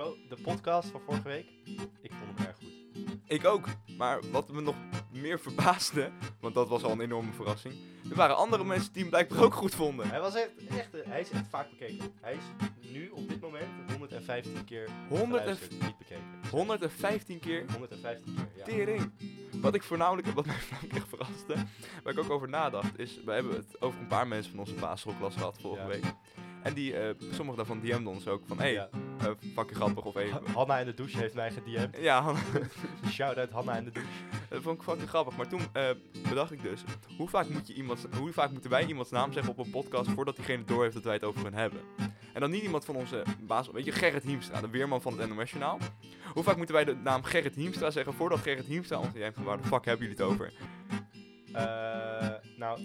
[0.00, 1.46] Bro, de podcast van vorige week,
[2.00, 2.68] ik vond hem erg goed.
[3.26, 3.68] Ik ook.
[3.96, 4.74] Maar wat me nog
[5.12, 6.10] meer verbaasde,
[6.40, 7.74] want dat was al een enorme verrassing.
[8.10, 10.08] Er waren andere mensen die hem blijkbaar ook goed vonden.
[10.08, 12.12] Hij, was echt, echt, hij is echt vaak bekeken.
[12.20, 16.24] Hij is nu op dit moment 115 keer 100 en- geluisterd, niet bekeken.
[16.50, 18.64] 115 keer 115 keer, ja.
[18.64, 19.12] tering.
[19.60, 21.54] Wat ik voornamelijk, wat mij voornamelijk echt verraste,
[22.02, 24.74] waar ik ook over nadacht, is, we hebben het over een paar mensen van onze
[24.74, 25.88] basisschoolklas gehad vorige Ja.
[25.88, 26.04] week.
[26.62, 28.88] En die, eh sommige daarvan DM'den ons ook van, hey, Ja.
[29.20, 30.32] Eh, fucking grappig of even.
[30.44, 31.96] Ha- Hanna in de douche heeft mij gedM'd.
[32.00, 32.34] Ja,
[33.10, 34.08] Shout-out Hanna in de douche.
[34.48, 35.36] dat vond ik fucking grappig.
[35.36, 35.90] Maar toen eh,
[36.28, 36.80] bedacht ik dus,
[37.16, 40.10] hoe vaak, moet je iemand, hoe vaak moeten wij iemands naam zeggen op een podcast
[40.10, 41.80] voordat diegene doorheeft dat wij het over hen hebben?
[42.32, 45.34] En dan niet iemand van onze baas, weet je, Gerrit Hiemstra, de weerman van het
[45.34, 45.78] NOS Journaal.
[46.34, 49.44] Hoe vaak moeten wij de naam Gerrit Hiemstra zeggen voordat Gerrit Hiemstra ons DM't van
[49.44, 50.52] waar de fuck hebben jullie het over?
[51.52, 52.80] Eh, nou,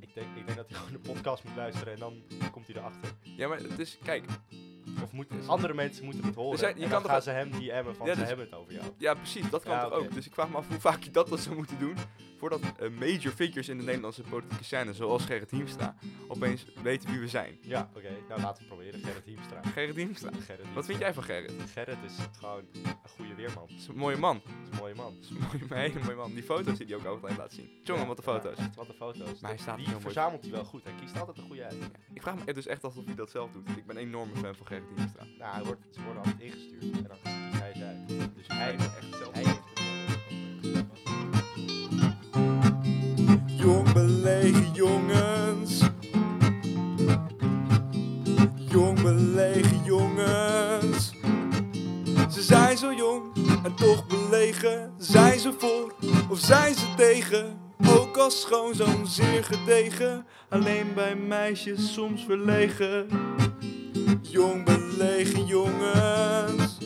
[0.00, 2.76] ik denk, ik denk dat hij gewoon de podcast moet luisteren en dan komt hij
[2.76, 3.10] erachter.
[3.22, 4.24] Ja, maar het is, kijk,
[5.02, 6.58] Of moet, andere mensen moeten het horen.
[6.58, 8.72] Zijn- je en dan gaan ze hem DM'en van Ja, ze dus- hebben het over
[8.72, 8.84] jou.
[8.98, 10.14] ja precies, dat kan Ja, toch ook.
[10.14, 11.96] Dus ik vraag me af hoe vaak je dat dan zou moeten doen
[12.38, 15.94] voordat eh, major figures in de Nederlandse politieke scène, zoals Gerrit Hiemstra,
[16.28, 17.58] opeens weten wie we zijn.
[17.60, 18.08] Ja, oké.
[18.28, 19.00] Nou, laten we proberen.
[19.00, 19.60] Gerrit Hiemstra.
[19.62, 20.30] Gerrit Hiemstra.
[20.46, 21.52] Gerrit Wat vind jij van Gerrit?
[21.72, 23.68] Gerrit is gewoon een goede weerman.
[23.68, 24.36] Is een mooie man.
[24.36, 25.16] Is een mooie man.
[25.20, 26.32] Is een, mooie, een hele mooie man.
[26.34, 27.70] Die foto's die hij ook altijd laat zien.
[27.82, 28.56] Jongen, Ja, wat de foto's.
[28.58, 29.40] echt, wat de foto's.
[29.40, 30.84] Maar hij staat Die verzamelt hij wel goed.
[30.84, 31.76] Hij kiest altijd een goede uit.
[32.14, 33.68] Ik vraag me dus echt af of hij dat zelf doet.
[33.76, 34.88] Ik ben een enorme fan van Gerrit
[35.38, 36.82] Nou, hij wordt, ze worden altijd ingestuurd.
[36.82, 38.08] En dan kiest hij ze uit.
[38.36, 39.32] Dus hij, Hij is echt zelf.
[39.32, 39.60] hij heeft
[43.60, 45.80] Jong belegen jongens.
[48.68, 51.12] Jong belegen jongens.
[52.30, 53.22] Ze zijn zo jong
[53.64, 54.92] en toch belegen.
[54.98, 55.94] Zijn ze voor
[56.30, 57.60] of zijn ze tegen?
[57.88, 60.26] Ook als schoonzoon zeer gedegen.
[60.48, 63.06] Alleen bij meisjes soms verlegen.
[64.22, 66.78] Jong belegen jongens.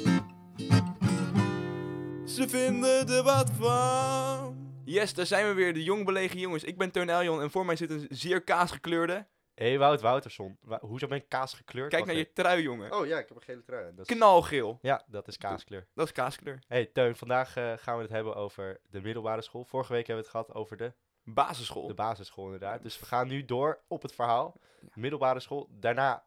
[2.35, 4.57] Ze vinden er wat van.
[4.85, 6.65] Yes, daar zijn we weer, de jong belegen jongens.
[6.65, 9.27] Ik ben Teun Eljon en voor mij zit een zeer kaasgekleurde.
[9.55, 10.59] Hey, Wout Wouterson.
[10.61, 11.89] Wa- hoezo ben ik kaas gekleurd?
[11.91, 12.43] Kijk Wacht naar je even.
[12.43, 12.93] trui, jongen.
[12.93, 13.87] Oh ja, ik heb een gele trui.
[13.87, 13.95] aan.
[13.97, 14.79] Dat is- Knalgeel.
[14.83, 15.87] Ja, dat is kaaskleur.
[15.95, 16.59] Dat is kaaskleur.
[16.67, 19.65] Hey Teun, vandaag eh, gaan we het hebben over de middelbare school.
[19.65, 20.93] Vorige week hebben we het gehad over de,
[21.25, 21.87] Basisschool.
[21.87, 22.83] de basisschool inderdaad.
[22.83, 24.61] Dus we gaan nu door op het verhaal.
[24.95, 25.69] Middelbare school.
[25.71, 26.25] Daarna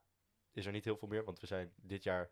[0.59, 2.29] is er niet heel veel meer, want we zijn dit jaar Ik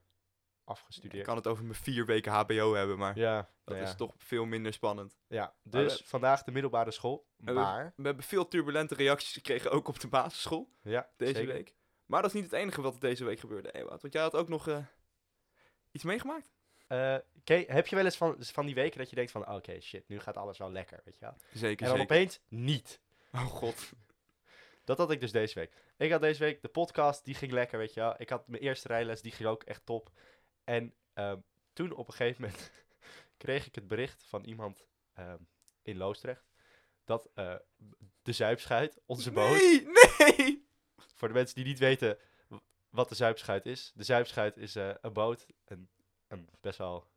[0.64, 1.26] afgestudeerd.
[1.26, 3.84] kan het over mijn vier weken HBO hebben, maar Ja, dat nou ja.
[3.84, 5.18] is toch veel minder spannend.
[5.28, 7.28] Ja, dus we- vandaag de middelbare school.
[7.38, 11.54] Maar, We hebben veel turbulente reacties gekregen, ook op de basisschool, ja, deze zeker.
[11.54, 11.76] week.
[12.06, 14.02] Maar dat is niet het enige wat deze week gebeurde, Ewout.
[14.02, 14.78] Want jij had ook nog eh,
[15.92, 16.52] iets meegemaakt?
[17.38, 20.08] Oké, heb je wel eens van, van die weken dat je denkt van, oké, shit,
[20.08, 21.36] nu gaat alles wel lekker, weet je wel.
[21.54, 22.16] Zeker, En dan zeker.
[22.16, 23.00] opeens niet.
[23.34, 23.92] Oh god.
[24.88, 25.74] Dat had ik dus deze week.
[25.98, 28.16] Ik had deze week de podcast, die ging lekker, weet je wel.
[28.18, 30.12] Ik had mijn eerste rijles, die ging ook echt top.
[30.64, 31.40] En ehm,
[31.74, 32.72] toen op een gegeven moment
[33.44, 35.38] kreeg ik het bericht van iemand ehm,
[35.81, 36.50] in Loosdrecht.
[37.03, 37.56] Dat eh,
[38.22, 39.88] de Zuipschuit, onze boot, Nee,
[40.18, 40.68] nee!
[40.97, 42.18] voor de mensen die niet weten
[42.90, 43.92] wat de Zuipschuit is.
[43.96, 45.90] De Zuipschuit is eh, een boot, een,
[46.28, 47.08] een best wel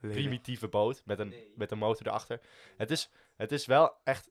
[0.00, 2.40] primitieve boot met een, met een motor erachter.
[2.76, 4.30] Het is, het is wel echt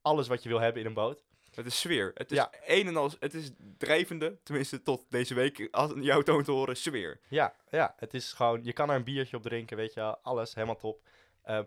[0.00, 1.24] alles wat je wil hebben in een boot.
[1.56, 2.10] Het is sfeer.
[2.14, 2.50] Het is Ja.
[2.66, 6.76] een en al, het is drijvende, tenminste tot deze week, als jouw toon te horen,
[6.76, 7.20] sfeer.
[7.28, 10.54] Ja, ja, het is gewoon, je kan er een biertje op drinken, weet je alles,
[10.54, 11.00] helemaal top.
[11.42, 11.64] Ehm,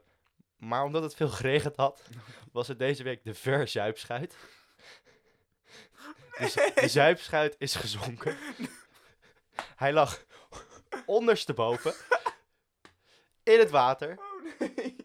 [0.57, 2.03] maar omdat het veel geregend had,
[2.51, 4.35] was het deze week de verzuipschuit.
[6.37, 8.37] Dus de zuipschuit is gezonken.
[9.75, 10.25] Hij lag
[11.05, 11.93] ondersteboven
[13.43, 14.95] in het water, Oh nee.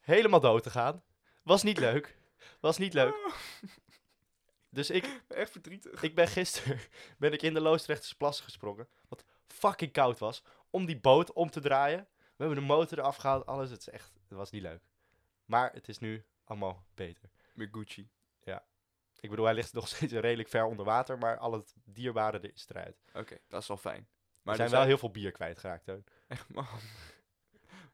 [0.00, 1.02] helemaal dood te gaan.
[1.42, 2.16] Was niet leuk,
[2.60, 3.14] was niet leuk.
[4.78, 6.02] Dus ik, Echt verdrietig.
[6.02, 6.80] ik ben gisteren
[7.18, 8.88] ben ik in de Loosdrechtse plassen gesprongen.
[9.08, 10.42] Wat fucking koud was.
[10.70, 12.08] Om die boot om te draaien.
[12.18, 13.46] We hebben de motor eraf gehaald.
[13.46, 13.70] Alles.
[13.70, 14.82] Het, is echt, het was niet leuk.
[15.44, 17.30] Maar het is nu allemaal beter.
[17.52, 18.08] Met Gucci.
[19.20, 21.18] Ik bedoel, hij ligt nog steeds redelijk ver onder water.
[21.18, 22.96] Maar al het dierbare er is eruit.
[23.12, 24.08] Oké, dat is wel fijn.
[24.42, 25.84] Maar er zijn er wel heel veel bier kwijtgeraakt.
[25.84, 26.04] Teun.
[26.28, 26.66] Echt, man.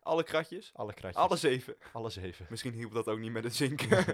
[0.01, 0.71] Alle kratjes?
[0.75, 1.23] Alle kratjes.
[1.23, 1.77] Alle zeven.
[1.93, 2.47] Alle zeven.
[2.49, 4.05] Misschien hielp dat ook niet met het zinken.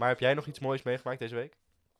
[0.00, 1.56] Maar heb jij nog iets moois meegemaakt deze week?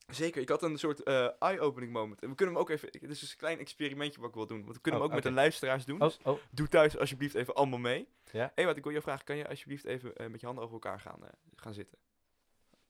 [0.06, 2.23] Zeker, ik had een soort eh, eye-opening moment.
[2.23, 2.93] En we kunnen hem ook even...
[2.93, 4.62] Dit is dus een klein experimentje wat ik wil doen.
[4.62, 5.99] Want we kunnen Oh, hem ook met de luisteraars doen.
[5.99, 6.38] Dus oh.
[6.50, 8.08] doe thuis alsjeblieft even allemaal mee.
[8.32, 8.52] Ja.
[8.55, 9.25] Hé, wat ik wil je vragen.
[9.25, 11.99] Kan je alsjeblieft even eh, met je handen over elkaar gaan, eh, gaan zitten?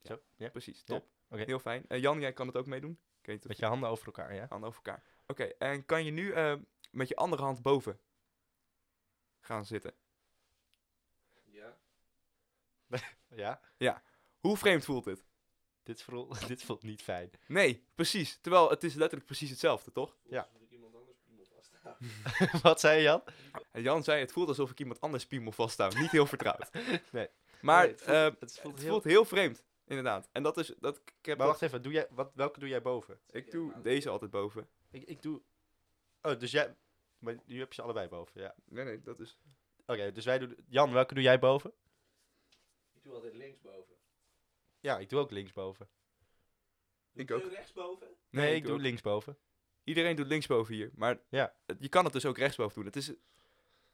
[0.03, 0.49] Zo, ja.
[0.49, 1.07] Precies, Ja, top.
[1.29, 1.43] oké.
[1.43, 1.83] Heel fijn.
[1.87, 2.99] Eh, Jan, jij kan het ook meedoen?
[3.25, 4.45] Of Met je handen over elkaar, ja?
[4.49, 5.03] handen over elkaar.
[5.27, 6.55] Oké, en kan je nu eh,
[6.91, 7.99] met je andere hand boven
[9.39, 9.93] gaan zitten?
[13.35, 13.61] Ja.
[14.41, 15.23] Hoe vreemd voelt dit?
[15.83, 17.29] Dit voelt, dit voelt niet fijn.
[17.47, 18.37] Nee, precies.
[18.41, 20.17] Terwijl het is letterlijk precies hetzelfde, toch?
[20.23, 20.49] Ja.
[22.61, 23.23] Wat zei Jan?
[23.71, 25.95] En Jan zei, het voelt alsof ik iemand anders piemel vasthoud.
[25.95, 26.69] Niet heel vertrouwd.
[27.11, 27.27] Nee.
[27.61, 28.91] Maar Nee, het voelt, eh, het voelt het heel...
[28.91, 30.29] voelt heel vreemd, inderdaad.
[30.31, 32.69] En dat is, dat, ik heb Maar dat- wacht even, doe jij, wat, welke doe
[32.69, 33.19] jij boven?
[33.29, 34.69] ik doe deze altijd boven.
[34.91, 35.41] Ik, ik doe...
[36.21, 36.75] Oh, dus jij...
[37.17, 38.55] Maar nu heb je ze allebei boven, ja.
[38.65, 39.37] Nee, nee, dat is...
[39.85, 40.55] Oké, dus wij doen...
[40.67, 41.73] Jan, welke doe jij boven?
[42.93, 43.95] Ik doe altijd linksboven.
[44.81, 45.89] Ja, ik doe ook linksboven.
[47.13, 47.43] Ik Doe ook.
[47.43, 48.07] je rechtsboven?
[48.29, 48.79] Nee, ik doe ook.
[48.79, 49.37] linksboven.
[49.83, 51.53] Iedereen doet linksboven hier, maar Ja.
[51.79, 52.85] je kan het dus ook rechtsboven doen.
[52.85, 53.17] Het is, het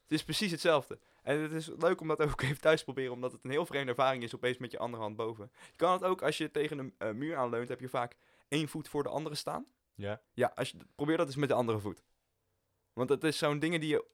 [0.08, 0.98] is precies hetzelfde.
[1.22, 3.66] En het is leuk om dat ook even thuis te proberen, omdat het een heel
[3.66, 5.50] vreemde ervaring is opeens met je andere hand boven.
[5.70, 8.16] Je kan het ook, als je tegen een eh, muur aanleunt, heb je vaak
[8.48, 9.66] één voet voor de andere staan.
[9.94, 10.22] Ja.
[10.32, 12.02] Ja, als je, probeer dat eens met de andere voet.
[12.92, 14.04] Want het is zo'n dingen die je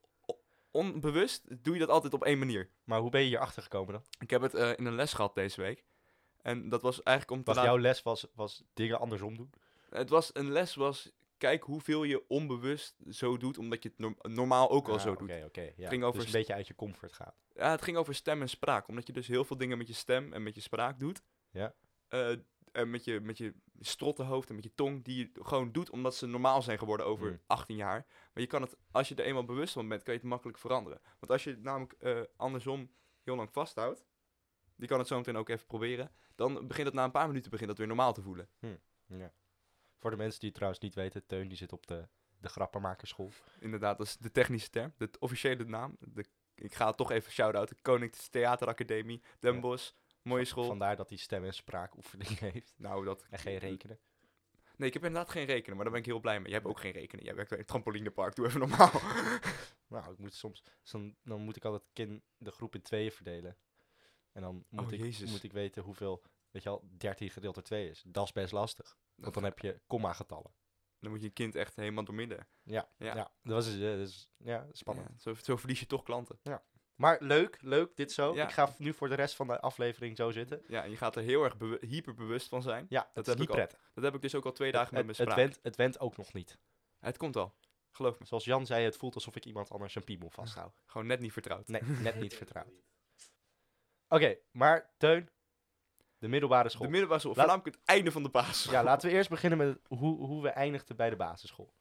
[0.71, 2.71] onbewust, doe je dat altijd op één manier.
[2.85, 4.03] Maar hoe ben je hier achter gekomen dan?
[4.19, 5.85] Ik heb het eh, in een les gehad deze week.
[6.45, 7.71] En dat was eigenlijk om te Was laten...
[7.73, 9.51] jouw les was, was dingen andersom doen?
[9.91, 14.17] Het was een les was, kijk hoeveel je onbewust zo doet, omdat je het norm-
[14.23, 15.45] normaal ook al Ah, zo Oké, doet.
[15.45, 15.73] oké.
[15.77, 15.89] ja.
[15.89, 17.33] ging over Dus een beetje uit je comfort gaan.
[17.55, 19.93] Ja, het ging over stem en spraak, omdat je dus heel veel dingen met je
[19.95, 21.23] stem en met je spraak doet.
[21.51, 21.75] Ja.
[22.09, 22.31] Eh,
[22.73, 26.15] en met je, met je strottenhoofd en met je tong, die je gewoon doet omdat
[26.15, 27.41] ze normaal zijn geworden over Hmm.
[27.47, 28.07] 18 jaar.
[28.33, 30.59] Maar je kan het, als je er eenmaal bewust van bent, kan je het makkelijk
[30.59, 31.01] veranderen.
[31.19, 32.91] Want als je het namelijk eh, andersom
[33.23, 34.05] heel lang vasthoudt,
[34.85, 37.51] die kan het zo meteen ook even proberen, dan begint het na een paar minuten
[37.51, 38.49] begint dat weer normaal te voelen.
[39.07, 39.33] Ja.
[39.99, 42.09] Voor de mensen die het trouwens niet weten, Teun die zit op de,
[42.39, 43.31] de grappenmakerschool.
[43.61, 45.97] Inderdaad, dat is de technische term, de officiële naam.
[46.01, 47.77] De, ik ga het toch even shout-outen.
[47.83, 49.61] Koninklijke Theateracademie, Den Ja.
[49.61, 49.93] Bosch,
[50.23, 50.65] mooie school.
[50.65, 52.75] Vandaar dat hij stem- en spraakoefening heeft.
[52.77, 53.27] Nou, dat...
[53.31, 53.99] En geen rekenen.
[54.77, 56.47] Nee, ik heb inderdaad geen rekenen, maar daar ben ik heel blij mee.
[56.47, 57.25] Jij hebt ook geen rekenen.
[57.25, 58.35] Jij werkt bij het trampolinepark.
[58.35, 58.91] Doe even normaal.
[59.89, 63.57] Nou, ik moet soms, dan, dan moet ik altijd kin, de groep in tweeën verdelen.
[64.35, 65.31] En dan moet, Oh, ik, Jezus.
[65.31, 68.03] moet ik weten hoeveel, weet je al, 13 gedeeld door 2 is.
[68.07, 68.97] Dat is best lastig.
[69.15, 70.55] Want dan heb je komma-getallen.
[70.99, 72.49] Dan moet je een kind echt helemaal doormidden.
[72.63, 73.15] Ja, Ja.
[73.17, 73.33] ja.
[73.43, 75.09] dat was eh, dus, ja, spannend.
[75.09, 76.39] Ja, zo, zo verlies je toch klanten.
[76.95, 78.35] Maar leuk, leuk, dit zo.
[78.35, 78.45] Ja.
[78.45, 80.63] Ik ga nu voor de rest van de aflevering zo zitten.
[80.69, 82.87] Ja, en je gaat er heel erg bewu- hyperbewust van zijn.
[82.89, 83.91] Ja, dat, Dat is heb niet ik al- prettig.
[83.95, 85.47] Dat heb ik dus ook al twee dagen met het, mijn het, spraak.
[85.53, 86.59] went, het went ook nog niet.
[86.99, 87.55] Het komt al.
[87.91, 88.27] Geloof me.
[88.27, 90.81] Zoals Jan zei, het voelt alsof ik iemand anders een piemel vasthoud.
[90.87, 91.69] Gewoon net niet vertrouwd.
[91.69, 92.69] Nee, net niet vertrouwd.
[94.09, 95.29] Oké, maar Teun,
[96.19, 96.85] de middelbare school.
[96.85, 98.73] De middelbare school, Laat- voornamelijk het einde van de basisschool.
[98.75, 101.73] ja, laten we eerst beginnen met hoe, hoe we eindigden bij de basisschool.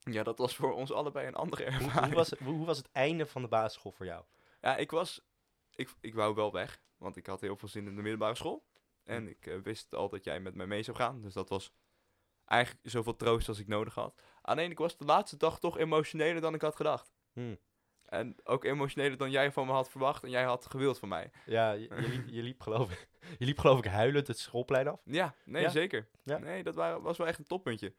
[0.00, 2.06] Ja, dat was voor ons allebei een andere Hoe, ervaring.
[2.06, 4.24] hoe, was, hoe, hoe was het einde van de basisschool voor jou?
[4.60, 5.20] Ja, ik was...
[5.74, 8.64] Ik, ik wou wel weg, want ik had heel veel zin in de middelbare school.
[9.04, 11.20] En ik eh, wist al dat jij met mij mee zou gaan.
[11.20, 11.72] Dus dat was
[12.44, 14.22] eigenlijk zoveel troost als ik nodig had.
[14.42, 17.12] Alleen ik was de laatste dag toch emotioneler dan ik had gedacht.
[17.32, 17.58] Hmm.
[18.06, 21.30] En ook emotioneler dan jij van me had verwacht en jij had gewild van mij.
[21.46, 23.08] Ja, je, je, liep, je, liep geloof ik,
[23.38, 25.00] je liep geloof ik huilend het schoolplein af.
[25.04, 25.68] Ja, nee, Ja?
[25.68, 26.08] zeker.
[26.22, 26.38] Ja.
[26.38, 27.94] Nee, dat wa- was wel echt een toppuntje.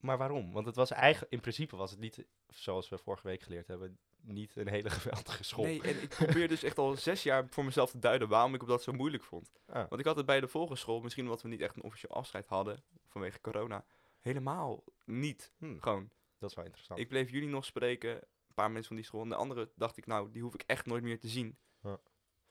[0.00, 0.52] Maar waarom?
[0.52, 3.98] Want het was eigenlijk, in principe was het niet, zoals we vorige week geleerd hebben,
[4.20, 5.64] niet een hele geweldige school.
[5.64, 8.66] Nee, en ik probeer dus echt al zes jaar voor mezelf te duiden waarom ik
[8.66, 9.50] dat zo moeilijk vond.
[9.66, 9.74] Ah.
[9.88, 12.46] Want ik had het bij de volgende misschien omdat we niet echt een officieel afscheid
[12.46, 13.84] hadden vanwege corona,
[14.20, 15.52] helemaal niet.
[15.58, 17.00] Hmm, Gewoon, dat is wel interessant.
[17.00, 18.20] ik bleef jullie nog spreken,
[18.60, 19.22] paar mensen van die school.
[19.22, 21.58] En de andere dacht ik, nou, die hoef ik echt nooit meer te zien.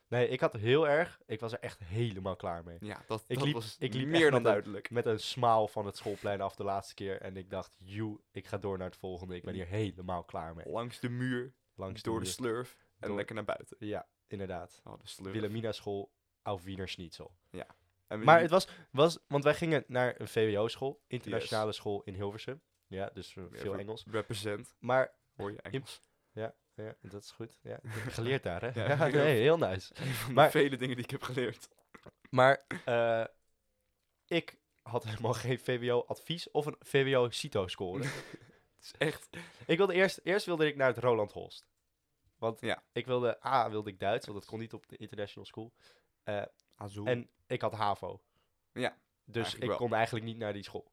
[0.07, 2.77] Nee, ik had heel erg, ik was er echt helemaal klaar mee.
[2.79, 4.89] Ja, dat, Ik dat liep- was ik liep meer dan een- duidelijk.
[4.89, 7.21] Met een smaal van het schoolplein af de laatste keer.
[7.21, 9.35] En ik dacht, joe, ik ga door naar het volgende.
[9.35, 10.69] Ik ben hier helemaal klaar mee.
[10.69, 12.33] Langs de muur, Langs door de muur.
[12.33, 13.77] slurf en Door- lekker naar buiten.
[13.79, 14.81] Ja, inderdaad.
[14.83, 15.33] Oh, de slurf.
[15.33, 17.33] Wilhelmina school, auf Wiener Schnitzel.
[18.07, 22.13] En we- Maar het was, was, want wij gingen naar een VWO-school, internationale school in
[22.13, 22.61] Hilversum.
[22.87, 24.05] Ja, dus eh, Ja, veel Engels.
[24.11, 26.01] Represent, Maar, hoor je Engels.
[26.75, 27.59] Ja, dat is goed.
[27.61, 28.85] Ja, ik heb geleerd daar, hè?
[28.85, 29.93] Ja, nee, heel nice.
[30.33, 31.67] Maar- vele dingen die ik heb geleerd.
[32.29, 33.25] Maar eh,
[34.27, 38.03] ik had helemaal geen VWO-advies of een VWO-CITO-score.
[38.79, 39.29] Het is echt...
[39.65, 41.67] ik wilde eerst, eerst wilde ik naar het Roland Holst.
[42.37, 42.83] Want Ja.
[42.91, 45.73] ik wilde, A, wilde ik Duits, want dat kon niet op de international school.
[46.75, 47.05] Azul.
[47.05, 48.21] En ik had HAVO.
[48.73, 49.77] Ja, Dus ik wel.
[49.77, 50.91] kon eigenlijk niet naar die school.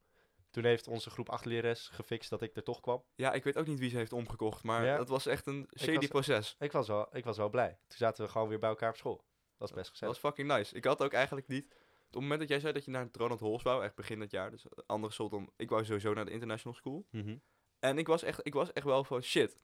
[0.56, 3.04] Toen heeft onze groep 8 lerares gefixt dat ik er toch kwam.
[3.14, 4.96] Ja, ik weet ook niet wie ze heeft omgekocht, maar Ja.
[4.96, 6.56] dat was echt een shady was- proces.
[6.58, 7.68] Ik was, wel, ik was wel blij.
[7.86, 9.16] Toen zaten we gewoon weer bij elkaar op school.
[9.16, 9.24] Dat
[9.58, 10.20] was best Dat gezellig.
[10.20, 10.74] was fucking nice.
[10.74, 11.64] Ik had ook eigenlijk niet...
[12.06, 14.18] Op het moment dat jij zei dat je naar het Ronald Hols wou, echt begin
[14.18, 15.50] dat jaar, dus andere school dan...
[15.56, 17.06] Ik wou sowieso naar de international school.
[17.10, 17.36] Mhm.
[17.78, 19.58] En ik was echt, ik was echt wel van, shit,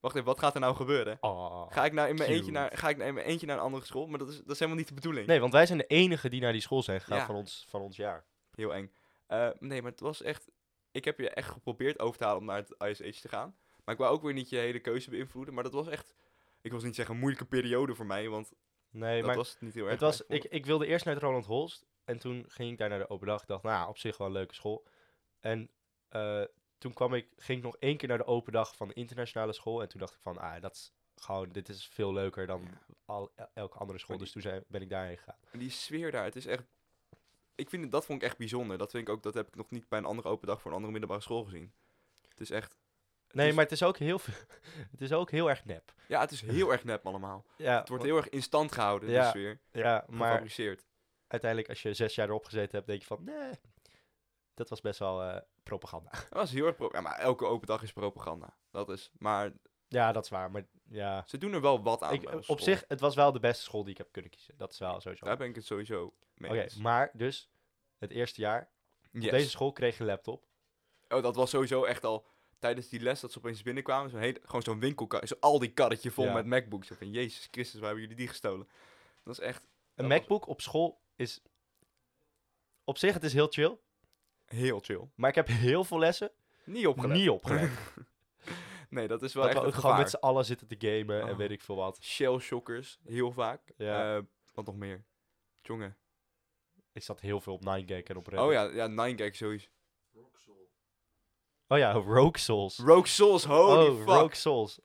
[0.00, 1.16] wacht even, wat gaat er nou gebeuren?
[1.20, 1.72] Oh.
[1.72, 3.62] Ga ik nou in mijn eentje naar, ga ik nou in mijn eentje naar een
[3.62, 4.06] andere school?
[4.06, 5.26] Maar dat is, dat is helemaal niet de bedoeling.
[5.26, 7.26] Nee, want wij zijn de enigen die naar die school zijn gegaan Ja.
[7.26, 8.24] van, ons, van ons jaar.
[8.54, 8.92] Heel eng.
[9.26, 10.50] Eh, nee, maar het was echt...
[10.90, 13.56] Ik heb je echt geprobeerd over te halen om naar het ISH te gaan.
[13.84, 15.54] Maar ik wou ook weer niet je hele keuze beïnvloeden.
[15.54, 16.14] Maar dat was echt...
[16.60, 18.52] Ik wil niet zeggen een moeilijke periode voor mij, want
[18.90, 19.92] Nee, dat maar was het niet heel erg.
[19.92, 21.86] het was, ik, ik wilde eerst naar het Roland Holst.
[22.04, 23.42] En toen ging ik daar naar de open dag.
[23.42, 24.86] Ik dacht, nou, op zich wel een leuke school.
[25.40, 25.70] En
[26.08, 26.42] eh,
[26.78, 29.52] toen kwam ik, ging ik nog één keer naar de open dag van de internationale
[29.52, 29.82] school.
[29.82, 32.68] En toen dacht ik van, ah, dat is gewoon, dit is veel leuker dan
[33.04, 34.18] al, el- elke andere school.
[34.18, 35.38] Dus toen zijn, ben ik daarheen gegaan.
[35.50, 36.64] En die sfeer daar, het is echt...
[37.56, 38.78] Ik vind dat vond ik echt bijzonder.
[38.78, 40.70] Dat vind ik ook, dat heb ik nog niet bij een andere open dag voor
[40.70, 41.72] een andere middelbare school gezien.
[42.28, 42.76] Het is echt...
[43.26, 44.34] het Nee, is- maar het is ook heel, veel-
[44.92, 45.92] het is ook heel erg nep.
[46.08, 47.44] Ja, het is heel erg nep allemaal.
[47.56, 49.60] Ja, Het wordt heel erg in stand gehouden, Ja, de sfeer.
[49.70, 50.86] ja, maar Gefabriceerd.
[51.26, 53.50] uiteindelijk als je zes jaar erop gezeten hebt, denk je van, nee,
[54.54, 56.10] dat was best wel eh, propaganda.
[56.10, 56.76] Dat was heel erg...
[56.76, 58.56] Pro ja, maar elke open dag is propaganda.
[58.70, 59.10] Dat is...
[59.18, 59.52] Maar
[59.88, 61.24] Ja, dat is waar, maar ja.
[61.26, 62.58] ze doen er wel wat aan Ik, op school.
[62.58, 64.54] zich, het was wel de beste school die ik heb kunnen kiezen.
[64.56, 65.24] Dat is wel sowieso.
[65.24, 66.76] Daar ben ik het sowieso mee Oké, eens.
[66.76, 67.50] maar dus
[67.98, 68.70] het eerste jaar,
[69.10, 69.24] Yes.
[69.24, 70.44] op deze school kreeg je een laptop.
[71.08, 72.26] Oh, dat was sowieso echt al
[72.58, 74.10] tijdens die les dat ze opeens binnenkwamen.
[74.10, 76.32] Zo'n hele, gewoon zo'n winkelkar, zo al die karretje vol Ja.
[76.32, 76.86] met MacBooks.
[76.86, 78.68] Zo van, Jezus Christus, waar hebben jullie die gestolen?
[79.24, 79.62] Dat is echt
[79.94, 81.42] Een was- MacBook op school is,
[82.84, 83.78] op zich, het is heel chill.
[84.46, 85.08] heel chill.
[85.14, 86.30] Maar ik heb heel veel lessen
[86.64, 87.16] Niet opgelet.
[87.16, 87.70] niet opgelet.
[88.96, 91.30] nee, dat is wel dat echt we gewoon met z'n allen zitten te gamen en
[91.30, 91.36] Oh.
[91.36, 91.98] weet ik veel wat.
[92.02, 93.72] Shell shockers, heel vaak.
[93.76, 94.16] Ja.
[94.16, 94.22] Eh,
[94.54, 95.04] wat nog meer?
[95.62, 95.96] Jongen.
[96.92, 98.46] Ik zat heel veel op 9gag en op Reddit.
[98.46, 99.68] Oh ja, ja, 9gag sowieso.
[100.12, 100.70] Roxol.
[101.68, 102.78] Oh ja, Rogue Souls.
[102.78, 104.06] Rogue Souls, holy oh, fuck.
[104.08, 104.80] Rogue Souls.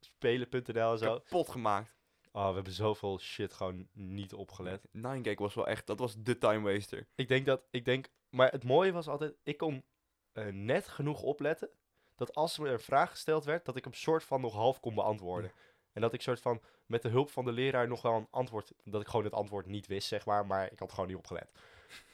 [0.00, 1.18] Spelen.nl en zo.
[1.18, 1.94] Kapot gemaakt.
[2.32, 4.88] Oh, we hebben zoveel shit gewoon niet opgelet.
[4.92, 7.08] 9gag was wel echt, dat was de time waster.
[7.14, 9.84] Ik denk dat, ik denk, maar het mooie was altijd, ik kon
[10.32, 11.70] eh, net genoeg opletten,
[12.16, 14.94] dat als er een vraag gesteld werd, dat ik hem soort van nog half kon
[14.94, 15.52] beantwoorden.
[15.92, 18.72] En dat ik soort van, met de hulp van de leraar nog wel een antwoord,
[18.84, 21.48] dat ik gewoon het antwoord niet wist, zeg maar, maar ik had gewoon niet opgelet.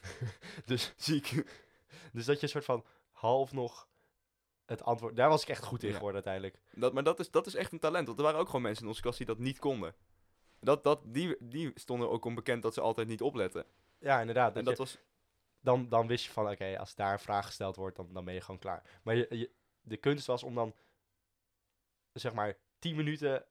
[0.65, 1.45] dus, Ziek.
[2.13, 3.89] dus dat je soort van half nog
[4.67, 5.95] het antwoord, daar was ik echt goed in Ja.
[5.95, 6.63] geworden uiteindelijk.
[6.81, 8.07] Dat, maar dat is, dat is echt een talent.
[8.07, 9.95] Want er waren ook gewoon mensen in onze klas die dat niet konden.
[10.61, 13.65] Dat, dat, die, die stonden ook onbekend dat ze altijd niet opletten.
[13.99, 14.57] Ja, inderdaad.
[14.57, 14.99] En dat je- was...
[15.61, 18.35] dan, dan wist je van, oké, als daar een vraag gesteld wordt, dan, dan ben
[18.35, 18.83] je gewoon klaar.
[19.03, 19.51] Maar je, je-
[19.83, 20.75] de kunst was om dan,
[22.13, 23.45] zeg maar, 10 minuten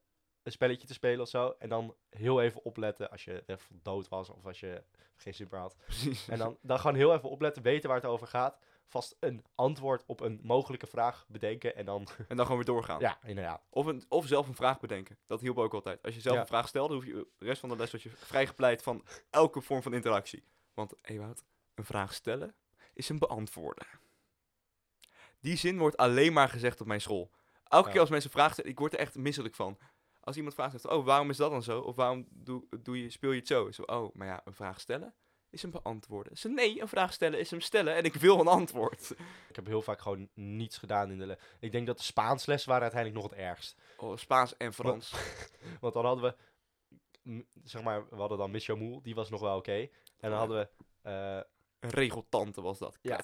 [0.44, 1.56] een spelletje te spelen of zo.
[1.60, 4.84] En dan heel even opletten als je even dood was of als je
[5.16, 5.76] geen super had.
[5.86, 6.28] Precies.
[6.28, 8.60] En dan, dan gewoon heel even opletten, weten waar het over gaat.
[8.88, 12.08] Vast een antwoord op een mogelijke vraag bedenken en dan...
[12.28, 13.00] En dan gewoon weer doorgaan.
[13.00, 13.66] Ja, inderdaad.
[13.70, 15.18] Of, een, of zelf een vraag bedenken.
[15.26, 16.04] Dat hielp ook altijd.
[16.04, 16.42] Als je zelf Ja.
[16.42, 19.62] een vraag stelde, hoef je de rest van de les was je vrijgepleit van elke
[19.62, 20.44] vorm van interactie.
[20.74, 22.56] Want, Ewout, een vraag stellen
[22.94, 23.88] is een beantwoorden.
[25.42, 27.32] Die zin wordt alleen maar gezegd op mijn school.
[27.64, 27.92] Elke Ja.
[27.92, 29.78] keer als mensen stellen, ik word er echt misselijk van.
[30.20, 31.80] Als iemand vraagt, zegt, oh, waarom is dat dan zo?
[31.80, 33.72] Of waarom doe, doe je, speel je het zo?
[33.72, 35.14] Zo, oh, maar ja, een vraag stellen
[35.50, 36.38] is een beantwoorden.
[36.38, 39.12] Ze, nee, een vraag stellen is hem stellen en ik wil een antwoord.
[39.50, 41.38] Ik heb heel vaak gewoon niets gedaan in de les.
[41.60, 43.76] Ik denk dat de Spaansles waren uiteindelijk nog het ergst.
[43.98, 45.14] Oh, Spaans en Frans.
[45.82, 46.36] Want dan hadden
[47.24, 49.74] we, zeg maar, we hadden dan Miss Jamoul, die was nog wel oké.
[50.20, 50.70] En dan hadden we,
[51.10, 51.42] eh,
[51.90, 52.98] regeltante was dat.
[53.02, 53.20] Ja.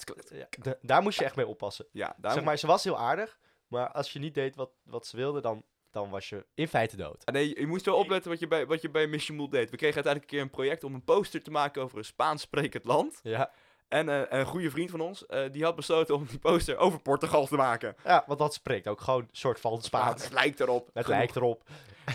[0.81, 1.85] Daar moest je echt mee oppassen.
[1.91, 5.07] Ja, daar zeg maar, ze was heel aardig, maar als je niet deed wat, wat
[5.07, 7.21] ze wilde, dan, dan was je in feite dood.
[7.25, 9.69] Ja, Nee, je moest wel opletten wat je bij, wat je bij Mission Moel deed.
[9.69, 12.41] We kregen uiteindelijk een keer een project om een poster te maken over een Spaans
[12.41, 13.19] sprekend land.
[13.23, 13.51] Ja,
[13.87, 16.99] En eh, een goede vriend van ons, eh, die had besloten om die poster over
[16.99, 17.95] Portugal te maken.
[18.03, 20.23] ja want dat spreekt ook gewoon een soort van Spaans.
[20.23, 20.85] Het lijkt erop.
[20.93, 21.19] Het Genoeg.
[21.19, 21.63] lijkt erop.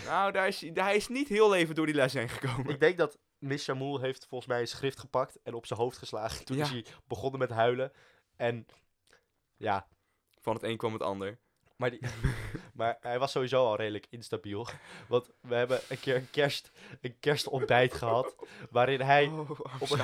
[0.04, 2.72] Nou, daar is, hij is niet heel even door die les heen gekomen.
[2.72, 5.98] Ik denk dat Miss Jamoul heeft volgens mij een schrift gepakt en op zijn hoofd
[5.98, 6.44] geslagen.
[6.44, 6.62] Toen Ja.
[6.62, 7.92] is hij begonnen met huilen.
[8.36, 8.66] En
[9.56, 9.86] ja,
[10.40, 11.38] Van het een kwam het ander.
[11.76, 12.00] Maar, die,
[12.74, 14.66] maar hij was sowieso al redelijk instabiel.
[15.08, 16.70] Want we hebben een keer een, kerst,
[17.00, 18.34] een kerstontbijt gehad.
[18.70, 20.00] Waarin hij, Oh, op een,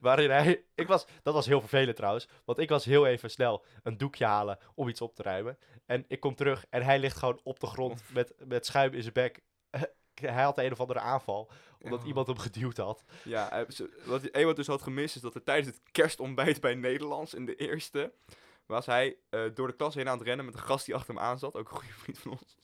[0.00, 0.64] waarin hij.
[0.74, 2.28] Ik was, dat was heel vervelend trouwens.
[2.44, 5.58] Want ik was heel even snel een doekje halen om iets op te ruimen.
[5.86, 9.02] En ik kom terug en hij ligt gewoon op de grond met, met schuim in
[9.02, 9.42] zijn bek.
[10.20, 11.50] Hij had een of andere aanval.
[11.80, 13.04] Omdat iemand hem geduwd had.
[13.24, 16.74] Ja, hij- ze- wat Ewout dus had gemist is dat er tijdens het kerstontbijt bij
[16.74, 18.12] Nederlands in de eerste
[18.66, 21.14] was hij eh, door de klas heen aan het rennen met een gast die achter
[21.14, 22.56] hem aan zat, ook een goede vriend van ons.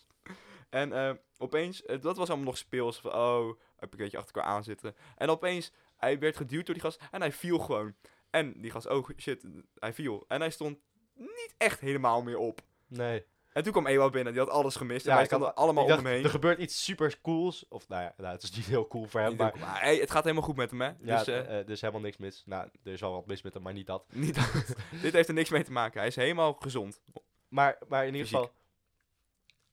[0.71, 4.19] En eh, opeens, eh, dat was allemaal nog speels van oh, heb ik een beetje
[4.19, 4.97] achter elkaar aan zitten.
[5.17, 7.95] En opeens, hij werd geduwd door die gast en hij viel gewoon.
[8.31, 9.45] En die gast, oh shit,
[9.79, 10.25] hij viel.
[10.29, 10.79] En hij stond
[11.15, 12.61] niet echt helemaal meer op.
[12.87, 13.25] Nee.
[13.53, 15.05] En toen kwam Ewout binnen, die had alles gemist.
[15.05, 16.25] en Ja, wij ik had- stonden allemaal om hem heen.
[16.25, 17.69] er gebeurt iets super cools.
[17.69, 19.37] Of nou ja, nou, het is niet heel cool voor hem.
[19.37, 20.87] Maar ook- maar hey, het gaat helemaal goed met hem, hè?
[21.01, 22.43] ja, dus, er is helemaal niks mis.
[22.47, 24.05] Nou, er is wel wat mis met hem, maar niet dat.
[24.13, 24.75] Niet dat.
[25.03, 25.99] Dit heeft er niks mee te maken.
[25.99, 27.01] Hij is helemaal gezond.
[27.49, 28.51] Maar, maar in ieder Fysiek.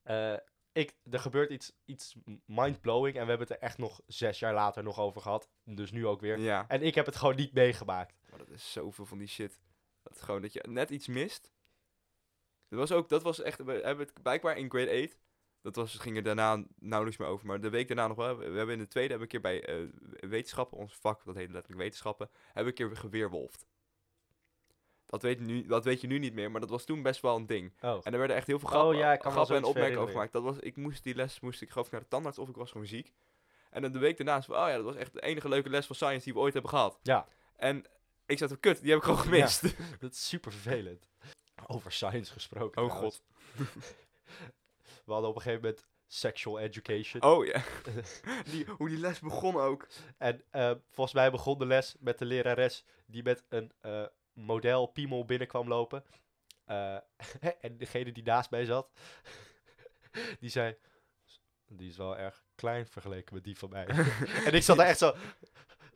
[0.04, 0.40] geval,
[0.72, 4.54] ik, er gebeurt iets, iets mind-blowing en we hebben het er echt nog zes jaar
[4.54, 5.50] later nog over gehad.
[5.64, 6.40] Dus nu ook weer.
[6.40, 6.66] Ja.
[6.68, 8.16] En ik heb het gewoon niet meegemaakt.
[8.30, 9.60] Maar dat is zoveel van die shit.
[10.04, 11.52] Dat gewoon dat je net iets mist.
[12.70, 15.18] Dat was ook, dat was echt, we hebben het blijkbaar in grade 8.
[15.62, 17.48] Dat was, ging er daarna nauwelijks meer over.
[17.48, 18.38] Maar de week daarna nog wel.
[18.38, 19.80] We hebben in de tweede, hebben we een keer bij
[20.22, 23.66] eh, wetenschappen, ons vak, dat heet letterlijk wetenschappen, hebben we een keer geweerwolfd.
[25.06, 27.36] Dat weet, nu, dat weet je nu niet meer, maar dat was toen best wel
[27.36, 27.74] een ding.
[27.82, 30.00] Oh, En er werden echt heel veel Oh, grappen, ja, me wel grappen en opmerkingen
[30.00, 30.32] over gemaakt.
[30.32, 32.56] Dat was, ik moest die les, moest ik geloof ik naar de tandarts of ik
[32.56, 33.14] was gewoon ziek.
[33.70, 35.86] En dan de week daarna, van, oh ja, dat was echt de enige leuke les
[35.86, 37.00] van science die we ooit hebben gehad.
[37.04, 37.28] Ja.
[37.56, 37.86] En
[38.26, 39.62] ik zat van, kut, die heb ik gewoon gemist.
[40.00, 41.08] dat is super vervelend.
[41.72, 42.82] Over science gesproken.
[42.82, 43.22] Oh trouwens.
[45.06, 47.22] We hadden op een gegeven moment sexual education.
[47.22, 47.64] Oh ja.
[48.52, 49.88] die, hoe die les begon ook.
[50.18, 54.86] En eh, volgens mij begon de les met de lerares die met een eh, model
[54.86, 56.04] piemel binnenkwam lopen.
[56.66, 56.98] Eh,
[57.66, 58.90] en degene die naast mij zat,
[60.40, 60.76] die zei,
[61.68, 63.86] die is wel erg klein vergeleken met die van mij.
[64.46, 65.16] en ik zat daar echt zo,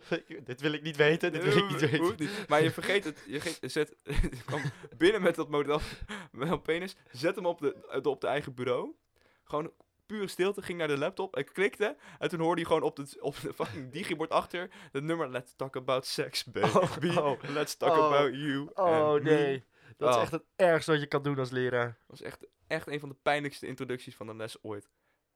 [0.45, 2.29] dit wil ik niet weten, dit wil ik niet weten.
[2.47, 3.23] Maar je vergeet het.
[3.27, 4.61] Je zet, je kwam
[4.97, 5.81] binnen met dat model
[6.31, 6.95] met een penis.
[7.11, 8.95] Zet hem op de, op de eigen bureau.
[9.43, 9.71] Gewoon
[10.05, 10.61] pure stilte.
[10.61, 11.35] Ging naar de laptop.
[11.35, 11.95] En klikte.
[12.19, 14.69] En toen hoorde je gewoon op de, op de fucking digibord achter.
[14.91, 17.07] Het nummer Let's talk about sex, baby.
[17.07, 17.43] Oh, oh.
[17.49, 18.05] Let's talk Oh.
[18.05, 18.69] about you.
[18.73, 19.63] Oh nee,
[19.97, 21.87] dat is echt het ergste wat je kan doen als leraar.
[21.87, 24.89] Dat was echt, echt een van de pijnlijkste introducties van een les ooit.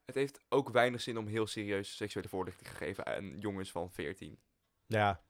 [0.05, 3.91] Het heeft ook weinig zin om heel serieus seksuele voorlichting te geven aan jongens van
[3.91, 4.39] 14.
[4.87, 5.21] Ja.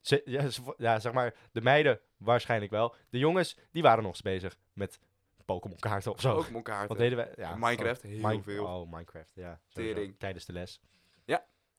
[0.00, 2.94] Ze, ja, ze- ja, zeg maar, de meiden waarschijnlijk wel.
[3.10, 4.98] De jongens, die waren nog eens bezig met
[5.44, 6.34] Pokémon kaarten of zo.
[6.34, 6.86] Ook elkaar.
[6.86, 7.32] Wat deden wij?
[7.36, 8.64] Ja, Minecraft, heel veel.
[8.64, 9.60] Oh, Minecraft, ja.
[9.72, 10.18] Tering.
[10.18, 10.80] Tijdens de les.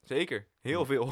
[0.03, 1.07] Zeker, heel veel.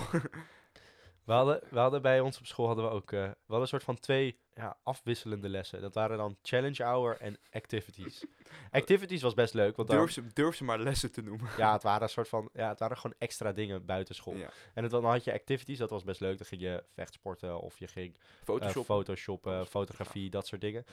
[1.26, 3.68] We hadden, we hadden bij ons op school hadden we ook, eh, we hadden een
[3.68, 5.82] soort van twee ja, afwisselende lessen.
[5.82, 8.26] Dat waren dan challenge hour en activities.
[8.72, 11.50] Activities was best leuk, want dan, durf, ze, durf ze maar lessen te noemen.
[11.58, 14.36] ja, het waren een soort van, ja, het waren gewoon extra dingen buiten school.
[14.36, 14.50] Ja.
[14.74, 16.38] En het, dan had je activities, dat was best leuk.
[16.38, 19.70] Dan ging je vechtsporten of je ging eh, Photoshop, photoshoppen, Alles.
[19.70, 20.86] fotografie, dat soort dingen.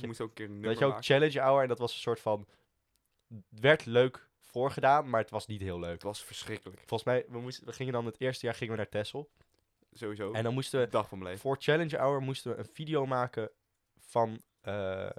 [0.00, 2.00] je- moest ook een keer een nummer je ook challenge hour en dat was een
[2.00, 2.46] soort van,
[3.28, 5.92] het werd leuk voorgedaan, maar het was niet heel leuk.
[5.92, 8.78] Het was verschrikkelijk, Volgens mij, we, moesten, we gingen dan het eerste jaar gingen we
[8.78, 9.30] naar Texel.
[9.92, 10.32] Sowieso.
[10.32, 13.50] En dan moesten we, dag van voor challenge hour moesten we een video maken
[13.98, 15.10] van, eh,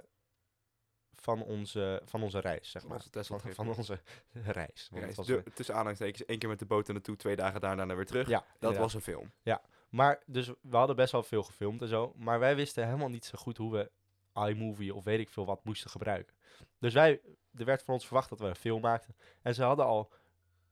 [1.12, 3.02] van, onze, van onze reis, zeg maar.
[3.12, 4.00] Onze Van, van onze
[4.32, 4.88] reis.
[4.94, 7.36] Ja, het was de, een- tussen aanhalingstekens, één keer met de boot er naartoe, twee
[7.36, 8.28] dagen daarna naar weer terug.
[8.28, 8.80] ja, dat inderdaad.
[8.80, 9.32] was een film.
[9.88, 12.12] Maar, dus we hadden best wel veel gefilmd en zo.
[12.16, 13.90] Maar wij wisten helemaal niet zo goed hoe we
[14.48, 16.34] iMovie of weet ik veel wat moesten gebruiken.
[16.78, 17.20] Dus wij,
[17.56, 19.16] er werd van ons verwacht dat we een film maakten.
[19.42, 20.12] En ze hadden al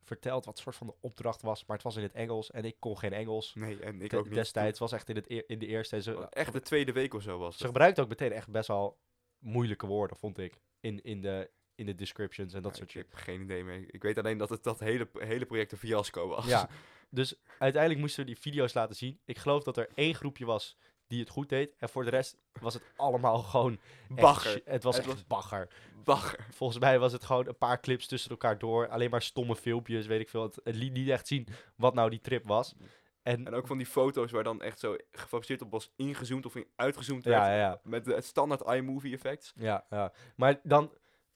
[0.03, 1.65] verteld wat soort van de opdracht was.
[1.65, 3.55] Maar het was in het Engels en ik kon geen Engels.
[3.55, 4.35] Nee, en ik ook niet.
[4.35, 5.97] Destijds was echt in, het in de eerste.
[5.97, 8.69] En ze, Echt de tweede week of zo was ze gebruikte ook meteen echt best
[8.69, 8.99] wel
[9.39, 10.61] moeilijke woorden, vond ik.
[10.81, 13.13] In, in, de, in de descriptions en dat Ja, soort ik shit.
[13.13, 13.95] heb geen idee meer.
[13.95, 16.47] Ik weet alleen dat het dat hele, hele project een fiasco was.
[16.47, 16.69] Ja,
[17.11, 19.21] dus uiteindelijk moesten we die video's laten zien.
[19.25, 20.77] Ik geloof dat er één groepje was
[21.13, 21.75] die het goed deed.
[21.79, 23.73] En voor de rest was het allemaal gewoon...
[24.09, 24.51] echt Bagger.
[24.51, 25.69] shi- Het was Het echt was- bagger.
[26.05, 26.47] Bagger.
[26.51, 28.89] Volgens mij was het gewoon een paar clips tussen elkaar door.
[28.89, 30.43] Alleen maar stomme filmpjes, weet ik veel.
[30.43, 31.47] Het, het liet niet echt zien
[31.77, 32.75] wat nou die trip was.
[33.23, 36.57] En, En ook van die foto's waar dan echt zo gefocuseerd op was ingezoomd of
[36.57, 37.37] in uitgezoomd werd.
[37.43, 39.53] ja, ja, ja, Met de, het standaard iMovie effect.
[39.57, 40.13] ja, ja.
[40.37, 40.93] Maar dan...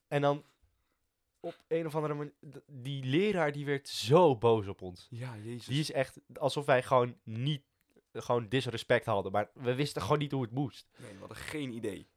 [0.09, 0.45] En dan
[1.41, 2.35] op een of andere manier...
[2.51, 5.07] d- Die leraar die werd zo boos op ons.
[5.11, 5.67] Ja, jezus.
[5.67, 7.63] Die is echt alsof wij gewoon niet...
[8.23, 9.33] Gewoon disrespect hadden.
[9.33, 10.89] Maar we wisten gewoon niet hoe het moest.
[10.97, 12.09] Nee, we hadden geen idee.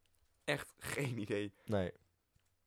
[0.43, 1.53] Echt geen idee.
[1.65, 1.91] Nee,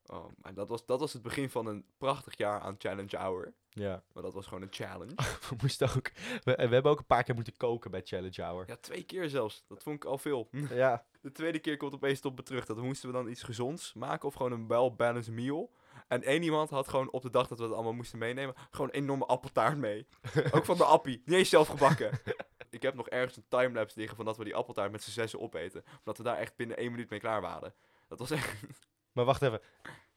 [0.06, 3.52] Oh, maar dat was, dat was het begin van een prachtig jaar aan Challenge Hour.
[3.70, 4.02] ja.
[4.12, 5.14] Maar dat was gewoon een challenge.
[5.48, 6.10] We moesten ook...
[6.44, 8.64] We, we hebben ook een paar keer moeten koken bij Challenge Hour.
[8.68, 9.64] ja, twee keer zelfs.
[9.68, 10.48] Dat vond ik al veel.
[10.70, 11.04] Ja.
[11.20, 12.66] De tweede keer komt opeens op me terug.
[12.66, 15.70] Dat moesten we dan iets gezonds maken of gewoon een well-balanced meal.
[16.12, 18.88] En één iemand had gewoon op de dag dat we het allemaal moesten meenemen, gewoon
[18.88, 20.06] een enorme appeltaart mee.
[20.54, 21.22] Ook van de appie.
[21.24, 22.20] Niet eens zelf gebakken.
[22.70, 25.40] ik heb nog ergens een timelapse liggen van dat we die appeltaart met z'n zessen
[25.40, 25.84] opeten.
[25.98, 27.74] Omdat we daar echt binnen één minuut mee klaar waren.
[28.08, 28.54] Dat was echt...
[29.12, 29.60] Maar wacht even.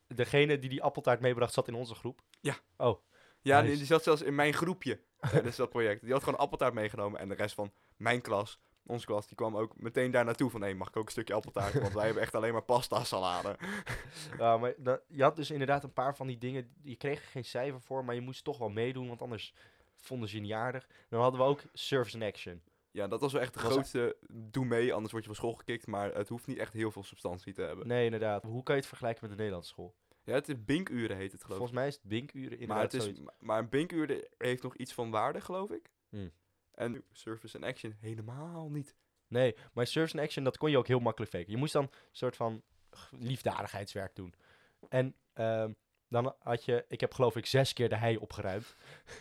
[0.07, 2.21] Degene die die appeltaart meebracht zat in onze groep.
[2.41, 2.55] Ja.
[2.77, 3.01] Oh.
[3.41, 3.69] Ja, Nice.
[3.69, 4.99] die, die zat zelfs in mijn groepje
[5.31, 6.01] tijdens dat project.
[6.01, 7.19] Die had gewoon appeltaart meegenomen.
[7.19, 10.61] En de rest van mijn klas, onze klas, die kwam ook meteen daar naartoe van...
[10.61, 11.73] Hé, mag ik ook een stukje appeltaart?
[11.73, 13.55] Want wij hebben echt alleen maar pasta salade.
[14.37, 14.73] Ja, maar
[15.07, 16.73] je had dus inderdaad een paar van die dingen.
[16.83, 19.07] Je kreeg er geen cijfer voor, maar je moest toch wel meedoen.
[19.07, 19.53] Want anders
[19.95, 20.87] vonden ze je niet aardig.
[21.09, 22.61] Dan hadden we ook Service in Action.
[22.91, 25.53] Ja, dat was wel echt de Was- grootste doe mee, anders word je van school
[25.53, 25.87] gekikt.
[25.87, 27.87] Maar het hoeft niet echt heel veel substantie te hebben.
[27.87, 28.43] Nee, inderdaad.
[28.43, 29.95] Hoe kan je het vergelijken met de Nederlandse school?
[30.23, 31.67] Ja, het is binkuren heet het geloof ik.
[31.67, 33.21] Volgens mij is het binkuren Maar, inderdaad het is, zoiets.
[33.39, 35.89] maar een binkuur heeft nog iets van waarde, geloof ik.
[36.09, 36.31] Hmm.
[36.75, 38.95] En service en action helemaal niet.
[39.27, 41.51] Nee, maar Service in Action, dat kon je ook heel makkelijk faken.
[41.51, 42.61] Je moest dan een soort van
[43.11, 44.33] liefdadigheidswerk doen.
[44.89, 45.71] En ehm,
[46.09, 48.75] dan had je, ik heb geloof ik zes keer de hei opgeruimd.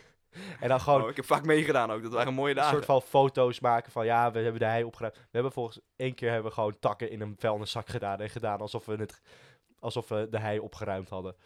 [0.61, 2.73] en dan gewoon Oh, ik heb vaak meegedaan ook, dat waren mooie een dagen.
[2.73, 5.17] soort van foto's maken van ja, we hebben de hei opgeruimd.
[5.17, 8.61] We hebben volgens één keer hebben we gewoon takken in een vuilniszak gedaan en gedaan
[8.61, 9.23] alsof we het
[9.79, 11.37] alsof we de hei opgeruimd hadden.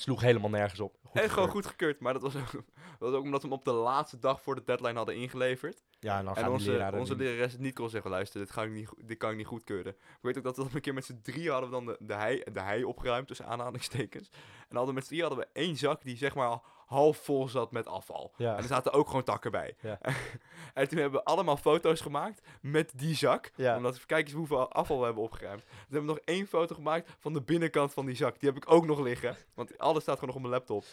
[0.00, 0.96] Sloeg helemaal nergens op.
[1.02, 1.50] Goed en gewoon gekeurd.
[1.50, 2.00] goed gekeurd.
[2.00, 2.62] Maar dat was, ook, dat
[2.98, 5.82] was ook omdat we hem op de laatste dag voor de deadline hadden ingeleverd.
[5.98, 8.88] Ja, en dan onze, onze niet- lerares niet kon zeggen, luister, dit, ga ik niet,
[9.04, 9.92] dit kan ik niet goedkeuren.
[9.92, 11.96] Ik weet ook dat we dan een keer met z'n drie hadden we dan de,
[12.00, 14.30] de, hei, de hei opgeruimd, tussen aanhalingstekens.
[14.68, 16.60] En hadden met z'n drie hadden we één zak die zeg maar
[16.90, 18.32] half vol zat met afval.
[18.36, 18.52] Ja.
[18.52, 19.76] En er zaten ook gewoon takken bij.
[19.80, 19.98] Ja.
[20.74, 23.50] en toen hebben we allemaal foto's gemaakt met die zak.
[23.56, 23.76] Ja.
[23.76, 25.62] Omdat we kijk eens hoeveel afval we hebben opgeruimd.
[25.62, 28.40] Toen hebben we nog één foto gemaakt van de binnenkant van die zak.
[28.40, 29.36] Die heb ik ook nog liggen.
[29.54, 30.84] Want alles staat gewoon nog op mijn laptop.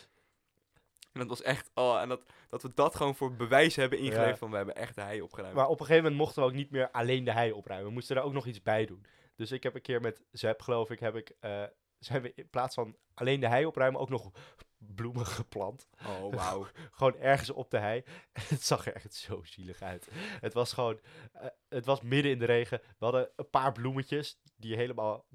[1.14, 4.30] En dat was echt, oh, en dat, dat we dat gewoon voor bewijs hebben ingeleverd
[4.30, 4.38] Ja.
[4.38, 5.56] van we hebben echt de hei opgeruimd.
[5.56, 7.88] Maar op een gegeven moment mochten we ook niet meer alleen de hei opruimen.
[7.88, 9.06] We moesten er ook nog iets bij doen.
[9.36, 11.64] Dus ik heb een keer met Zep, geloof ik, heb ik, eh,
[12.00, 14.32] zijn we in plaats van alleen de hei opruimen ook nog
[14.78, 15.88] bloemen geplant.
[16.06, 16.68] Oh, wauw.
[16.92, 18.04] Gewoon ergens op de hei.
[18.50, 20.08] Het zag er echt zo zielig uit.
[20.40, 21.00] Het was gewoon,
[21.32, 22.80] eh, het was midden in de regen.
[22.82, 25.26] We hadden een paar bloemetjes die helemaal,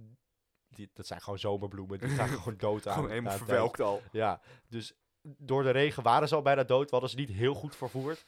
[0.69, 1.99] die, dat zijn gewoon zomerbloemen.
[1.99, 2.95] Die gaan gewoon dood aan.
[2.95, 4.03] Gewoon helemaal verwelkt al.
[4.13, 6.85] Ja, dus door de regen waren ze al bijna dood.
[6.85, 8.25] We hadden ze niet heel goed vervoerd.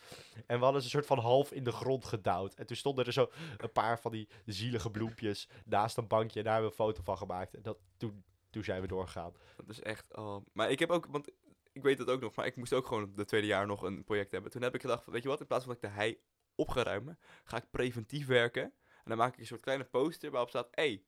[0.47, 2.55] En we hadden ze een soort van half in de grond gedouwd.
[2.55, 6.39] En toen stonden er zo een paar van die zielige bloempjes naast een bankje.
[6.39, 7.55] En daar hebben we een foto van gemaakt.
[7.55, 9.33] En dat, toen, toen zijn we doorgegaan.
[9.57, 10.37] Dat is echt, oh.
[10.53, 11.29] Maar ik heb ook, want
[11.73, 14.05] ik weet het ook nog, maar ik moest ook gewoon de tweede jaar nog een
[14.05, 14.51] project hebben.
[14.51, 16.21] Toen heb ik gedacht, weet je wat, in plaats van dat ik de hei
[16.55, 18.63] op ga ruimen, ga ik preventief werken.
[18.63, 21.03] En dan maak ik een soort kleine poster waarop staat, hé, hey,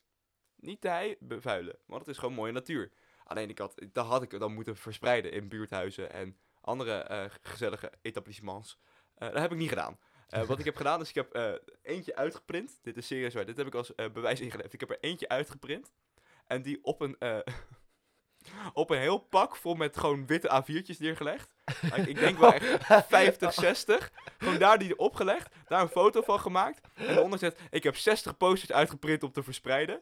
[0.56, 2.92] niet de hei bevuilen, want het is gewoon mooie natuur.
[3.24, 7.92] Alleen ik had, dat had ik dan moeten verspreiden in buurthuizen en andere eh, gezellige
[8.02, 8.78] etablissements.
[9.14, 9.98] Eh, dat heb ik niet gedaan.
[10.28, 12.78] Eh, wat ik heb gedaan is, ik heb eentje uitgeprint.
[12.82, 14.72] Dit is serieus waar, dit heb ik als bewijs ingeleverd.
[14.72, 15.92] Ik heb er eentje uitgeprint
[16.46, 17.38] en die op een, eh,
[18.72, 21.54] op een heel pak vol met gewoon witte A4'tjes neergelegd.
[21.94, 24.12] ik, ik denk wel echt 50, 60.
[24.38, 26.80] Gewoon daar die opgelegd, daar een foto van gemaakt.
[26.94, 30.00] En eronder zet, ik heb 60 posters uitgeprint om te verspreiden.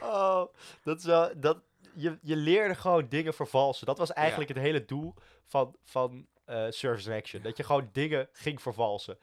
[0.00, 0.44] Oh,
[0.82, 1.58] dat is wel, dat,
[1.94, 3.86] je, je leerde gewoon dingen vervalsen.
[3.86, 5.14] Dat was eigenlijk het hele doel
[5.46, 7.42] van, van eh Service Action.
[7.42, 9.18] Dat je gewoon dingen ging vervalsen.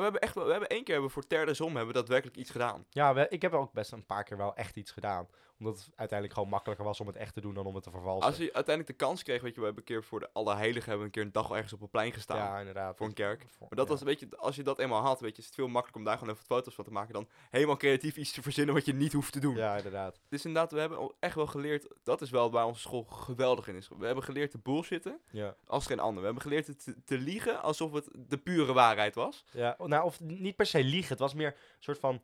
[0.00, 1.92] Maar we hebben echt we hebben één keer hebben voor Ter de Som hebben we
[1.92, 2.84] daadwerkelijk iets gedaan.
[2.90, 5.28] Ja, ik heb ook best een paar keer wel echt iets gedaan.
[5.58, 7.90] Omdat het uiteindelijk gewoon makkelijker was om het echt te doen dan om het te
[7.90, 8.26] vervalsen.
[8.28, 10.88] Als je uiteindelijk de kans kreeg, weet je, we hebben een keer voor de Allerheiligen
[10.88, 12.36] hebben een keer een dag ergens op een plein gestaan.
[12.36, 12.96] ja, inderdaad.
[12.96, 13.40] Voor een kerk.
[13.40, 13.92] Voor- Maar dat ja.
[13.92, 16.06] was, weet je, als je dat eenmaal had, weet je, is het veel makkelijker om
[16.06, 18.94] daar gewoon even foto's van te maken dan helemaal creatief iets te verzinnen wat je
[18.94, 19.56] niet hoeft te doen.
[19.56, 20.20] Ja, inderdaad.
[20.28, 23.74] Dus inderdaad, we hebben echt wel geleerd, dat is wel waar onze school geweldig in
[23.76, 23.88] is.
[23.98, 25.56] We hebben geleerd te bullshitten Ja.
[25.66, 26.18] als geen ander.
[26.18, 29.44] We hebben geleerd te, te liegen alsof het de pure waarheid was.
[29.52, 29.74] ja.
[29.78, 31.08] Nou, of niet per se liegen.
[31.10, 32.22] Het was meer een soort van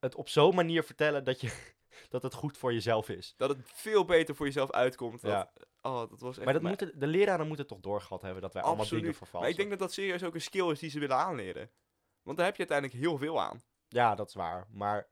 [0.00, 1.72] het op zo'n manier vertellen dat, je,
[2.08, 3.34] dat het goed voor jezelf is.
[3.36, 5.20] Dat het veel beter voor jezelf uitkomt.
[5.20, 5.52] Dat, Ja.
[5.82, 6.44] Oh, dat was echt...
[6.44, 9.40] Maar dat moeten, de leraren moeten toch doorgehad hebben dat wij allemaal dingen vervalsen.
[9.40, 11.70] Maar ik denk dat dat serieus ook een skill is die ze willen aanleren.
[12.22, 13.62] Want daar heb je uiteindelijk heel veel aan.
[13.88, 14.66] Ja, dat is waar.
[14.70, 15.08] Maar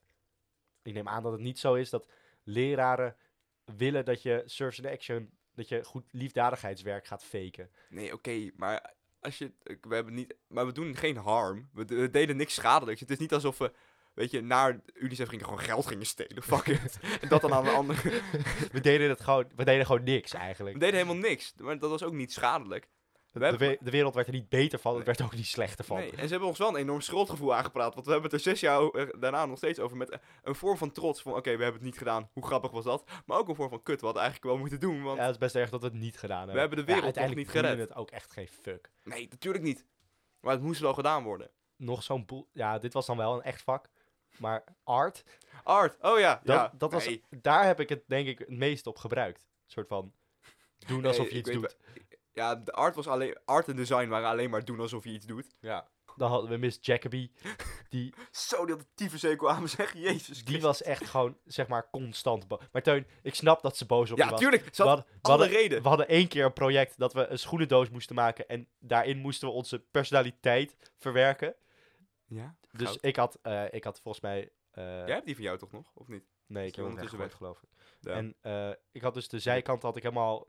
[0.83, 2.09] ik neem aan dat het niet zo is dat
[2.43, 3.17] leraren
[3.65, 7.71] willen dat je service in action, dat je goed liefdadigheidswerk gaat faken.
[7.89, 9.53] Nee, oké, maar als je...
[9.81, 10.37] We hebben niet...
[10.47, 11.69] Maar we doen geen harm.
[11.73, 13.01] We, we deden niks schadelijks.
[13.01, 13.73] Het is niet alsof we...
[14.19, 16.43] Weet je, naar UNICEF gingen gewoon geld gingen stelen.
[16.43, 16.99] Fuck it.
[17.21, 18.11] en dat dan aan de andere...
[18.73, 20.81] We deden het gewoon, we deden gewoon niks We eigenlijk.
[20.81, 21.55] deden helemaal niks.
[21.57, 22.89] Maar dat was ook niet schadelijk.
[23.33, 25.85] We De, we- de wereld werd er niet beter van, het werd ook niet slechter
[25.85, 25.97] van.
[25.97, 27.95] Nee, en ze hebben ons wel een enorm schuldgevoel aangepraat.
[27.95, 29.97] Want we hebben het er zes jaar eh, daarna nog steeds over.
[29.97, 31.23] Met een vorm van trots.
[31.23, 32.31] Van oké, we hebben het niet gedaan.
[32.33, 33.05] Hoe grappig was dat?
[33.27, 34.01] Maar ook een vorm van kut.
[34.01, 35.03] We hadden eigenlijk wel moeten doen.
[35.03, 36.55] Want Ja, het is best erg dat we het niet gedaan hebben.
[36.55, 37.79] we hebben de wereld nog uiteindelijk niet gered.
[37.89, 38.91] het ook echt geen fuck.
[39.05, 39.87] Nee, natuurlijk niet.
[40.41, 41.51] Maar het moest wel gedaan worden.
[41.77, 42.49] Nog zo'n boel.
[42.53, 43.89] Ja, dit was dan wel een echt vak.
[44.37, 45.25] Maar art,
[45.63, 45.97] Art.
[46.01, 46.41] Oh ja.
[46.45, 46.73] dat, ja.
[46.79, 47.23] dat was, Nee.
[47.31, 49.41] daar heb ik het denk ik het meest op gebruikt.
[49.41, 50.13] Een soort van
[50.87, 51.77] doen alsof Nee, je iets doet.
[52.33, 53.39] Ja, de art was alleen.
[53.45, 55.47] Art en design waren alleen maar doen alsof je iets doet.
[55.61, 55.89] Ja.
[56.17, 57.31] Dan hadden we Miss Jacoby.
[57.89, 60.01] Die, Zo, die had de tyfuszekel aan me zeggen.
[60.01, 60.45] Jezus.
[60.45, 62.59] die was echt gewoon, zeg maar, constant boos.
[62.73, 64.41] Maar Teun, ik snap dat ze boos op je Ja, was.
[64.41, 64.63] tuurlijk.
[64.75, 65.83] Ze We had hadden, we, alle hadden, reden.
[65.83, 68.49] we hadden één keer een project dat we een schoenendoos moesten maken.
[68.49, 71.55] En daarin moesten we onze personaliteit verwerken.
[72.27, 72.57] Ja.
[72.73, 73.05] Dus Goud.
[73.05, 74.53] ik had, eh, ik had volgens mij...
[74.71, 75.91] eh, Jij hebt die van jou toch nog?
[75.95, 76.25] Of niet?
[76.47, 77.97] Nee, ik heb hem ondertussen weggegooid, geloof ik.
[78.01, 78.13] Ja.
[78.13, 80.47] En eh, ik had dus de zijkant had ik helemaal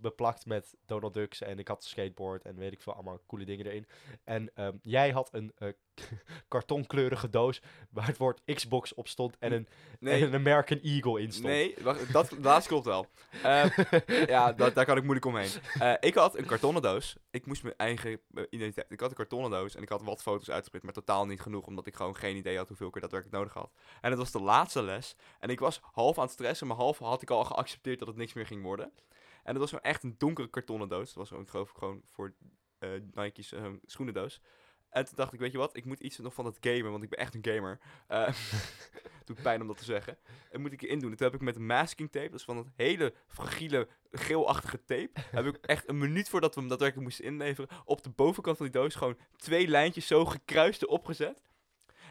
[0.00, 1.40] beplakt met Donald Ducks.
[1.40, 3.86] En ik had een skateboard en weet ik veel, allemaal coole dingen erin.
[4.24, 5.68] En ehm, jij had een eh,
[6.48, 9.68] kartonkleurige doos waar het woord Xbox op stond en een,
[10.00, 10.20] Nee.
[10.20, 11.46] en een American Eagle in stond.
[11.46, 13.06] Nee, wacht, dat laatste klopt wel.
[13.42, 13.64] Eh,
[14.26, 15.50] ja, dat, daar kan ik moeilijk omheen.
[15.78, 17.16] Eh, ik had een kartonnen doos.
[17.30, 18.90] Ik moest mijn eigen eh, identiteit.
[18.90, 21.66] Ik had een kartonnen doos en ik had wat foto's uitgeprint, maar totaal niet genoeg,
[21.66, 23.72] omdat ik gewoon geen idee had hoeveel ik er daadwerkelijk nodig had.
[24.00, 25.16] En het was de laatste les.
[25.40, 28.16] En ik was half aan het stressen, maar half had ik al geaccepteerd dat het
[28.16, 28.92] niks meer ging worden.
[29.46, 31.06] En het was gewoon echt een donkere kartonnen doos.
[31.06, 32.34] Dat was gewoon, geloof gewoon voor
[32.78, 34.40] eh Nike's eh, schoenendoos.
[34.88, 37.02] En toen dacht ik, weet je wat, ik moet iets nog van het gamen, want
[37.02, 37.78] ik ben echt een gamer.
[38.06, 38.28] Eh,
[39.24, 40.18] Doet pijn om dat te zeggen.
[40.50, 41.14] En moet ik erin doen.
[41.14, 45.46] Toen heb ik met masking tape, dat is van het hele fragiele geelachtige tape, heb
[45.46, 48.80] ik echt een minuut voordat we hem daadwerkelijk moesten inleveren, op de bovenkant van die
[48.80, 51.42] doos gewoon twee lijntjes zo gekruist erop gezet.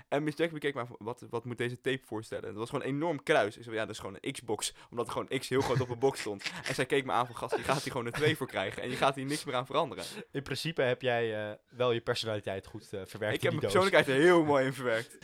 [0.07, 2.43] En Miss Jack bekeek maar wat, wat moet deze tape voorstellen?
[2.43, 3.57] En dat was gewoon een enorm kruis.
[3.57, 4.73] Ik zei, ja, dat is gewoon een Xbox.
[4.89, 6.51] Omdat er gewoon X heel groot op een box stond.
[6.63, 8.81] En zij keek me aan van, gast, je gaat hier gewoon een 2 voor krijgen.
[8.81, 10.05] En je gaat hier niks meer aan veranderen.
[10.31, 14.07] In principe heb jij eh, wel je personaliteit goed eh, verwerkt Ik heb mijn persoonlijkheid
[14.07, 15.17] er heel mooi in verwerkt.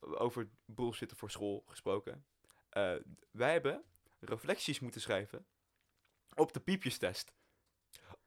[0.00, 2.24] Over bullshitten voor school gesproken.
[2.68, 2.92] Eh,
[3.30, 3.82] wij hebben
[4.20, 5.46] reflecties moeten schrijven
[6.34, 7.32] op de piepjestest.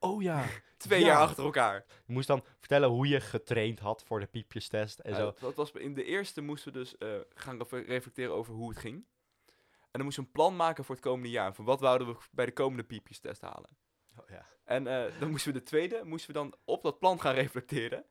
[0.06, 0.46] Oh ja.
[0.78, 1.06] Twee Ja.
[1.06, 1.86] jaar achter elkaar.
[2.06, 5.34] Je moest dan vertellen hoe je getraind had voor de piepjestest en Ja, zo.
[5.40, 9.06] dat, was, in de eerste moesten we dus eh, gaan reflecteren over hoe het ging.
[9.46, 11.54] En dan moesten we een plan maken voor het komende jaar.
[11.54, 13.70] Van wat wouden we bij de komende piepjestest halen.
[14.20, 14.46] Oh, ja.
[14.64, 18.06] En eh, dan moesten we de tweede, moesten we dan op dat plan gaan reflecteren.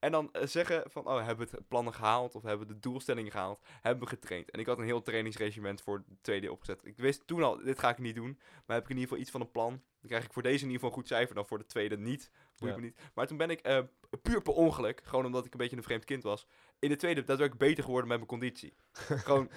[0.00, 2.34] En dan eh, zeggen van, oh, hebben we het plannen gehaald?
[2.34, 3.60] Of hebben we de doelstellingen gehaald?
[3.80, 4.50] Hebben we getraind?
[4.50, 6.80] En ik had een heel trainingsregiment voor de tweede opgezet.
[6.82, 8.38] Ik wist toen al, dit ga ik niet doen.
[8.66, 9.70] Maar heb ik in ieder geval iets van een plan.
[9.70, 11.34] Dan krijg ik voor deze in ieder geval een goed cijfer.
[11.34, 12.30] Dan voor de tweede niet.
[12.56, 12.74] Ja.
[12.74, 13.00] me niet.
[13.14, 13.78] Maar toen ben ik eh,
[14.22, 16.46] puur per ongeluk, gewoon omdat ik een beetje een vreemd kind was.
[16.78, 18.74] In de tweede daadwerkelijk beter geworden met mijn conditie.
[19.26, 19.50] gewoon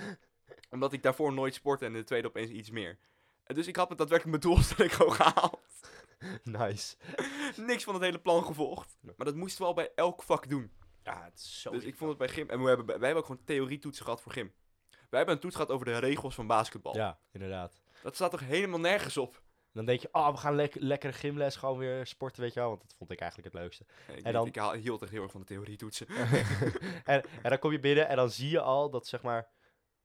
[0.70, 2.98] omdat ik daarvoor nooit sportte en in de tweede opeens iets meer.
[3.44, 5.73] En dus ik had met daadwerkelijk mijn doelstelling gewoon gehaald.
[6.44, 6.96] Nice.
[7.68, 8.98] Niks van het hele plan gevolgd.
[9.02, 10.72] Maar dat moesten we al bij elk vak doen.
[11.04, 12.50] Ja, het is zo dus ik vond het bij gym.
[12.50, 14.54] En we hebben, wij hebben ook gewoon theorietoetsen gehad voor gym.
[14.90, 16.96] Wij hebben een toets gehad over de regels van basketbal.
[16.96, 17.82] Ja, inderdaad.
[18.04, 19.42] Dat staat toch helemaal nergens op?
[19.72, 22.70] Dan denk je, oh, we gaan lek lekkere gymles gewoon weer sporten, weet je wel.
[22.70, 23.86] Want dat vond ik eigenlijk het leukste.
[24.16, 26.08] Ik, En dan- ik haal- hield echt heel erg van de theorietoetsen.
[27.04, 29.48] en, en dan kom je binnen en dan zie je al dat, zeg maar...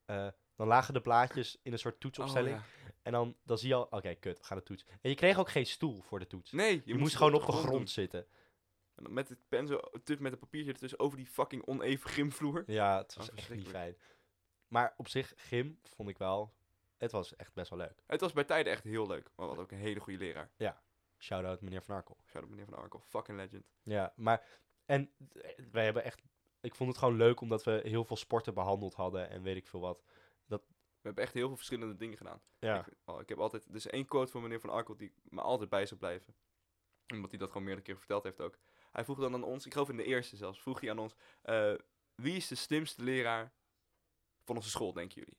[0.05, 0.27] eh,
[0.57, 2.57] dan lagen de plaatjes in een soort toetsopstelling.
[2.57, 2.78] Oh, ja.
[3.09, 4.85] En dan, dan zie je al, oké, kut, we gaan de toets.
[5.01, 6.53] En je kreeg ook geen stoel voor de toets.
[6.53, 8.27] Nee, je, je, moest gewoon op de grond zitten.
[8.95, 9.81] En met het pen zo,
[10.19, 12.63] met het papiertje ertussen over die fucking oneven gymvloer.
[12.67, 13.97] Ja, het was Oh, echt niet fijn.
[14.67, 16.55] Maar op zich, gym vond ik wel...
[16.97, 18.03] Het was echt best wel leuk.
[18.07, 19.25] Het was bij tijden echt heel leuk.
[19.25, 20.51] Maar we hadden ook een hele goede leraar.
[21.19, 22.17] Shout-out meneer Van Arkel.
[22.27, 23.01] Shout-out meneer Van Arkel.
[23.01, 23.65] Fucking legend.
[23.83, 24.47] Ja, maar...
[24.85, 26.23] En eh, wij hebben echt...
[26.61, 29.67] Ik vond het gewoon leuk omdat we heel veel sporten behandeld hadden en weet ik
[29.67, 30.03] veel wat.
[30.45, 30.61] We
[31.09, 32.43] hebben echt heel veel verschillende dingen gedaan.
[32.59, 33.67] Ja, Ik, oh, ik heb altijd...
[33.69, 36.35] Er is één quote van meneer Van Arkel die me altijd bij zal blijven.
[37.13, 38.59] Omdat hij dat gewoon meerdere keer verteld heeft ook.
[38.93, 41.15] Hij vroeg dan aan ons, ik geloof in de eerste zelfs, vroeg hij aan ons...
[41.43, 41.75] eh,
[42.15, 43.53] wie is de slimste leraar
[44.45, 45.39] van onze school, denken jullie?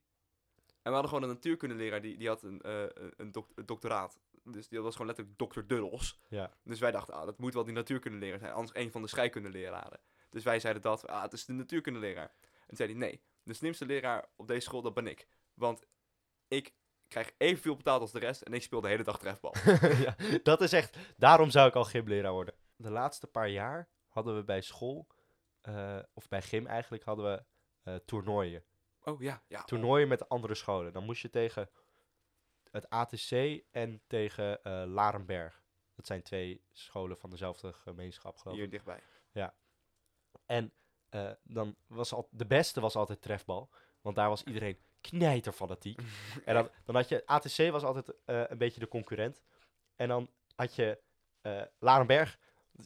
[0.66, 4.20] En we hadden gewoon een natuurkundeleraar, die, die had een, doc- een doctoraat.
[4.44, 6.20] Dus die was gewoon letterlijk dokter Duddels.
[6.28, 6.54] ja.
[6.64, 8.54] Dus wij dachten, ah, dat moet wel die natuurkundeleraar zijn.
[8.54, 10.00] Anders een van de scheikundeleraren.
[10.30, 12.34] Dus wij zeiden dat, ah, het is de natuurkundeleraar.
[12.42, 15.28] En toen zei hij, nee, de slimste leraar op deze school, dat ben ik.
[15.60, 15.86] Want
[16.48, 16.74] ik
[17.08, 19.54] krijg evenveel betaald als de rest en ik speel de hele dag trefbal.
[20.06, 20.98] ja, dat is echt...
[21.18, 22.54] Daarom zou ik al gymleraar worden.
[22.76, 25.08] De laatste paar jaar hadden we bij school...
[25.62, 27.44] eh, of bij gym eigenlijk, hadden we
[27.84, 28.64] eh, toernooien.
[29.04, 29.64] Oh ja, ja.
[29.64, 30.94] Toernooien met andere scholen.
[30.94, 31.70] Dan moest je tegen
[32.72, 35.64] het ATC en tegen eh, Larenberg.
[35.96, 38.62] Dat zijn twee scholen van dezelfde gemeenschap, geloof ik.
[38.62, 39.02] Hier dichtbij.
[40.46, 40.74] En
[41.10, 43.70] eh, dan was al, de beste was altijd trefbal.
[44.02, 46.00] Want daar was iedereen knijterfanatiek.
[46.46, 49.42] en dan, dan had je, ATC was altijd eh, een beetje de concurrent.
[49.96, 51.00] En dan had je
[51.42, 52.38] eh Larenberg,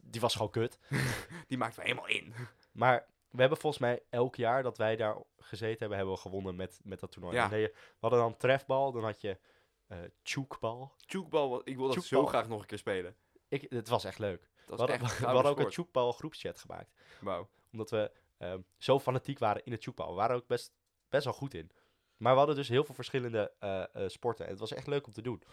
[0.04, 0.80] die was gewoon kut.
[1.48, 2.34] Die maakt we helemaal in.
[2.72, 6.56] Maar we hebben volgens mij elk jaar dat wij daar gezeten hebben, hebben we gewonnen
[6.56, 7.36] met, met dat toernooi.
[7.36, 7.42] Ja.
[7.42, 9.40] Dan deed je- we hadden dan trefbal, dan had je
[9.88, 11.62] eh tjoekbal.
[11.64, 13.16] Ik wil dat zo graag nog een keer spelen.
[13.48, 14.42] Ik, het was echt leuk.
[14.42, 16.94] Dat We hadden, echt we hadden ook een tjoekbal groepschat gemaakt.
[17.20, 17.50] Wauw.
[17.72, 20.08] Omdat we ehm, zo fanatiek waren in het tjoekbal.
[20.10, 20.72] We waren ook best,
[21.10, 21.72] best wel goed in.
[22.18, 24.46] Maar we hadden dus heel veel verschillende eh, eh, sporten.
[24.46, 25.44] En het was echt leuk om te doen.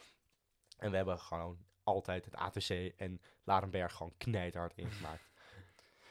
[0.79, 5.29] En we hebben gewoon altijd het ATC en Larenberg gewoon knijterhard ingemaakt.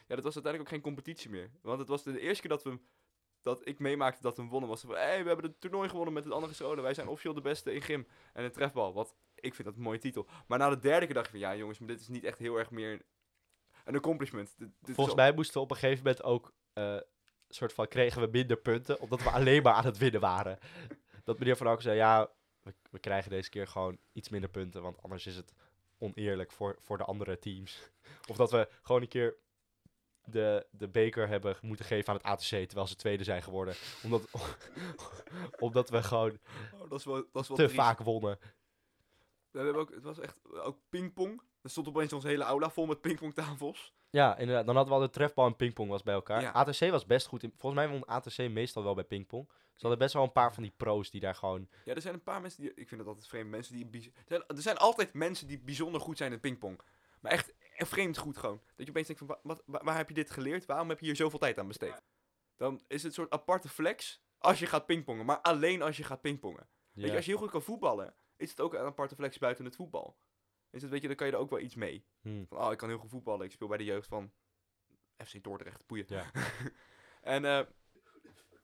[0.08, 1.52] Ja, dat was uiteindelijk ook geen competitie meer.
[1.62, 2.80] Want het was de eerste keer dat we
[3.42, 4.70] dat ik meemaakte dat we wonnen.
[4.70, 6.84] Was van, hey, we hebben het toernooi gewonnen met het andere scholen.
[6.84, 8.94] Wij zijn officieel de beste in gym en in trefbal.
[8.94, 10.28] Wat, ik vind dat een mooie titel.
[10.48, 12.38] Maar na de derde keer dacht ik van, ja jongens, maar dit is niet echt
[12.40, 13.02] heel erg meer
[13.86, 14.56] een accomplishment.
[14.58, 16.54] Dit, Volgens mij moesten we op een gegeven moment ook...
[16.74, 16.98] eh,
[17.50, 20.60] soort van kregen we minder punten, omdat we alleen maar aan het winnen waren.
[21.24, 22.30] Dat meneer Van Arkel zei, ja,
[22.62, 25.54] we, we krijgen deze keer gewoon iets minder punten, want anders is het
[25.98, 27.92] oneerlijk voor, voor de andere teams.
[28.28, 29.36] Of dat we gewoon een keer
[30.24, 33.76] de, de beker hebben moeten geven aan het ATC, terwijl ze tweede zijn geworden.
[34.04, 34.30] Omdat,
[35.60, 36.40] omdat we gewoon
[36.74, 37.82] Oh, dat is wel, dat is wel te triest.
[37.82, 38.40] vaak wonnen.
[39.52, 41.42] We hebben ook, het was echt ook pingpong.
[41.62, 43.94] Er stond opeens onze hele aula vol met pingpongtafels.
[44.10, 44.66] Ja, inderdaad.
[44.66, 46.42] Dan hadden we al de trefbal en pingpong was bij elkaar.
[46.42, 46.52] Ja.
[46.52, 47.44] ATC was best goed.
[47.44, 49.48] In, volgens mij won ATC meestal wel bij pingpong.
[49.50, 51.70] Ze hadden best wel een paar van die pro's die daar gewoon...
[51.86, 54.12] Ja, er zijn een paar mensen die, ik vind het altijd vreemd, mensen die, er
[54.28, 56.82] zijn, er zijn altijd mensen die bijzonder goed zijn in pingpong.
[57.22, 58.62] Maar echt, echt vreemd goed gewoon.
[58.76, 60.66] Dat je opeens denkt van, wa- wat, wa- waar heb je dit geleerd?
[60.66, 62.02] Waarom heb je hier zoveel tijd aan besteed?
[62.56, 66.04] Dan is het een soort aparte flex Als je gaat pingpongen, maar alleen als je
[66.04, 66.68] gaat pingpongen.
[66.94, 69.66] Weet je, als je heel goed kan voetballen, is het ook een aparte flexie buiten
[69.66, 70.18] het voetbal.
[70.72, 72.06] Is het, weet je, dan kan je er ook wel iets mee.
[72.22, 72.46] Hm.
[72.46, 73.46] Van, oh, ik kan heel goed voetballen.
[73.46, 74.32] Ik speel bij de jeugd van
[75.26, 75.86] FC Dordrecht.
[75.88, 76.06] Boeien.
[76.08, 76.32] Ja.
[77.36, 77.66] en eh,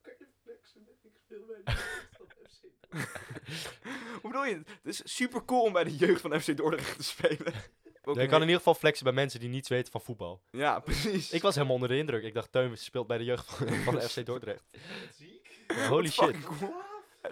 [0.01, 0.87] Kan je flexen?
[1.03, 2.63] Ik speel bij de jeugd van FC
[4.21, 4.55] hoe bedoel je?
[4.55, 7.53] Het is super cool om bij de jeugd van FC Dordrecht te spelen.
[8.03, 10.41] Ook Je kan in ieder geval flexen bij mensen die niets weten van voetbal.
[10.51, 11.31] Ja, precies.
[11.31, 12.23] Ik was helemaal onder de indruk.
[12.23, 14.63] Ik dacht, Teun speelt bij de jeugd van, van FC Dordrecht.
[15.13, 15.63] Ziek.
[15.89, 16.39] Holy shit.
[16.41, 16.73] Cool.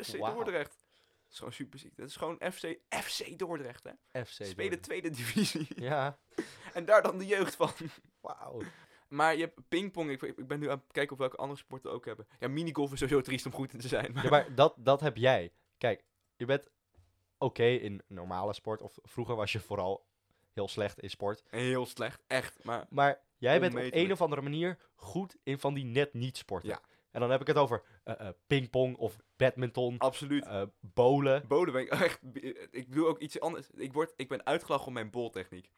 [0.01, 0.33] FC Wauw.
[0.33, 0.82] Dordrecht.
[1.33, 1.97] Is gewoon super ziek.
[1.97, 4.23] Dat is gewoon FC, FC Dordrecht, hè.
[4.25, 5.67] FC spelen tweede divisie.
[5.89, 6.17] Ja,
[6.73, 7.71] en daar dan de jeugd van.
[8.21, 8.61] wauw.
[9.07, 10.09] Maar je hebt pingpong.
[10.11, 12.27] Ik, ik ben nu aan het kijken of welke andere sporten ook hebben.
[12.39, 14.11] Ja, minigolf is sowieso triest om goed in te zijn.
[14.13, 15.53] Maar Ja, maar dat, dat heb jij.
[15.77, 16.03] Kijk,
[16.35, 16.69] je bent
[17.37, 18.81] oké in normale sport.
[18.81, 20.05] Of vroeger was je vooral
[20.53, 21.43] heel slecht in sport.
[21.49, 22.23] heel slecht.
[22.27, 22.63] Echt.
[22.63, 26.37] Maar Maar jij bent op een of andere manier goed in van die net niet
[26.37, 26.69] sporten.
[26.69, 26.81] Ja.
[27.13, 30.45] En dan heb ik het over eh, eh, pingpong of badminton, absoluut.
[30.45, 31.47] eh bowlen.
[31.47, 32.19] Bolen ben ik echt...
[32.71, 33.67] Ik bedoel ook iets anders.
[33.75, 35.69] Ik, word, ik ben uitgelachen om mijn boltechniek.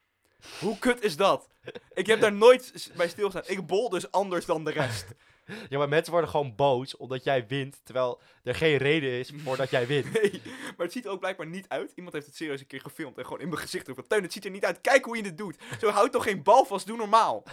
[0.59, 1.47] Hoe kut is dat?
[1.93, 3.57] Ik heb daar nooit bij stilgestaan.
[3.57, 5.05] Ik bol dus anders dan de rest.
[5.69, 9.69] Ja, maar mensen worden gewoon boos omdat jij wint, terwijl er geen reden is voordat
[9.69, 10.13] jij wint.
[10.21, 11.91] Nee, maar het ziet er ook blijkbaar niet uit.
[11.95, 14.07] Iemand heeft het serieus een keer gefilmd en gewoon in mijn gezicht roepen.
[14.07, 14.81] Teun, het ziet er niet uit.
[14.81, 15.57] Kijk hoe je het doet.
[15.79, 16.87] Zo houd toch geen bal vast.
[16.87, 17.43] Doe normaal.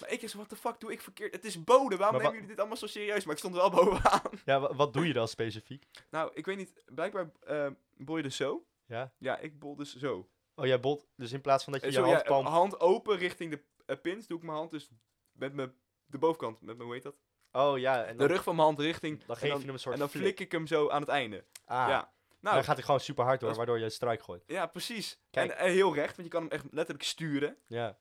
[0.00, 1.32] Maar ik is, wat de fuck doe ik verkeerd?
[1.34, 1.98] Het is boden.
[1.98, 3.24] Waarom nemen jullie dit allemaal zo serieus?
[3.24, 4.20] Maar ik stond er wel bovenaan.
[4.44, 5.84] Ja, wa- wat doe je dan specifiek?
[6.10, 6.82] Nou, ik weet niet.
[6.86, 8.66] Blijkbaar eh bol je dus zo.
[8.86, 9.12] Ja?
[9.18, 10.28] Ja, ik bol dus zo.
[10.54, 12.80] Oh, jij bolt, dus in plaats van dat je Eh, je zo, hand ja, hand
[12.80, 14.26] open richting de eh, pins.
[14.26, 14.88] Doe ik mijn hand dus
[15.32, 15.72] met mijn,
[16.08, 16.60] de bovenkant.
[16.60, 17.14] Met mijn, hoe heet dat?
[17.52, 19.18] Oh ja, en De dan, rug van mijn hand richting.
[19.18, 20.22] dan en geef dan, je hem een soort En dan flik.
[20.22, 21.44] flik ik hem zo aan het einde.
[21.64, 22.12] Ah, Ja.
[22.40, 24.42] Nou, dan gaat hij gewoon super hard door, waardoor je een strike gooit.
[24.46, 25.18] ja, precies.
[25.30, 25.50] Kijk.
[25.50, 27.56] En eh, heel recht, want je kan hem echt letterlijk sturen.
[27.66, 27.98] Ja.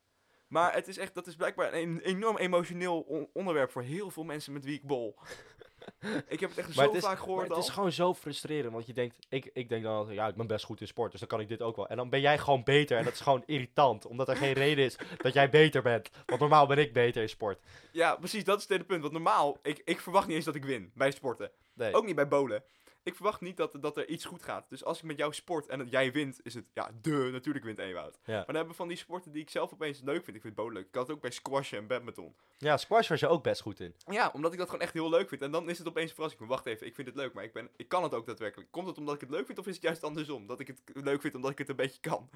[0.48, 4.24] Maar het is echt, dat is blijkbaar een enorm emotioneel on- onderwerp voor heel veel
[4.24, 5.16] mensen met wie ik bol.
[6.28, 8.14] ik heb het echt Maar zo het is, vaak gehoord maar het is gewoon zo
[8.14, 10.88] frustrerend, want je denkt, ik, ik denk dan altijd, ja, ik ben best goed in
[10.88, 11.88] sport, dus dan kan ik dit ook wel.
[11.88, 14.86] En dan ben jij gewoon beter en dat is gewoon irritant, omdat er geen reden
[14.86, 16.10] is dat jij beter bent.
[16.26, 17.60] Want normaal ben ik beter in sport.
[17.92, 19.02] Ja, precies, dat is het hele punt.
[19.02, 21.52] Want normaal, ik, ik verwacht niet eens dat ik win bij sporten.
[21.74, 21.94] Nee.
[21.94, 22.64] Ook niet bij bolen.
[23.08, 24.70] Ik verwacht niet dat, dat er iets goed gaat.
[24.70, 27.66] Dus als ik met jou sport en dat jij wint, is het, ja, de, natuurlijk
[27.66, 28.20] wint Ewout.
[28.24, 28.36] Ja.
[28.36, 30.36] Maar dan hebben we van die sporten die ik zelf opeens leuk vind.
[30.36, 30.88] Ik vind bolen leuk.
[30.88, 32.36] Ik had het ook bij squashen en badminton.
[32.58, 33.96] Ja, squash was je ook best goed in.
[34.06, 35.42] Ja, omdat ik dat gewoon echt heel leuk vind.
[35.42, 36.42] En dan is het opeens een verrassing.
[36.42, 38.72] Maar wacht even, ik vind het leuk, maar ik, ben, ik kan het ook daadwerkelijk.
[38.72, 40.48] Komt het omdat ik het leuk vind of is het juist andersom?
[40.48, 42.30] Dat ik het leuk vind omdat ik het een beetje kan.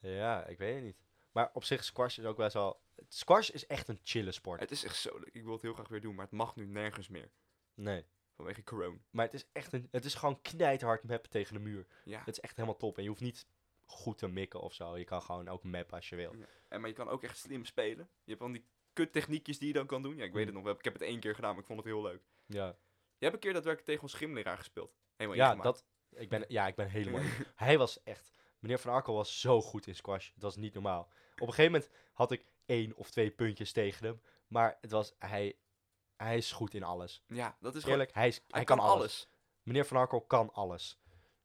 [0.00, 0.96] Ja, ik weet het niet.
[1.32, 2.80] Maar op zich, squash is ook best wel...
[3.08, 4.60] Squash is echt een chille sport.
[4.60, 5.30] Het is echt zo leuk.
[5.32, 7.30] Ik wil het heel graag weer doen, maar het mag nu nergens meer.
[7.74, 8.04] Nee.
[8.38, 8.96] Vanwege corona.
[9.10, 9.88] Maar het is echt een...
[9.90, 11.86] Het is gewoon knijthard mappen tegen de muur.
[12.04, 12.18] Ja.
[12.18, 12.96] Het is echt helemaal top.
[12.96, 13.46] En je hoeft niet
[13.84, 14.96] goed te mikken of zo.
[14.98, 16.34] Je kan gewoon ook mappen als je wil.
[16.68, 18.08] En, maar je kan ook echt slim spelen.
[18.24, 20.16] Je hebt van die kuttechniekjes die je dan kan doen.
[20.16, 20.46] Ja, ik weet Mm.
[20.46, 20.64] het nog.
[20.64, 20.74] wel.
[20.74, 22.22] Ik heb het één keer gedaan, maar ik vond het heel leuk.
[22.46, 22.66] Ja.
[23.18, 24.96] Je hebt een keer daadwerkelijk tegen ons gymleraar gespeeld.
[25.16, 25.78] Helemaal Ja, ingemaakt.
[26.10, 27.22] dat, ik ben, ja, ik ben helemaal...
[27.54, 28.32] Hij was echt...
[28.58, 30.30] Meneer Van Arkel was zo goed in squash.
[30.34, 31.08] Het was niet normaal.
[31.34, 34.20] Op een gegeven moment had ik één of twee puntjes tegen hem.
[34.46, 35.14] Maar het was...
[35.18, 35.56] Hij,
[36.18, 37.22] hij is goed in alles.
[37.26, 37.98] Ja, dat is gewoon...
[37.98, 38.96] Eerlijk, hij, is, hij, Hij kan, kan alles.
[38.98, 39.28] alles.
[39.62, 40.98] Meneer Van Arkel kan alles.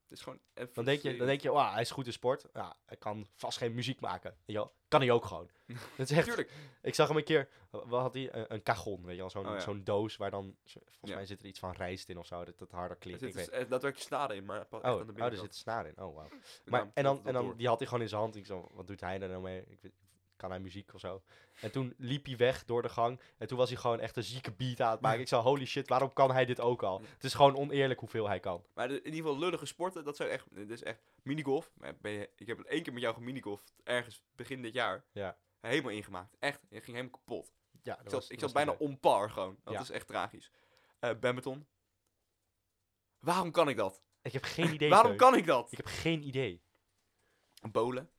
[0.08, 0.40] Het is gewoon
[0.74, 2.46] Dan denk je, dan denk je wauw, hij is goed in sport.
[2.54, 4.38] Ja, hij kan vast geen muziek maken.
[4.88, 5.50] Kan hij ook gewoon.
[5.96, 6.52] Het is echt, Tuurlijk.
[6.82, 8.34] ik zag hem een keer, wat had hij?
[8.34, 9.30] Een, een cajon, weet je wel?
[9.30, 9.60] Zo'n Oh, ja.
[9.60, 11.16] zo'n doos waar dan, volgens Ja.
[11.16, 13.20] mij zit er iets van rijst in of zo, dat het harder Er klinkt.
[13.20, 13.56] zit Ik dus weet.
[13.56, 15.98] echt daadwerkelijk snaren in, maar Oh, aan de oh, er zit snaar in.
[16.02, 16.30] Oh, Maar,
[16.66, 18.36] daarom en dan, en dan die had hij gewoon in zijn hand.
[18.36, 19.64] Ik zo, wat doet hij daar nou mee?
[19.68, 19.94] Ik weet,
[20.44, 21.24] kan hij muziek of zo?
[21.62, 23.20] En toen liep hij weg door de gang.
[23.38, 25.20] En toen was hij gewoon echt een zieke beat aan het maken.
[25.20, 27.02] Ik zei, holy shit, waarom kan hij dit ook al?
[27.02, 28.66] Het is gewoon oneerlijk hoeveel hij kan.
[28.74, 31.72] Maar in ieder geval lullige sporten, dat zijn echt, dit is echt minigolf.
[32.36, 35.06] Ik heb het één keer met jou geminigolfd, ergens begin dit jaar.
[35.12, 35.38] Ja.
[35.60, 36.36] Helemaal ingemaakt.
[36.40, 37.54] Echt, je ging helemaal kapot.
[37.82, 39.58] Ja, Ik zat, was- ik zat bijna on par gewoon.
[39.64, 39.80] Dat Ja.
[39.82, 40.52] is echt tragisch.
[41.00, 41.68] Badminton.
[43.20, 44.02] Waarom kan ik dat?
[44.22, 44.90] Ik heb geen idee.
[44.90, 45.72] Waarom kan ik dat?
[45.72, 46.64] Ik heb geen idee.
[47.72, 48.10] Bolen.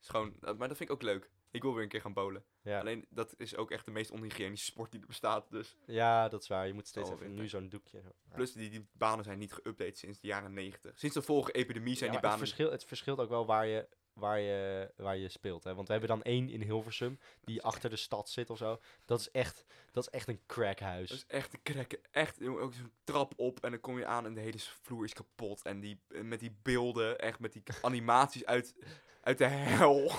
[0.00, 1.30] Is gewoon, maar dat vind ik ook leuk.
[1.54, 2.44] Ik wil weer een keer gaan bolen.
[2.62, 2.80] Ja.
[2.80, 5.50] Alleen, dat is ook echt de meest onhygiënische sport die er bestaat.
[5.50, 5.76] Dus.
[5.86, 6.66] Ja, dat is waar.
[6.66, 7.98] Je moet steeds Oh, even nu zo'n doekje.
[7.98, 8.34] Ja.
[8.34, 10.98] Plus, die, die banen zijn niet geüpdate sinds de jaren 90.
[10.98, 12.38] Sinds de vorige epidemie zijn Ja, die banen...
[12.38, 15.64] het, verschil, het verschilt ook wel waar je, waar je, waar je speelt.
[15.64, 15.74] Hè?
[15.74, 18.80] Want we hebben dan één in Hilversum, die achter de stad zit of zo.
[19.04, 21.08] Dat is echt, dat is echt een crackhuis.
[21.08, 21.98] Dat is echt te krekken.
[22.10, 25.12] Echt, ook zo'n trap op en dan kom je aan en de hele vloer is
[25.12, 25.62] kapot.
[25.62, 28.74] En die, eh, met die beelden, echt met die animaties uit,
[29.20, 30.10] uit de hel.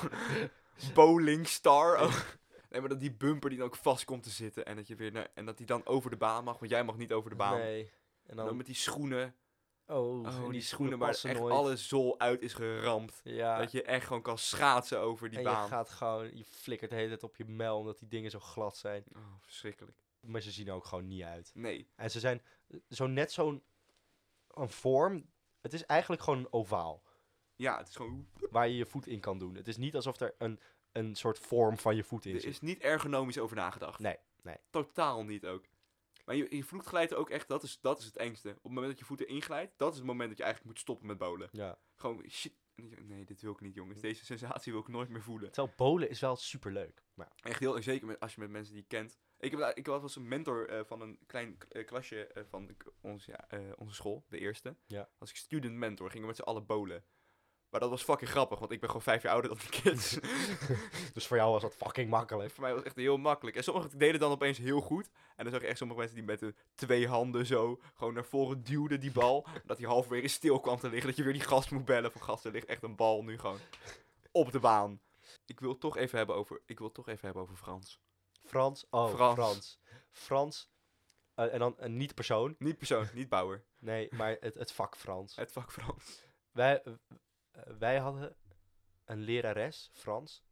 [0.93, 2.01] Bowling Star.
[2.01, 2.15] Oh.
[2.69, 4.65] Nee, maar dat die bumper die dan ook vast komt te zitten.
[4.65, 6.84] En dat, je weer naar, en dat die dan over de baan mag, want jij
[6.84, 7.57] mag niet over de baan.
[7.57, 7.91] Nee.
[8.26, 9.36] En dan, dan met die schoenen.
[9.88, 11.53] oh, Oh, die, schoenen waar echt nooit.
[11.53, 13.21] alle zool uit is geramd.
[13.23, 15.63] Ja, Dat je echt gewoon kan schaatsen over die en baan.
[15.63, 18.39] je gaat gewoon, je flikkert de hele tijd op je mel omdat die dingen zo
[18.39, 19.03] glad zijn.
[19.15, 19.97] Oh, verschrikkelijk.
[20.19, 21.51] maar ze zien er ook gewoon niet uit.
[21.53, 21.88] Nee.
[21.95, 22.41] En ze zijn
[22.89, 23.63] zo net zo'n
[24.47, 25.30] een vorm.
[25.61, 27.03] Het is eigenlijk gewoon een ovaal
[27.55, 28.27] Ja, het is gewoon...
[28.49, 29.55] waar je je voet in kan doen.
[29.55, 30.59] Het is niet alsof er een,
[30.91, 32.49] een soort vorm van je voet in Er zit.
[32.49, 33.99] is niet ergonomisch over nagedacht.
[33.99, 34.57] Nee, nee.
[34.69, 35.65] Totaal niet ook.
[36.25, 38.49] Maar je, je voet glijdt ook echt, dat is, dat is het engste.
[38.49, 40.81] Op het moment dat je voeten inglijdt, dat is het moment dat je eigenlijk moet
[40.83, 41.49] stoppen met bowlen.
[41.51, 41.79] Ja.
[41.95, 42.53] Gewoon, shit.
[43.01, 44.01] Nee, dit wil ik niet, jongens.
[44.01, 45.51] Deze sensatie wil ik nooit meer voelen.
[45.51, 47.03] Terwijl bolen is wel super leuk.
[47.13, 49.17] Maar Echt heel, zeker met, als je met mensen die je kent.
[49.39, 52.75] Ik, heb, ik was een mentor eh, van een klein eh, klasje eh, van
[53.47, 54.75] eh, onze school, de eerste.
[54.85, 55.09] Ja.
[55.17, 57.03] Als ik student mentor, gingen we met z'n allen bowlen.
[57.76, 60.17] Maar dat was fucking grappig, want ik ben gewoon vijf jaar ouder dan die kids.
[61.13, 62.51] dus voor jou was dat fucking makkelijk.
[62.51, 63.57] Voor mij was het echt heel makkelijk.
[63.57, 65.09] En sommigen deden dan opeens heel goed.
[65.36, 68.26] En dan zag je echt sommige mensen die met de twee handen zo gewoon naar
[68.26, 69.45] voren duwden die bal.
[69.65, 71.07] dat hij halverwege stil kwam te liggen.
[71.07, 73.39] Dat je weer die gast moet bellen van gast, er ligt echt een bal nu
[73.39, 73.59] gewoon
[74.32, 75.01] op de baan.
[75.45, 77.99] Ik wil het toch even hebben over, ik wil toch even hebben over Frans.
[78.43, 78.86] Frans.
[78.89, 79.34] Oh, Frans.
[79.36, 79.80] Frans.
[80.11, 80.69] Frans.
[81.34, 82.55] Eh, en dan een niet persoon.
[82.59, 83.63] Niet persoon, niet Bauer.
[83.80, 85.36] Nee, maar het, het vak Frans.
[85.36, 86.23] Het vak Frans.
[86.55, 87.17] Wij, eh, eh,
[87.77, 88.35] wij hadden
[89.05, 90.43] een lerares, Frans.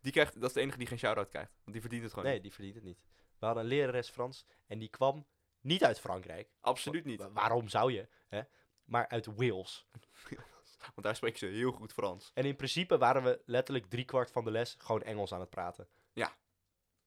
[0.00, 1.52] Die krijgt, dat is de enige die geen shout-out krijgt.
[1.54, 2.42] Want die verdient het gewoon Nee, niet.
[2.42, 3.04] die verdient het niet.
[3.38, 5.26] We hadden een lerares Frans en die kwam
[5.60, 6.50] niet uit Frankrijk.
[6.60, 7.18] Absoluut niet.
[7.20, 8.08] Wa- waarom zou je?
[8.28, 8.40] Hè?
[8.84, 9.86] Maar uit Wales.
[10.94, 12.30] Want daar spreken ze heel goed Frans.
[12.34, 15.88] En in principe waren we letterlijk driekwart van de les gewoon Engels aan het praten.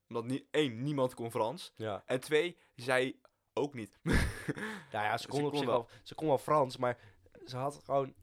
[0.07, 1.73] Omdat nie, één, niemand kon Frans.
[1.75, 2.03] Ja.
[2.05, 3.19] En twee, zij
[3.53, 3.99] ook niet.
[4.91, 5.77] Nou ja, ze Ze kon, op kon zich wel.
[5.77, 6.97] wel, ze kon wel Frans, maar
[7.45, 8.13] ze had gewoon...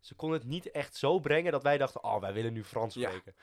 [0.00, 2.94] Ze kon het niet echt zo brengen dat wij dachten, oh, wij willen nu Frans
[2.94, 3.08] Ja.
[3.08, 3.34] spreken.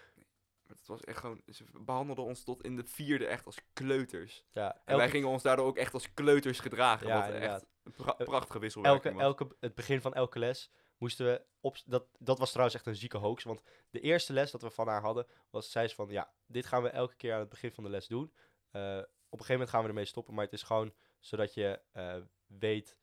[0.67, 4.43] Het was echt gewoon, ze behandelden ons tot in de vierde echt als kleuters.
[4.51, 7.07] Ja, En wij gingen ons daardoor ook echt als kleuters gedragen.
[7.07, 7.65] Ja, wat echt inderdaad.
[7.83, 9.47] een pra- Eh, prachtige wisselwerking elke, was.
[9.49, 11.77] elke, het begin van elke les moesten we op...
[11.85, 14.87] Dat, dat was trouwens echt een zieke hoax, want de eerste les dat we van
[14.87, 17.71] haar hadden, was zei ze van, ja, dit gaan we elke keer aan het begin
[17.71, 18.33] van de les doen.
[18.71, 18.97] Eh,
[19.29, 22.15] op een gegeven moment gaan we ermee stoppen, maar het is gewoon zodat je eh,
[22.47, 22.97] weet...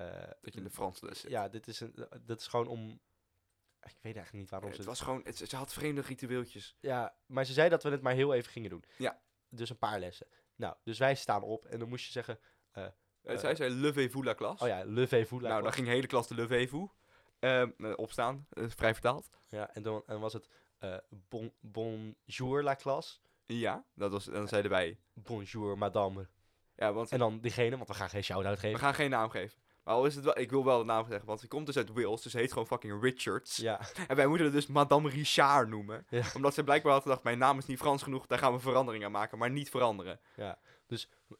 [0.00, 1.30] eh, Dat je in de Franse les zit.
[1.30, 1.94] ja, dit is, een,
[2.24, 3.00] dat is gewoon om...
[3.82, 6.76] Ik weet eigenlijk niet waarom ze het was gewoon, het, ze had vreemde ritueeltjes.
[6.80, 8.84] Ja, maar ze zei dat we het maar heel even gingen doen.
[8.98, 9.20] Ja.
[9.48, 10.26] Dus een paar lessen.
[10.54, 12.38] Nou, dus wij staan op en dan moest je zeggen...
[12.78, 12.86] Uh,
[13.22, 14.60] zij zei levez-vous la klas.
[14.60, 15.42] Oh ja, levez-vous.
[15.42, 16.90] la nou, dan ging de hele klas de levez-vous.
[17.38, 19.30] Ehm, eh, opstaan, vrij vertaald.
[19.48, 20.48] Ja, en dan en was het
[21.08, 23.18] bon, bonjour la classe.
[23.46, 24.98] Ja, dat was, dan zeiden wij.
[25.14, 26.28] Bonjour madame.
[26.74, 28.78] Ja, want En dan diegene, want we gaan geen shout-out we geven.
[28.78, 29.58] gaan geen naam geven.
[29.90, 31.88] Al is het wel, ik wil wel de naam zeggen, want ze komt dus uit
[31.92, 33.56] Wales, dus ze heet gewoon fucking Richards.
[33.56, 36.06] Ja, En wij moeten het dus Madame Richard noemen.
[36.08, 36.22] Ja.
[36.34, 39.04] Omdat ze blijkbaar had gedacht, mijn naam is niet Frans genoeg, daar gaan we verandering
[39.04, 40.20] aan maken, maar niet veranderen.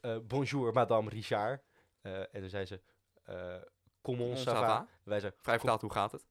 [0.01, 1.63] eh, bonjour madame Richard.
[2.01, 2.81] Eh, en dan zei ze...
[3.23, 3.55] eh
[4.01, 4.87] comment ça va?
[5.03, 5.39] Wij zeiden...
[5.41, 6.25] Vrij vertaald, hoe gaat het?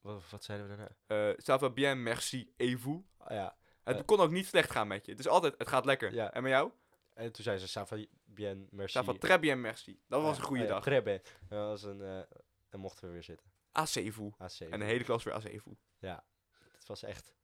[0.00, 1.34] wat, wat zeiden we daarna?
[1.42, 3.00] Ça va bien, merci, et vous?
[3.28, 5.10] Ja, Het kon ook niet slecht gaan met je.
[5.10, 6.14] Het is altijd, het gaat lekker.
[6.14, 6.32] Ja.
[6.32, 6.70] En met jou?
[7.16, 7.66] En toen zei ze...
[7.80, 8.98] Ça va bien, merci.
[8.98, 10.00] Ça va très bien, merci.
[10.08, 10.82] Dat was Ja, een goede ja, dag.
[10.82, 11.20] très bien.
[11.48, 12.00] Dat was een...
[12.00, 12.18] eh
[12.70, 13.46] en mochten we weer zitten.
[13.72, 14.32] AC-vous.
[14.38, 14.60] AC.
[14.70, 15.76] En de hele klas weer AC-vous.
[16.78, 17.34] Het was echt...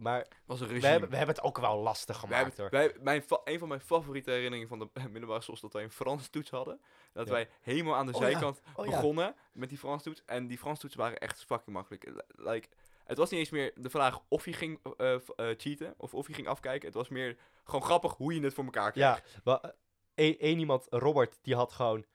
[0.00, 2.70] Maar was een we hebben, we hebben het ook wel lastig gemaakt, hoor.
[2.70, 5.90] wij, mijn, een van mijn favoriete herinneringen van de middelbare school is dat wij een
[5.90, 6.80] Frans toets hadden.
[7.12, 7.32] Dat Ja.
[7.32, 8.90] wij helemaal aan de Oh ja, zijkant oh ja.
[8.90, 10.22] begonnen met die Frans toets.
[10.26, 12.24] En die Frans toetsen waren echt fucking makkelijk.
[12.28, 12.68] Like,
[13.08, 15.16] het was niet eens meer de vraag of je ging eh,
[15.56, 16.86] cheaten of of je ging afkijken.
[16.86, 19.40] Het was meer gewoon grappig hoe je het voor elkaar kreeg.
[19.44, 19.74] Ja,
[20.14, 22.06] eh, één iemand, Robert, die had gewoon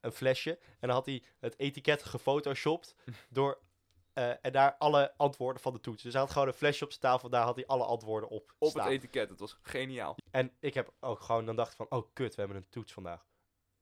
[0.00, 0.58] een flesje.
[0.58, 2.94] En dan had hij het etiket gefotoshopt
[3.28, 3.58] door...
[4.12, 6.02] en daar alle antwoorden van de toets.
[6.02, 7.28] Dus hij had gewoon een flesje op zijn tafel.
[7.28, 8.84] Daar had hij alle antwoorden op Op staan.
[8.84, 9.30] het etiket.
[9.30, 10.16] Het was geniaal.
[10.30, 11.86] En ik heb ook gewoon dan dacht van...
[11.88, 13.26] Oh, kut, we hebben een toets vandaag.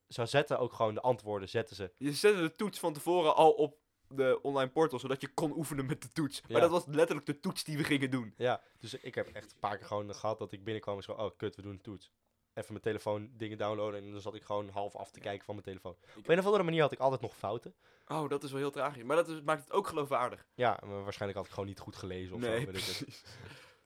[0.09, 1.93] Ze zetten ook gewoon de antwoorden, zetten ze.
[1.97, 3.79] Je zette de toets van tevoren al op
[4.09, 6.43] de online portal, zodat je kon oefenen met de toets.
[6.43, 6.61] Maar Ja.
[6.61, 8.35] dat was letterlijk de toets die we gingen doen.
[8.37, 11.13] Ja, dus ik heb echt een paar keer gewoon gehad dat ik binnenkwam en zo...
[11.13, 12.13] Oh, kut, we doen een toets.
[12.55, 15.55] Even mijn telefoon dingen downloaden en dan zat ik gewoon half af te kijken van
[15.55, 15.97] mijn telefoon.
[16.17, 17.75] Op een of andere manier had ik altijd nog fouten.
[18.07, 19.03] Oh, dat is wel heel tragisch.
[19.03, 20.47] Maar dat is, maakt het ook geloofwaardig.
[20.55, 22.67] Ja, maar waarschijnlijk had ik gewoon niet goed gelezen of nee, zo.
[22.67, 22.97] weet ik het.
[22.97, 23.23] precies.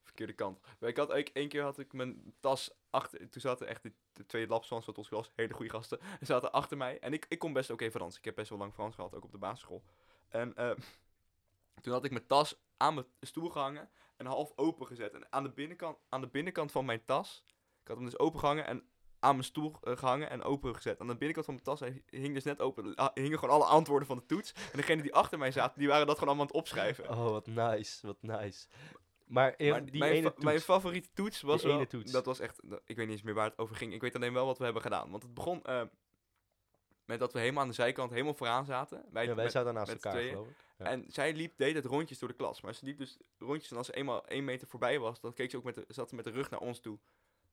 [0.03, 0.61] Verkeerde kant.
[0.79, 3.19] Maar ik had ook, één keer had ik mijn tas achter...
[3.31, 6.77] Toen zaten echt de, de twee lapswans uit ons klas, hele goede gasten, zaten achter
[6.77, 6.99] mij.
[6.99, 8.17] En ik, ik kon best oké Frans.
[8.19, 9.83] Ik heb best wel lang Frans gehad, ook op de basisschool.
[10.31, 10.71] En eh,
[11.81, 15.15] toen had ik mijn tas aan mijn stoel gehangen en half open gezet.
[15.15, 17.45] En aan de binnenkant, aan de binnenkant van mijn tas,
[17.83, 18.85] ik had hem dus open gehangen en
[19.19, 21.01] aan mijn stoel eh, gehangen en open gezet.
[21.01, 22.95] Aan de binnenkant van mijn tas hing dus net open.
[23.15, 24.53] hingen gewoon alle antwoorden van de toets.
[24.53, 27.09] En degene die achter mij zaten, die waren dat gewoon allemaal aan het opschrijven.
[27.11, 28.67] Oh, wat nice, wat nice.
[29.27, 31.87] Maar, Maar die mijn, ene fa- toets, mijn favoriete toets was wel...
[31.87, 32.13] toets.
[32.13, 32.61] Dat was echt...
[32.85, 33.93] Ik weet niet eens meer waar het over ging.
[33.93, 35.11] Ik weet alleen wel wat we hebben gedaan.
[35.11, 35.83] Want het begon eh,
[37.11, 39.05] met dat we helemaal aan de zijkant helemaal vooraan zaten.
[39.11, 40.57] Wij, ja, wij met- zaten naast elkaar, geloof ik.
[40.79, 40.85] ja.
[40.85, 42.61] En zij liep, deed het rondjes door de klas.
[42.61, 45.51] Maar ze liep dus rondjes en als ze eenmaal één meter voorbij was, dan keek
[45.51, 46.99] ze ook met de, zat ze met de rug naar ons toe.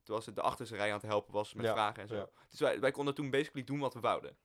[0.04, 2.30] terwijl ze de achterste rij aan het helpen was met Ja, vragen en zo.
[2.50, 4.38] Dus wij, wij konden toen basically doen wat we wouden.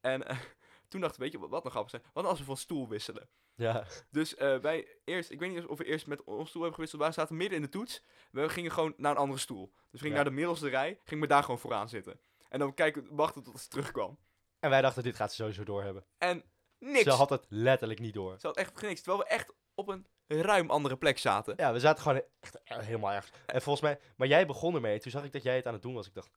[0.00, 0.38] En eh,
[0.88, 2.02] toen dachten we, weet je wat, wat nog grappig zijn?
[2.12, 3.28] Wat als we van stoel wisselen?
[3.54, 6.74] Ja, Dus eh, wij eerst, ik weet niet of we eerst met onze stoel hebben
[6.74, 8.02] gewisseld, wij zaten midden in de toets.
[8.30, 9.66] We gingen gewoon naar een andere stoel.
[9.66, 10.22] Dus we gingen Ja.
[10.22, 12.20] naar de middelste rij, gingen we daar gewoon vooraan zitten.
[12.48, 14.18] En dan kijken, wachten tot ze terugkwam.
[14.60, 16.04] En wij dachten, dit gaat ze sowieso door hebben.
[16.18, 16.42] En
[16.78, 17.02] niks.
[17.04, 18.36] Ze had het letterlijk niet door.
[18.38, 19.00] Ze had echt niks.
[19.00, 21.54] Terwijl we echt op een ruim andere plek zaten.
[21.56, 23.32] Ja, we zaten gewoon echt helemaal ergens.
[23.46, 25.00] En volgens mij, maar jij begon ermee.
[25.00, 26.06] Toen zag ik dat jij het aan het doen was.
[26.06, 26.30] Ik dacht,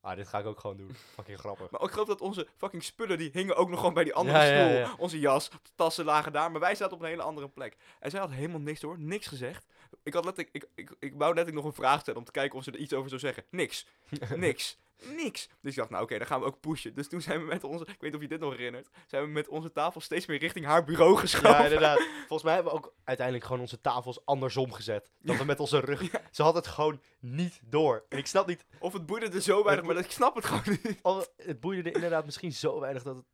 [0.00, 0.94] ah, dit ga ik ook gewoon doen.
[1.14, 1.70] Fucking grappig.
[1.70, 4.38] Maar ik geloof dat onze fucking spullen, die hingen ook nog gewoon bij die andere
[4.38, 4.76] Ja, stoel.
[4.78, 4.94] ja.
[4.98, 7.76] Onze jas, tassen lagen daar, maar wij zaten op een hele andere plek.
[8.00, 9.66] En zij had helemaal niks door, niks gezegd.
[10.02, 12.58] Ik had letterlijk, ik, ik, ik wou letterlijk nog een vraag stellen om te kijken
[12.58, 13.44] of ze er iets over zou zeggen.
[13.50, 13.86] Niks.
[14.36, 14.78] Niks.
[14.98, 15.48] Niks.
[15.60, 16.94] Dus ik dacht, nou oké, dan gaan we ook pushen.
[16.94, 19.22] Dus toen zijn we met onze, ik weet niet of je dit nog herinnert, zijn
[19.22, 21.50] we met onze tafel steeds meer richting haar bureau geschoven.
[21.50, 21.98] Ja, inderdaad.
[22.28, 25.10] Volgens mij hebben we ook uiteindelijk gewoon onze tafels andersom gezet.
[25.18, 26.10] Dat we met onze rug...
[26.30, 28.04] Ze had het gewoon niet door.
[28.08, 28.64] En ik snap niet...
[28.78, 31.00] Of het boeide er zo weinig, maar ik snap het gewoon niet.
[31.36, 33.24] Het boeide er inderdaad misschien zo weinig dat, het,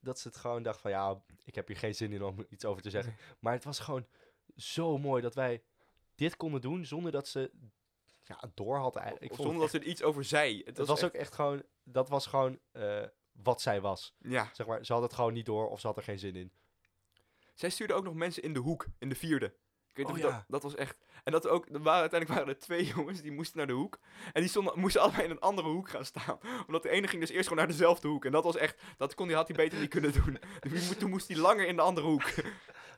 [0.00, 0.90] dat ze het gewoon dacht van...
[0.90, 3.16] Ja, ik heb hier geen zin in om iets over te zeggen.
[3.40, 4.06] Maar het was gewoon
[4.56, 5.62] zo mooi dat wij
[6.14, 7.50] dit konden doen zonder dat ze...
[8.28, 9.24] Ja, door had eigenlijk.
[9.30, 10.62] Ik vond zonder dat ze er iets over zei.
[10.64, 13.02] Het was, was echt- ook echt gewoon, dat was gewoon eh,
[13.32, 14.14] wat zij was.
[14.18, 14.48] Ja.
[14.52, 16.52] Zeg maar, ze had het gewoon niet door of ze had er geen zin in.
[17.54, 19.46] Zij stuurde ook nog mensen in de hoek, in de vierde.
[19.88, 20.30] Ik weet Oh ja.
[20.30, 20.96] dat, dat was echt...
[21.24, 23.98] En dat ook, er waren, uiteindelijk waren er twee jongens die moesten naar de hoek.
[24.32, 26.38] En die stonden, moesten allebei in een andere hoek gaan staan.
[26.66, 28.24] Omdat de ene ging dus eerst gewoon naar dezelfde hoek.
[28.24, 30.38] En dat was echt, dat kon die, had hij beter niet kunnen doen.
[30.70, 32.30] Dus toen moest hij langer in de andere hoek.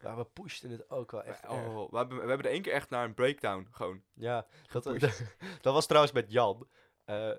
[0.02, 1.52] Maar we pushten het ook wel echt erg.
[1.52, 4.02] Oh, we hebben, we hebben er één keer echt naar een breakdown gewoon.
[4.14, 4.84] Ja, dat,
[5.62, 6.68] dat was trouwens met Jan.
[7.04, 7.32] Eh,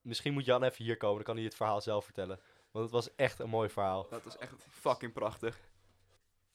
[0.00, 2.40] misschien moet Jan even hier komen, dan kan hij het verhaal zelf vertellen.
[2.70, 4.08] Want het was echt een mooi verhaal.
[4.08, 5.60] Dat was echt fucking prachtig.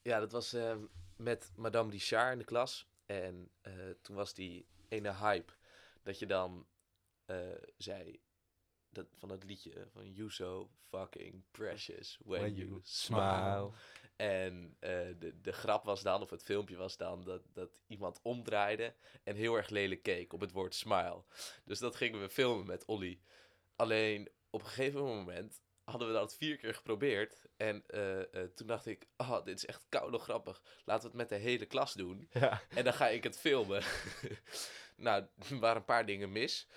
[0.01, 0.79] Ja, dat was ehm,
[1.15, 2.89] met Madame Richard in de klas.
[3.05, 5.53] En eh, toen was die ene hype
[6.03, 6.67] dat je dan
[7.25, 7.37] eh,
[7.77, 8.21] zei
[8.89, 13.71] dat, van het liedje van You so fucking precious when, you, smile.
[14.15, 18.19] En eh, de, de grap was dan, of het filmpje was dan, dat, dat iemand
[18.21, 21.23] omdraaide en heel erg lelijk keek op het woord smile.
[21.65, 23.21] Dus dat gingen we filmen met Olly.
[23.75, 27.45] Alleen op een gegeven moment hadden we dat vier keer geprobeerd.
[27.57, 30.61] En eh, eh, toen dacht ik, oh, dit is echt koude grappig.
[30.85, 32.29] Laten we het met de hele klas doen.
[32.31, 33.83] Ja, En dan ga ik het filmen.
[34.95, 36.67] nou, er waren een paar dingen mis.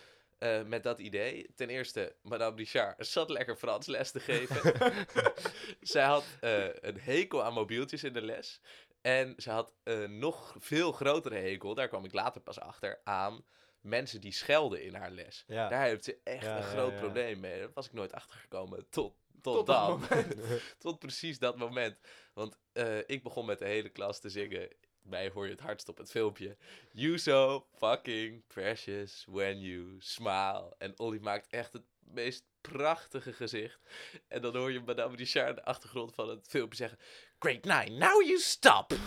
[0.43, 1.47] Eh, met dat idee.
[1.55, 4.75] Ten eerste, Madame Richard zat lekker Frans les te geven.
[5.81, 8.61] Zij had eh, een hekel aan mobieltjes in de les.
[9.01, 13.45] En ze had een nog veel grotere hekel, daar kwam ik later pas achter, aan
[13.81, 15.45] mensen die schelden in haar les.
[15.47, 15.69] ja.
[15.69, 16.99] Daar heeft ze echt Ja, een groot ja.
[16.99, 17.59] probleem mee.
[17.59, 18.87] Daar was ik nooit achter gekomen.
[18.91, 20.03] Tot, tot, Tot dan.
[20.79, 21.99] tot precies dat moment.
[22.35, 24.69] Want eh, ik begon met de hele klas te zingen.
[25.03, 26.57] Mij hoor je het hardst op het filmpje.
[26.93, 30.75] You so fucking precious when you smile.
[30.79, 33.81] En Olly maakt echt het meest prachtige gezicht.
[34.29, 36.99] En dan hoor je Madame Richard in de achtergrond van het filmpje zeggen...
[37.39, 38.93] Great nine, now you stop!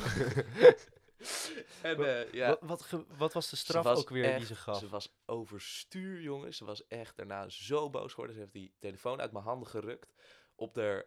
[1.81, 2.47] en eh, ja...
[2.47, 4.79] Wat, wat, ge- wat was de straf was ook weer die ze gaf?
[4.79, 6.57] Ze was overstuur, jongens.
[6.57, 8.33] Ze was echt daarna zo boos geworden.
[8.35, 10.13] Ze heeft die telefoon uit mijn handen gerukt.
[10.55, 11.05] Op de,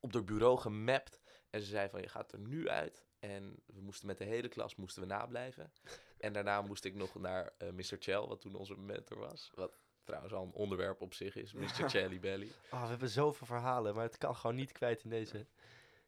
[0.00, 1.20] op de bureau gemapt.
[1.50, 3.06] En ze zei van, je gaat er nu uit.
[3.24, 5.72] En we moesten met de hele klas moesten we nablijven.
[6.18, 7.96] En daarna moest ik nog naar eh, Mr.
[7.98, 9.50] Chell, wat toen onze mentor was.
[9.54, 9.72] Wat
[10.04, 11.52] trouwens al een onderwerp op zich is.
[11.52, 11.88] Mr.
[11.88, 12.50] Chelly Belly.
[12.70, 15.46] Oh, we hebben zoveel verhalen, maar het kan gewoon niet kwijt in deze,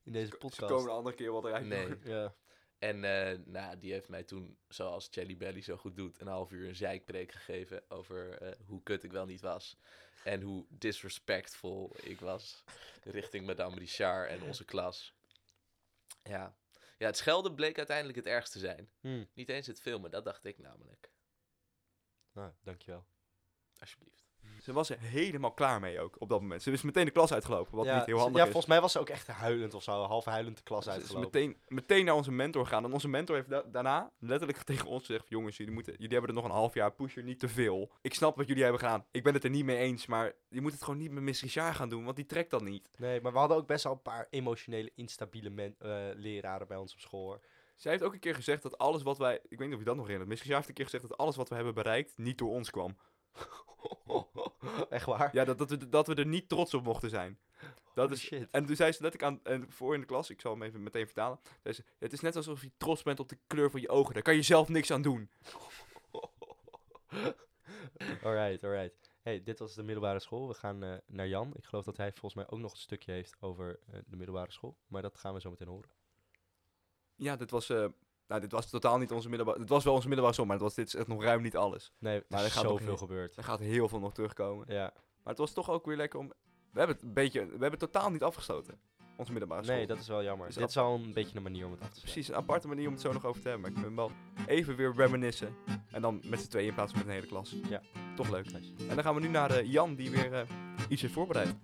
[0.02, 0.70] in deze Ze podcast.
[0.70, 1.66] komen een andere keer wat eruit.
[1.66, 1.94] Nee.
[2.04, 2.34] Ja.
[2.78, 6.50] En eh, nou, die heeft mij toen, zoals Jelly Belly zo goed doet, een half
[6.50, 9.78] uur een zeikpreek gegeven over eh, hoe kut ik wel niet was.
[10.24, 12.64] En hoe disrespectful ik was
[13.04, 15.14] richting Madame Richard en onze klas.
[16.22, 16.56] Ja.
[16.96, 18.90] Ja, het schelden bleek uiteindelijk het ergste zijn.
[19.00, 19.24] Hm.
[19.34, 21.10] Niet eens het filmen, dat dacht ik namelijk.
[22.32, 23.06] Nou, dankjewel.
[23.78, 24.25] Alsjeblieft.
[24.66, 26.62] Ze was er helemaal klaar mee ook, op dat moment.
[26.62, 28.50] Ze is meteen de klas uitgelopen, wat ja, niet heel handig ja, is.
[28.50, 30.96] volgens mij was ze ook echt huilend of zo, half huilend de klas Ze is
[30.96, 31.30] uitgelopen.
[31.32, 32.84] meteen, meteen naar onze mentor gegaan.
[32.84, 35.28] En onze mentor heeft da- daarna letterlijk tegen ons gezegd...
[35.28, 36.92] Jongens, jullie, moeten, jullie hebben er nog een half jaar.
[36.92, 37.90] Push er niet te veel.
[38.00, 39.04] Ik snap wat jullie hebben gedaan.
[39.10, 40.06] Ik ben het er niet mee eens.
[40.06, 42.04] Maar je moet het gewoon niet met Miss Richard gaan doen.
[42.04, 42.88] Want die trekt dat niet.
[42.98, 46.76] Nee, maar we hadden ook best wel een paar emotionele, instabiele men- eh, leraren bij
[46.76, 47.24] ons op school.
[47.26, 47.40] Hoor.
[47.76, 49.34] Zij heeft ook een keer gezegd dat alles wat wij...
[49.48, 50.30] Ik weet niet of je dat nog herinnert.
[50.30, 52.12] Miss Richard heeft een keer gezegd dat alles wat we hebben bereikt...
[52.18, 52.96] niet door ons kwam.
[54.90, 55.30] Echt waar?
[55.32, 57.38] Ja, dat, dat, we, dat we er niet trots op mochten zijn.
[57.94, 58.48] Dat is, shit.
[58.50, 60.82] En toen zei ze letterlijk aan, en voor in de klas, ik zal hem even
[60.82, 61.38] meteen vertalen.
[61.62, 64.14] Zei ze, het is net alsof je trots bent op de kleur van je ogen.
[64.14, 65.30] Daar kan je zelf niks aan doen.
[68.24, 69.10] alright, alright.
[69.22, 70.48] Hey, dit was de middelbare school.
[70.48, 71.52] We gaan eh, naar Jan.
[71.56, 74.52] Ik geloof dat hij volgens mij ook nog een stukje heeft over eh, de middelbare
[74.52, 74.76] school.
[74.86, 75.90] Maar dat gaan we zo meteen horen.
[77.14, 77.86] Ja, dit was eh,
[78.28, 79.60] Nou, dit was totaal niet onze middelbare...
[79.60, 81.56] Het was wel onze middelbare school, maar het was, dit is echt nog ruim niet
[81.56, 81.92] alles.
[81.98, 83.36] Nee, Maar er is gaat zoveel gebeurd.
[83.36, 84.66] Er gaat heel veel nog terugkomen.
[84.68, 84.82] Ja.
[84.92, 86.28] Maar het was toch ook weer lekker om...
[86.72, 87.40] We hebben het een beetje...
[87.40, 88.78] We hebben het totaal niet afgesloten.
[89.16, 89.76] Onze middelbare school.
[89.76, 90.46] Nee, dat is wel jammer.
[90.46, 92.00] Dus Dit dat- is wel een beetje een manier om het af te.
[92.00, 93.72] Precies, een aparte manier om het zo nog over te hebben.
[93.72, 94.10] Maar ik ben wel
[94.46, 95.56] even weer reminiscen.
[95.90, 97.56] En dan met z'n tweeën in plaats van met een hele klas.
[97.68, 97.82] Ja.
[98.16, 98.52] Toch leuk.
[98.52, 98.72] Nice.
[98.88, 100.40] En dan gaan we nu naar eh, Jan, die weer eh,
[100.88, 101.54] iets heeft voorbereid.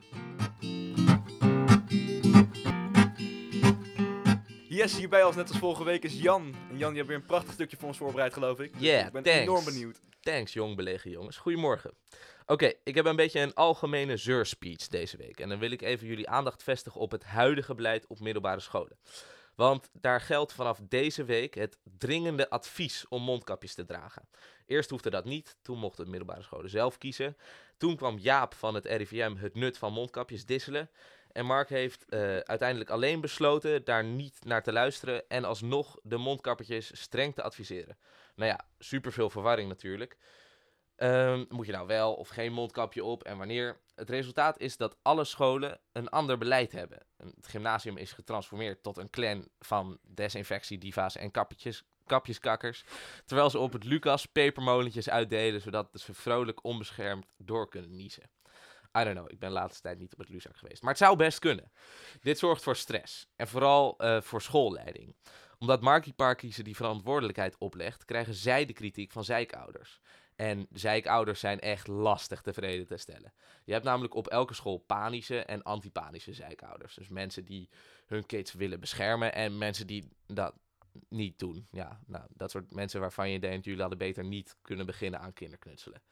[4.83, 6.55] Yes, hierbij als net als vorige week is Jan.
[6.71, 8.73] En Jan, je hebt weer een prachtig stukje voor ons voorbereid, geloof ik.
[8.73, 9.41] Dus Yeah, ik ben thanks.
[9.41, 10.01] enorm benieuwd.
[10.21, 11.37] Thanks, jong belegen jongens.
[11.37, 11.95] Goedemorgen.
[12.47, 15.41] Oké, ik heb een beetje een algemene zeurspeech deze week.
[15.41, 18.99] En dan wil ik even jullie aandacht vestigen op het huidige beleid op middelbare scholen.
[19.55, 24.29] Want daar geldt vanaf deze week het dringende advies om mondkapjes te dragen.
[24.67, 27.37] Eerst hoefde dat niet, toen mochten de middelbare scholen zelf kiezen.
[27.77, 30.91] Toen kwam Jaap van het RIVM het nut van mondkapjes disselen.
[31.33, 36.17] En Mark heeft eh, uiteindelijk alleen besloten daar niet naar te luisteren en alsnog de
[36.17, 37.99] mondkapjes streng te adviseren.
[38.35, 40.17] Nou ja, superveel verwarring natuurlijk.
[40.97, 43.81] Ehm, moet je nou wel of geen mondkapje op en wanneer?
[43.95, 46.99] Het resultaat is dat alle scholen een ander beleid hebben.
[47.17, 52.85] Het gymnasium is getransformeerd tot een clan van desinfectiediva's en kapjes, kapjeskakkers.
[53.25, 58.31] Terwijl ze op het Lucas pepermolentjes uitdelen, zodat ze vrolijk onbeschermd door kunnen niezen.
[58.99, 60.83] I don't know, ik ben de laatste tijd niet op het Luzak geweest.
[60.83, 61.73] Maar het zou best kunnen.
[62.21, 63.27] Dit zorgt voor stress.
[63.37, 65.17] En vooral eh, voor schoolleiding.
[65.59, 66.05] Omdat
[66.51, 70.01] ze die verantwoordelijkheid oplegt, krijgen zij de kritiek van zijkouders.
[70.37, 73.33] En zijkouders zijn echt lastig tevreden te stellen.
[73.65, 76.95] Je hebt namelijk op elke school panische en antipanische zijkouders.
[76.95, 77.69] Dus mensen die
[78.07, 80.55] hun kids willen beschermen en mensen die dat
[81.09, 81.67] niet doen.
[81.71, 85.33] Ja, nou, dat soort mensen waarvan je denkt, jullie hadden beter niet kunnen beginnen aan
[85.33, 86.03] kinderknutselen.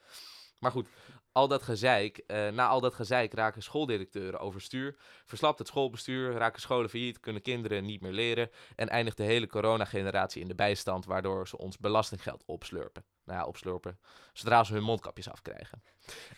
[0.61, 0.89] Maar goed,
[1.33, 6.61] al dat gezeik, eh, na al dat gezeik raken schooldirecteuren overstuur, verslapt het schoolbestuur, raken
[6.61, 11.05] scholen failliet, kunnen kinderen niet meer leren en eindigt de hele coronageneratie in de bijstand,
[11.05, 13.05] waardoor ze ons belastinggeld opslurpen.
[13.25, 13.99] Nou ja, opslurpen,
[14.33, 15.83] zodra ze hun mondkapjes afkrijgen.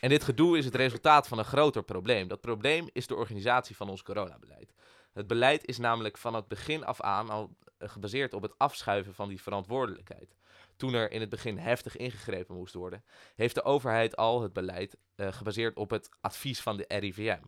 [0.00, 2.28] En dit gedoe is het resultaat van een groter probleem.
[2.28, 4.74] Dat probleem is de organisatie van ons coronabeleid.
[5.12, 9.14] Het beleid is namelijk van het begin af aan al eh, gebaseerd op het afschuiven
[9.14, 10.34] van die verantwoordelijkheid.
[10.82, 13.04] Toen er in het begin heftig ingegrepen moest worden,
[13.34, 17.42] heeft de overheid al het beleid eh, gebaseerd op het advies van de RIVM.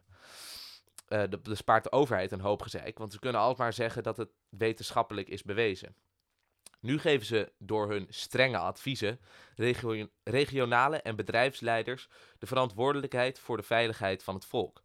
[1.09, 4.03] Eh de, de spaart de overheid een hoop gezeik, want ze kunnen altijd maar zeggen
[4.03, 5.95] dat het wetenschappelijk is bewezen.
[6.81, 9.21] Nu geven ze door hun strenge adviezen
[9.55, 12.09] regio- regionale en bedrijfsleiders
[12.39, 14.83] de verantwoordelijkheid voor de veiligheid van het volk.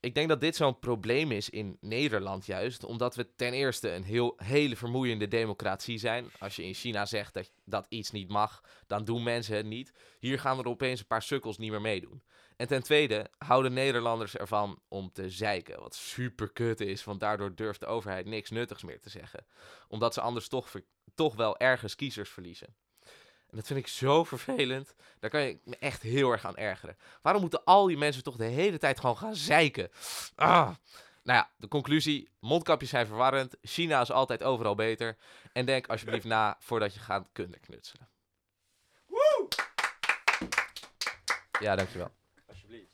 [0.00, 4.02] Ik denk dat dit zo'n probleem is in Nederland juist, omdat we ten eerste een
[4.02, 6.30] heel, hele vermoeiende democratie zijn.
[6.38, 9.92] Als je in China zegt dat, dat iets niet mag, dan doen mensen het niet.
[10.18, 12.22] Hier gaan er opeens een paar sukkels niet meer meedoen.
[12.56, 17.54] En ten tweede houden Nederlanders ervan om te zeiken, wat super kut is, want daardoor
[17.54, 19.46] durft de overheid niks nuttigs meer te zeggen.
[19.88, 20.72] Omdat ze anders toch,
[21.14, 22.74] toch wel ergens kiezers verliezen.
[23.50, 24.94] En dat vind ik zo vervelend.
[25.20, 26.96] Daar kan je me echt heel erg aan ergeren.
[27.22, 29.90] Waarom moeten al die mensen toch de hele tijd gewoon gaan zeiken?
[30.34, 30.70] Ah.
[31.22, 33.56] Nou ja, de conclusie: mondkapjes zijn verwarrend.
[33.62, 35.16] China is altijd overal beter.
[35.52, 38.08] En denk alsjeblieft na voordat je gaat kunnen knutselen.
[41.60, 42.10] Ja, dankjewel.
[42.48, 42.92] Alsjeblieft.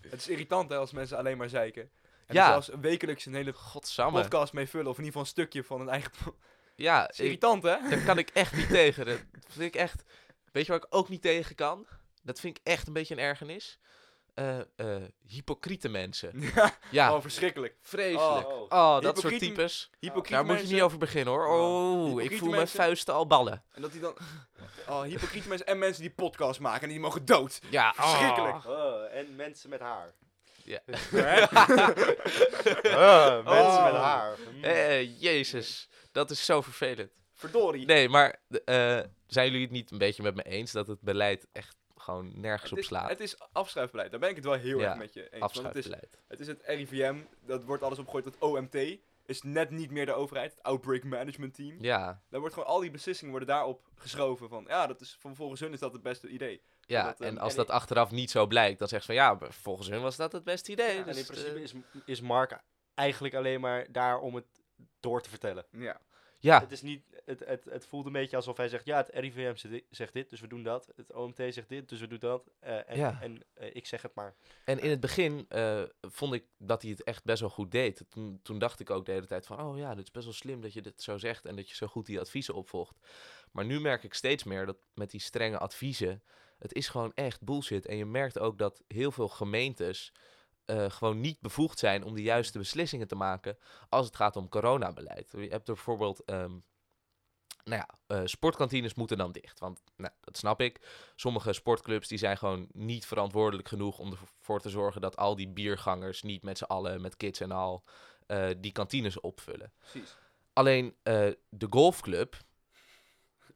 [0.00, 1.82] Het is irritant hè, als mensen alleen maar zeiken.
[2.26, 2.44] En Ja.
[2.54, 4.20] er zelfs wekelijks een hele Godsamme.
[4.22, 4.86] podcast mee vullen.
[4.90, 6.12] Of in ieder geval een stukje van een eigen...
[6.80, 7.76] Ja, ik, irritant hè?
[7.88, 9.06] daar kan ik echt niet tegen.
[9.06, 9.18] Dat
[9.48, 10.02] vind ik echt...
[10.52, 11.86] Weet je waar ik ook niet tegen kan?
[12.22, 13.78] Dat vind ik echt een beetje een ergernis.
[14.34, 16.32] Eh eh hypocriete mensen.
[16.54, 17.76] Ja, Ja, oh, verschrikkelijk.
[17.80, 18.46] vreselijk.
[18.48, 18.60] Oh.
[18.68, 19.90] Oh, dat soort types.
[19.98, 21.46] Hypocriete Daar moet je niet over beginnen hoor.
[21.46, 22.12] Oh.
[22.12, 22.78] Oh, ik voel mijn mensen.
[22.78, 23.64] vuisten al ballen.
[23.72, 24.16] En dat die dan...
[24.88, 27.60] Oh, hypocriete mensen en mensen die podcast maken en die mogen dood.
[27.70, 28.64] Ja, Verschrikkelijk.
[28.64, 28.70] oh.
[28.70, 30.14] Oh, en mensen met haar.
[30.64, 30.80] Ja.
[30.86, 31.68] Ah,
[33.44, 33.84] mensen Oh.
[33.84, 34.36] met haar.
[34.54, 34.64] Mm.
[34.64, 37.12] Eh, jezus, dat is zo vervelend.
[37.32, 37.86] Verdorie.
[37.86, 41.46] Nee, maar eh, zijn jullie het niet een beetje met me eens dat het beleid
[41.52, 43.08] echt gewoon nergens op slaat?
[43.08, 44.10] het is afschuifbeleid.
[44.10, 45.30] Daar ben ik het wel heel Ja, erg met je eens.
[45.30, 46.18] Het is, Afschuifbeleid.
[46.28, 48.98] het is het RIVM, dat wordt alles opgegooid tot OMT.
[49.26, 51.76] Is net niet meer de overheid, het Outbreak Management Team.
[51.80, 55.36] Ja, Daar wordt gewoon al die beslissingen worden daarop geschoven van, ja, dat is, van
[55.36, 56.62] volgens hun is dat het beste idee.
[56.80, 57.04] ja.
[57.04, 59.50] Dat, ehm, en als en dat achteraf niet zo blijkt, dan zeggen ze van ja,
[59.52, 60.94] volgens hun was dat het beste idee.
[60.96, 61.72] Ja, En in dus, principe eh, is,
[62.04, 62.60] is Mark
[62.94, 64.46] eigenlijk alleen maar daar om het
[65.00, 65.64] door te vertellen.
[65.70, 66.00] Ja.
[66.38, 69.08] ja, Het, is niet, het, het, het voelt een beetje alsof hij zegt, ja, het
[69.12, 69.54] RIVM
[69.90, 70.92] zegt dit- dus we doen dat.
[70.96, 72.50] Het OMT zegt dit, dus we doen dat.
[72.60, 73.18] Eh, en Ja.
[73.22, 74.34] en eh, ik zeg het maar.
[74.64, 78.04] En in het begin eh, vond ik dat hij het echt best wel goed deed.
[78.08, 80.34] Toen, toen dacht ik ook de hele tijd van, oh ja, dit is best wel
[80.34, 82.96] slim dat je dit zo zegt en dat je zo goed die adviezen opvolgt.
[83.52, 86.22] Maar nu merk ik steeds meer dat met die strenge adviezen,
[86.58, 87.86] het is gewoon echt bullshit.
[87.86, 90.12] En je merkt ook dat heel veel gemeentes
[90.70, 93.58] eh, gewoon niet bevoegd zijn om de juiste beslissingen te maken
[93.88, 95.30] als het gaat om coronabeleid.
[95.30, 96.58] Je hebt er bijvoorbeeld ehm,
[97.64, 99.58] nou ja, eh, sportkantines moeten dan dicht.
[99.58, 100.80] Want nou, dat snap ik.
[101.16, 105.48] Sommige sportclubs die zijn gewoon niet verantwoordelijk genoeg om ervoor te zorgen dat al die
[105.48, 107.84] biergangers niet met z'n allen, met kids en al,
[108.26, 109.72] eh, die kantines opvullen.
[109.78, 110.16] Precies.
[110.52, 110.96] Alleen
[111.48, 112.36] de golfclub,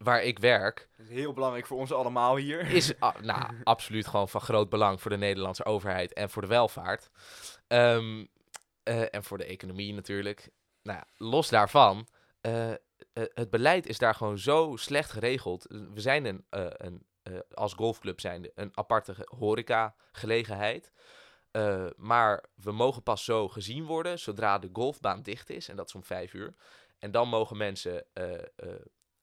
[0.04, 2.60] waar ik werk, Dat is heel belangrijk voor ons allemaal hier.
[2.70, 7.10] is nou, absoluut gewoon van groot belang voor de Nederlandse overheid en voor de welvaart.
[7.66, 8.24] Ehm,
[8.82, 10.50] eh, en voor de economie natuurlijk.
[10.82, 12.06] Nou ja, los daarvan,
[12.40, 12.76] eh, eh,
[13.12, 15.64] het beleid is daar gewoon zo slecht geregeld.
[15.68, 17.06] We zijn een, een
[17.54, 20.92] als golfclub zijnde een aparte ge- horeca-gelegenheid.
[21.96, 25.68] Maar we mogen pas zo gezien worden zodra de golfbaan dicht is.
[25.68, 26.54] En dat is om vijf uur.
[26.98, 28.06] En dan mogen mensen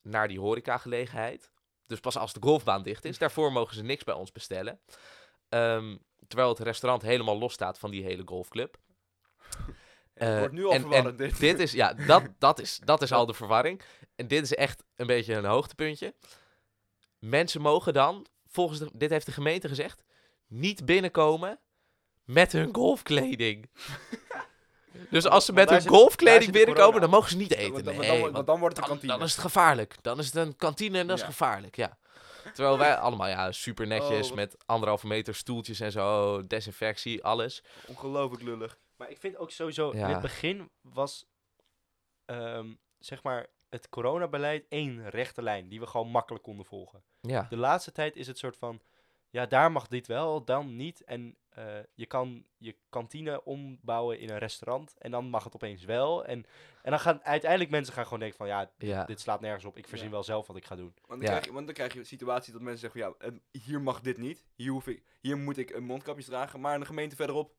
[0.02, 1.52] naar die horecagelegenheid.
[1.86, 3.18] Dus pas als de golfbaan dicht is.
[3.18, 4.80] Daarvoor mogen ze niks bij ons bestellen.
[5.50, 5.98] Ehm,
[6.28, 8.78] terwijl het restaurant helemaal los staat van die hele golfclub.
[10.14, 11.40] Het Eh, wordt nu al en- verwarrend, en dit.
[11.40, 13.82] dit is, ja, dat, dat is, dat is al de verwarring.
[14.16, 16.16] En dit is echt een beetje een hoogtepuntje.
[17.20, 20.04] Mensen mogen dan, volgens de, dit heeft de gemeente gezegd,
[20.48, 21.60] niet binnenkomen
[22.24, 23.70] met hun golfkleding.
[25.10, 27.84] dus als ze met hun golfkleding binnenkomen, dan mogen ze niet eten.
[27.84, 29.14] dan, Nee, dan, want want dan wordt het een kantine.
[29.14, 29.96] dan is het gevaarlijk.
[30.02, 31.30] Dan is het een kantine en dat is Ja.
[31.30, 31.98] gevaarlijk, ja.
[32.54, 37.64] Terwijl wij allemaal, ja, super netjes Oh, met anderhalve meter stoeltjes en zo, desinfectie, alles.
[37.88, 38.78] Ongelooflijk lullig.
[38.96, 41.26] Maar ik vind ook sowieso, in het begin was,
[42.26, 42.68] ehm,
[43.00, 47.04] zeg maar, het coronabeleid één rechte lijn die we gewoon makkelijk konden volgen.
[47.22, 48.82] Ja, De laatste tijd is het soort van,
[49.32, 51.04] ja, daar mag dit wel, dan niet.
[51.04, 55.84] En eh, je kan je kantine ombouwen in een restaurant en dan mag het opeens
[55.84, 56.26] wel.
[56.26, 56.46] En,
[56.82, 59.78] en dan gaan uiteindelijk mensen gaan gewoon denken van, ja, ja, dit slaat nergens op.
[59.78, 60.14] Ik verzin Ja.
[60.14, 60.94] wel zelf wat ik ga doen.
[61.08, 61.26] Want dan, Ja.
[61.28, 63.82] krijg je, want dan krijg je een situatie dat mensen zeggen van ja, eh, hier
[63.82, 64.46] mag dit niet.
[64.56, 66.60] Hier, hoef ik, hier moet ik een mondkapje dragen.
[66.60, 67.56] Maar in de gemeente verderop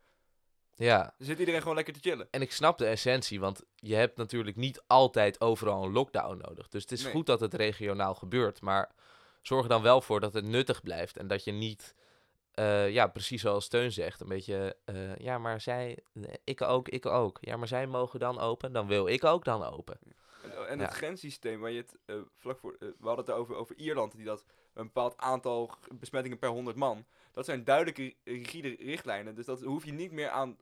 [0.74, 1.14] ja.
[1.18, 2.28] zit iedereen gewoon lekker te chillen.
[2.30, 6.68] En ik snap de essentie, want je hebt natuurlijk niet altijd overal een lockdown nodig.
[6.68, 7.12] Dus het is Nee.
[7.12, 8.90] goed dat het regionaal gebeurt, maar
[9.42, 11.94] zorg er dan wel voor dat het nuttig blijft en dat je niet,
[12.52, 15.98] eh, ja, precies zoals Steun zegt, een beetje, eh, ja, maar zij,
[16.44, 17.38] ik ook, ik ook.
[17.40, 19.98] Ja, maar zij mogen dan open, dan wil ik ook dan open.
[20.42, 20.84] En, en Ja.
[20.84, 22.76] het grenssysteem waar je het eh, vlak voor.
[22.78, 27.06] we hadden het over, over Ierland, die dat een bepaald aantal besmettingen per 100 man.
[27.32, 29.34] Dat zijn duidelijke, ri- rigide richtlijnen.
[29.34, 30.56] Dus dat hoef je niet meer aan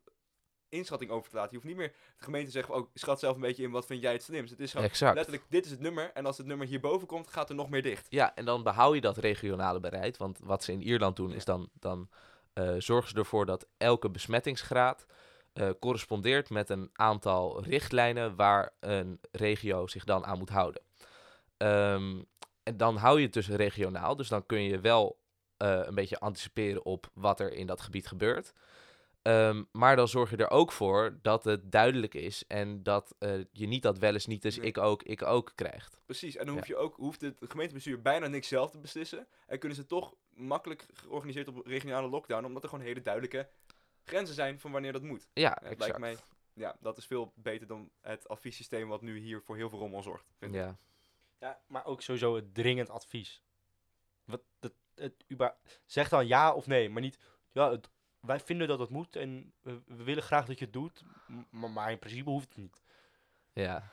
[0.70, 1.50] inschatting over te laten.
[1.50, 3.70] Je hoeft niet meer de gemeente te zeggen: van, oh, schat zelf een beetje in
[3.70, 4.50] wat vind jij het slimst.
[4.50, 5.14] Het is gewoon Exact.
[5.14, 6.10] letterlijk: dit is het nummer.
[6.14, 8.06] En als het nummer hierboven komt, gaat er nog meer dicht.
[8.08, 10.16] Ja, en dan behoud je dat regionale beleid.
[10.16, 12.08] Want wat ze in Ierland doen, is dan, dan
[12.52, 15.06] eh, zorgen ze ervoor dat elke besmettingsgraad
[15.52, 20.82] eh, correspondeert met een aantal richtlijnen waar een regio zich dan aan moet houden.
[21.56, 22.22] Ehm,
[22.62, 24.16] en dan hou je het dus regionaal.
[24.16, 25.18] Dus dan kun je wel
[25.56, 28.52] eh, een beetje anticiperen op wat er in dat gebied gebeurt.
[29.22, 33.38] Ehm, maar dan zorg je er ook voor dat het duidelijk is en dat eh,
[33.52, 34.66] je niet dat wel eens niet is Nee.
[34.66, 36.02] ik ook, ik ook krijgt.
[36.06, 39.26] Precies, en dan hoef je ook, hoeft het gemeentebestuur bijna niks zelf te beslissen.
[39.46, 43.48] En kunnen ze toch makkelijk georganiseerd op regionale lockdown, omdat er gewoon hele duidelijke
[44.04, 45.28] grenzen zijn van wanneer dat moet.
[45.32, 45.80] Ja, Ja, het exact.
[45.80, 46.16] lijkt mij,
[46.52, 50.02] ja, dat is veel beter dan het adviessysteem wat nu hier voor heel veel rommel
[50.02, 50.24] zorgt.
[50.38, 50.60] vind ik.
[50.60, 50.78] Ja.
[51.38, 53.42] Ja, maar ook sowieso het dringend advies.
[54.24, 55.14] Wat, het, het,
[55.86, 57.18] zeg dan ja of nee, maar niet,
[57.52, 57.90] ja, het,
[58.20, 61.04] wij vinden dat het moet en we, we willen graag dat je het doet,
[61.50, 62.82] maar, maar in principe hoeft het niet.
[63.52, 63.90] Ja,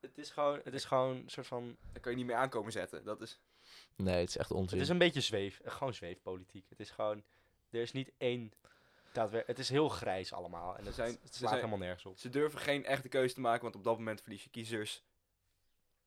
[0.00, 2.72] Het is gewoon, het is gewoon een soort van, Daar kan je niet meer aankomen
[2.72, 3.04] zetten.
[3.04, 3.40] Dat is,
[3.96, 4.72] nee, het is echt onzin.
[4.78, 6.66] het is een beetje zweef, gewoon zweefpolitiek.
[6.68, 7.22] Het is gewoon,
[7.70, 8.52] er is niet één,
[9.12, 12.06] daadwer- het is heel grijs allemaal en het, zijn- het ze slaat zijn- helemaal nergens
[12.06, 12.18] op.
[12.18, 15.02] ze durven geen echte keuze te maken, want op dat moment verlies je kiezers.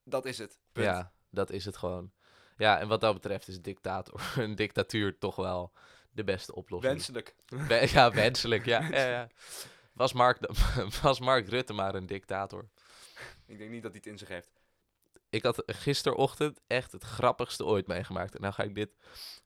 [0.03, 0.59] Dat is het.
[0.71, 0.85] Punt.
[0.85, 2.11] Ja, dat is het gewoon.
[2.57, 5.71] Ja, en wat dat betreft is dictator, een dictatuur toch wel
[6.13, 6.93] de beste oplossing.
[6.93, 7.35] Wenselijk.
[7.45, 8.81] We- ja, wenselijk, ja.
[8.91, 9.27] ja, ja.
[9.93, 10.37] Was, Mark,
[11.01, 12.67] was Mark Rutte maar een dictator?
[13.45, 14.49] Ik denk niet dat hij het in zich heeft.
[15.29, 18.35] Ik had gisterochtend echt het grappigste ooit meegemaakt.
[18.35, 18.89] En nou ga ik dit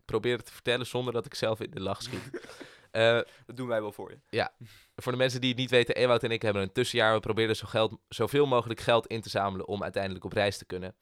[0.05, 2.29] proberen te vertellen zonder dat ik zelf in de lach schiet.
[2.91, 4.49] Eh, Dat doen wij wel voor je.
[4.95, 7.13] voor de mensen die het niet weten, Ewout en ik hebben een tussenjaar.
[7.13, 10.65] We probeerden zo geld, zoveel mogelijk geld in te zamelen om uiteindelijk op reis te
[10.65, 10.95] kunnen.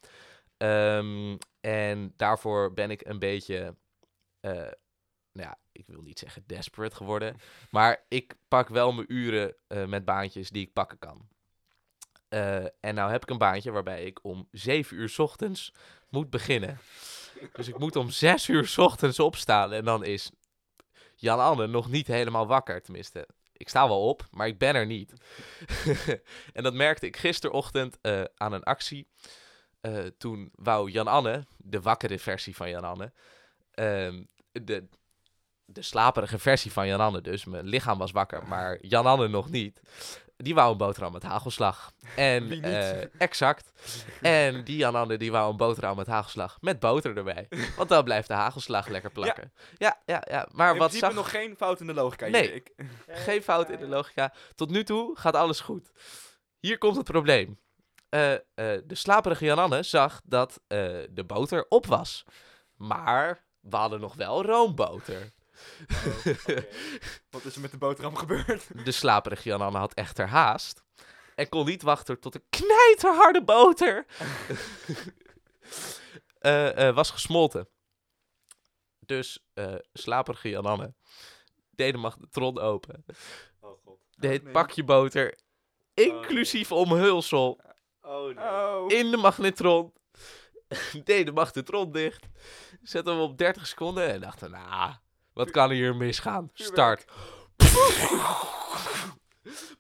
[0.57, 3.75] Ehm, en daarvoor ben ik een beetje,
[4.39, 4.67] eh,
[5.35, 7.37] nou ja, ik wil niet zeggen desperate geworden.
[7.69, 11.27] Maar ik pak wel mijn uren eh, met baantjes die ik pakken kan.
[12.29, 15.73] Eh, en nou heb ik een baantje waarbij ik om 7 uur ochtends
[16.09, 16.79] moet beginnen.
[17.53, 19.73] Dus ik moet om 6 uur ochtends opstaan.
[19.73, 20.31] En dan is
[21.15, 22.81] Jan-Anne nog niet helemaal wakker.
[22.81, 25.13] Tenminste, ik sta wel op, maar ik ben er niet.
[26.53, 29.07] en dat merkte ik gisterochtend eh, aan een actie.
[30.17, 33.11] Toen wou Jan-Anne, de wakkere versie van Jan-Anne,
[33.71, 34.87] ehm, de,
[35.65, 39.81] de slaperige versie van Jan-Anne dus, mijn lichaam was wakker, maar Jan-Anne nog niet.
[40.37, 41.91] die wou een boterham met hagelslag.
[42.15, 42.63] En, Wie niet?
[42.63, 43.71] eh, exact.
[44.21, 46.57] En die Jan Anne, die wou een boterham met hagelslag.
[46.61, 47.47] Met boter erbij.
[47.77, 49.53] Want dan blijft de hagelslag lekker plakken.
[49.77, 50.47] Ja, ja, ja.
[50.51, 51.13] Maar in wat zag...
[51.13, 52.27] nog geen fout in de logica.
[52.27, 52.53] Nee.
[52.53, 52.73] Ik,
[53.07, 54.33] Geen fout in de logica.
[54.55, 55.91] Tot nu toe gaat alles goed.
[56.59, 57.59] Hier komt het probleem.
[58.09, 60.77] Eh, eh, de slaperige Jananne zag dat eh,
[61.09, 62.23] de boter op was.
[62.75, 65.31] Maar we hadden nog wel roomboter.
[67.31, 68.85] wat is er met de boterham gebeurd?
[68.85, 70.83] De slaperige Jananne had echter haast.
[71.35, 74.05] En kon niet wachten tot de knijterharde boter
[76.39, 77.69] eh, eh, was gesmolten.
[78.99, 80.93] Dus eh slaperige Jananne
[81.69, 83.05] deed de magnetron open.
[83.59, 83.99] Oh god.
[84.17, 84.51] Deed nee.
[84.51, 85.39] pakje boter,
[85.93, 87.61] inclusief omhulsel,
[88.05, 88.45] Oh nee.
[88.45, 88.91] Oh.
[88.91, 89.93] in de magnetron.
[91.03, 92.25] Deed de magnetron dicht.
[92.81, 94.93] Zette hem op 30 seconden en dacht, nou,
[95.35, 96.49] wat kan er hier misgaan?
[96.53, 97.05] Start.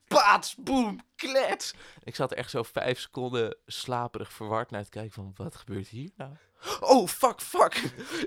[0.07, 1.73] Paats, boem, klets.
[2.03, 6.09] Ik zat echt zo vijf seconden slaperig verward naar het kijken van, wat gebeurt hier
[6.15, 6.31] nou?
[6.79, 7.73] Oh, fuck, fuck.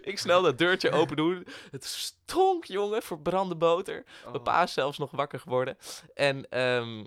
[0.00, 1.46] Ik snel dat deurtje open doen.
[1.70, 4.04] Het stonk, jongen, verbrande boter.
[4.24, 4.30] Oh.
[4.30, 5.78] Mijn pa is zelfs nog wakker geworden.
[6.14, 7.04] En ehm,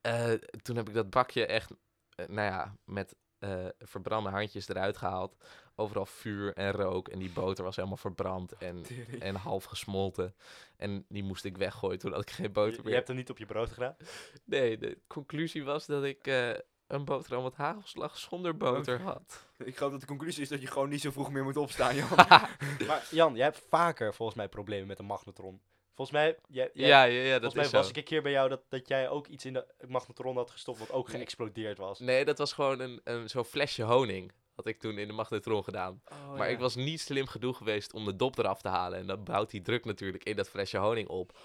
[0.00, 0.32] eh,
[0.62, 1.70] toen heb ik dat bakje echt,
[2.14, 5.36] eh, nou ja, met eh, verbrande handjes eruit gehaald.
[5.74, 7.08] Overal vuur en rook.
[7.08, 8.84] En die boter was helemaal verbrand en,
[9.20, 10.34] en half gesmolten.
[10.76, 12.88] En die moest ik weggooien toen had ik geen boter Je, meer.
[12.88, 13.96] je hebt hem niet op je brood gedaan?
[14.44, 16.50] Nee, de conclusie was dat ik eh,
[16.86, 19.46] een boterham met hagelslag zonder boter had.
[19.56, 21.94] Ik geloof dat de conclusie is dat je gewoon niet zo vroeg meer moet opstaan,
[21.94, 22.08] Jan.
[22.86, 25.60] Maar Jan, jij hebt vaker volgens mij problemen met een magnetron.
[25.98, 27.90] Volgens mij, jij, jij- ja, ja, ja, dat volgens mij is was zo.
[27.90, 30.78] ik een keer bij jou dat, dat jij ook iets in de magnetron had gestopt
[30.78, 31.16] wat ook Nee.
[31.16, 31.98] geëxplodeerd was.
[31.98, 34.32] Nee, dat was gewoon een, een zo'n flesje honing.
[34.54, 36.02] Had ik toen in de magnetron gedaan.
[36.10, 38.98] Oh, maar ik was niet slim genoeg geweest om de dop eraf te halen.
[38.98, 41.38] En dan bouwt die druk natuurlijk in dat flesje honing op.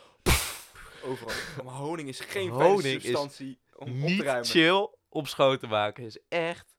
[1.03, 1.35] Overal.
[1.65, 4.45] Maar honing is geen Honing fijne is substantie om op te niet ruimen.
[4.45, 6.03] chill om schoon te maken.
[6.03, 6.75] Is echt,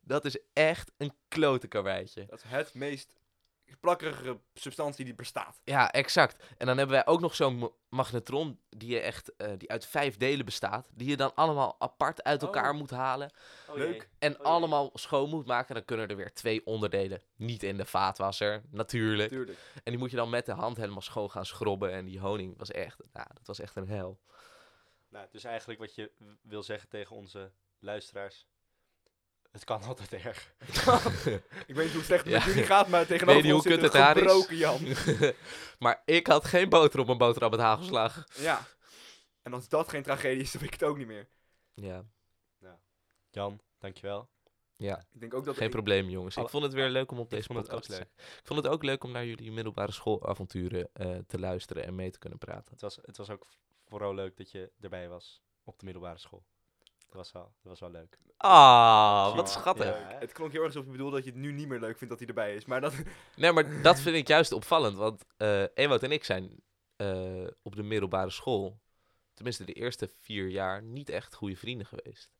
[0.00, 2.26] dat is echt een klote karweitje.
[2.26, 3.12] Dat is het meest
[3.80, 5.60] plakkerige substantie die bestaat.
[5.64, 6.44] Ja, exact.
[6.58, 9.86] En dan hebben wij ook nog zo'n ma- magnetron die, je echt, eh, die uit
[9.86, 10.88] vijf delen bestaat.
[10.94, 12.78] Die je dan allemaal apart uit elkaar Oh.
[12.78, 13.30] moet halen.
[13.74, 14.08] Leuk.
[14.18, 15.74] En Oh, allemaal schoon moet maken.
[15.74, 17.22] Dan kunnen er weer twee onderdelen.
[17.36, 19.28] Niet in de vaatwasser, natuurlijk.
[19.30, 19.58] Tuurlijk.
[19.74, 21.92] En die moet je dan met de hand helemaal schoon gaan schrobben.
[21.92, 24.20] En die honing was echt, nou, dat was echt een hel.
[25.08, 26.10] Nou, dus eigenlijk wat je
[26.42, 28.46] wil zeggen tegen onze luisteraars.
[29.56, 30.52] Het kan altijd erg.
[31.66, 32.38] Ik weet niet hoe slecht het Ja.
[32.38, 34.80] met jullie gaat, maar tegenover je ons hoe zit het gebroken Jan.
[35.78, 38.24] maar ik had geen boter op mijn boterham met hagelslag.
[38.34, 38.66] Ja.
[39.42, 41.28] En als dat geen tragedie is, dan weet ik het ook niet meer.
[41.74, 42.04] Ja,
[43.30, 44.28] Jan, dankjewel.
[44.76, 44.98] ja.
[45.12, 46.36] Ik denk ook dat geen ik- probleem jongens.
[46.36, 48.08] Ik vond het weer leuk om op deze podcast ook te zijn.
[48.16, 52.10] Ik vond het ook leuk om naar jullie middelbare schoolavonturen eh, te luisteren en mee
[52.10, 52.72] te kunnen praten.
[52.72, 53.46] Het was, het was ook
[53.86, 56.44] vooral leuk dat je erbij was op de middelbare school.
[57.06, 58.18] Dat was wel, dat was wel leuk.
[58.36, 59.86] Ah, wat schattig.
[59.86, 60.16] ja.
[60.18, 62.08] Het klonk heel erg alsof je bedoelde dat je het nu niet meer leuk vindt
[62.08, 62.64] dat hij erbij is.
[62.64, 62.94] Maar dat...
[63.36, 64.96] Nee, maar dat vind ik juist opvallend.
[64.96, 66.60] Want eh Ewout en ik zijn
[66.96, 68.80] eh, op de middelbare school,
[69.34, 72.30] tenminste de eerste vier jaar, niet echt goede vrienden geweest.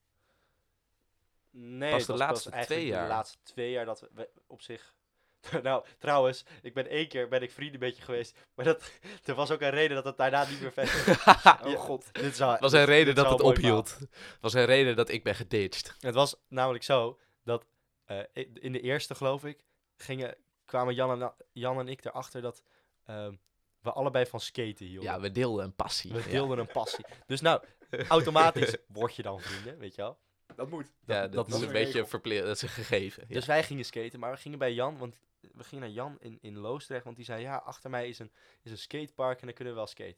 [1.50, 3.02] Nee, Pas het de was laatste twee jaar.
[3.02, 4.95] De laatste twee jaar dat we op zich.
[5.62, 8.38] nou, trouwens, ik ben één keer ben ik vrienden met je geweest.
[8.54, 8.90] Maar dat,
[9.24, 10.94] er was ook een reden dat het daarna niet meer verder.
[11.64, 12.08] Oh Ja, god.
[12.14, 13.98] Dit Het was een dit- reden dit dat het ophield.
[13.98, 15.94] Het was een reden dat ik ben geditcht.
[16.00, 17.66] Het was namelijk zo dat
[18.04, 18.18] eh,
[18.52, 19.64] in de eerste, geloof ik,
[19.96, 22.62] gingen, kwamen Jan en, Jan en ik erachter dat
[23.04, 23.34] ehm,
[23.80, 25.10] we allebei van skaten hielden.
[25.10, 26.12] Ja, we deelden een passie.
[26.12, 26.28] we Ja.
[26.28, 27.04] deelden een passie.
[27.26, 27.62] Dus nou,
[28.08, 30.18] automatisch word je dan vrienden, weet je wel.
[30.56, 30.86] Dat moet.
[31.06, 32.42] Ja, dat- dat, is een beetje verplicht.
[32.44, 33.24] Dat is een gegeven.
[33.28, 33.34] Ja.
[33.34, 36.38] Dus wij gingen skaten, maar we gingen bij Jan, want we gingen naar Jan in,
[36.40, 38.30] in Loosdrecht, want die zei, ja, achter mij is een,
[38.62, 40.16] is een skatepark en dan kunnen we wel skaten.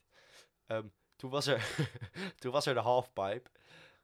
[0.67, 0.87] Ehm,
[1.17, 1.67] toen, was er
[2.39, 3.51] toen was er de halfpipe.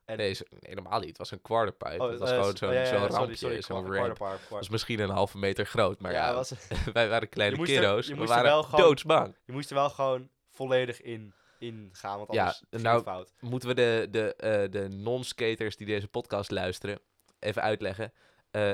[0.05, 1.09] En, Nee, zo- nee, helemaal niet.
[1.09, 2.03] Het was een quarterpipe.
[2.03, 3.80] Oh, het was eh, gewoon zo'n oh, ja, ja, zo'n ja, rampje, ramp.
[3.91, 6.53] quarterpipe, Het was misschien een halve meter groot, maar ja, was,
[6.93, 8.07] wij waren kleine kiddo's.
[8.07, 9.37] je we moest er waren wel gewoon- doodsbang.
[9.45, 13.05] je moest er wel gewoon volledig in, in gaan, want Ja, anders ging nou, het
[13.05, 13.32] fout.
[13.40, 16.98] Moeten we de, de, eh, de non-skaters die deze podcast luisteren
[17.38, 18.12] even uitleggen.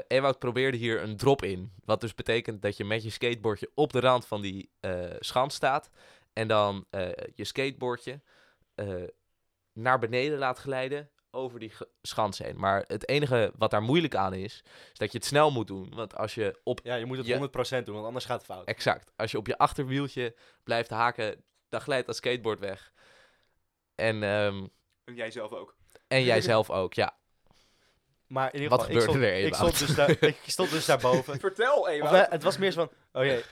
[0.06, 1.72] Ewout probeerde hier een drop in.
[1.84, 5.54] Wat dus betekent dat je met je skateboardje op de rand van die eh schans
[5.54, 5.90] staat.
[6.32, 6.86] En dan
[7.34, 8.20] je skateboardje
[9.72, 11.72] naar beneden laat glijden over die
[12.02, 12.58] schans heen.
[12.58, 14.62] Maar het enige wat daar moeilijk aan is,
[14.92, 15.94] is dat je het snel moet doen.
[15.94, 18.46] Want als je op Ja, je moet het je- 100% doen, want anders gaat het
[18.46, 18.66] fout.
[18.66, 19.12] Exact.
[19.16, 22.92] Als je op je achterwieltje blijft haken, dan glijdt dat skateboard weg.
[23.94, 24.66] En, ehm,
[25.04, 25.76] En jij zelf ook.
[26.08, 27.18] en jij zelf ook, ja.
[28.26, 30.10] Maar in ieder Wat geval, ik gebeurde stond, er, ik, stond dus daar,
[30.44, 31.40] ik stond dus daarboven.
[31.40, 32.24] Vertel Of, even.
[32.24, 33.42] eh, het was meer zo van, oké,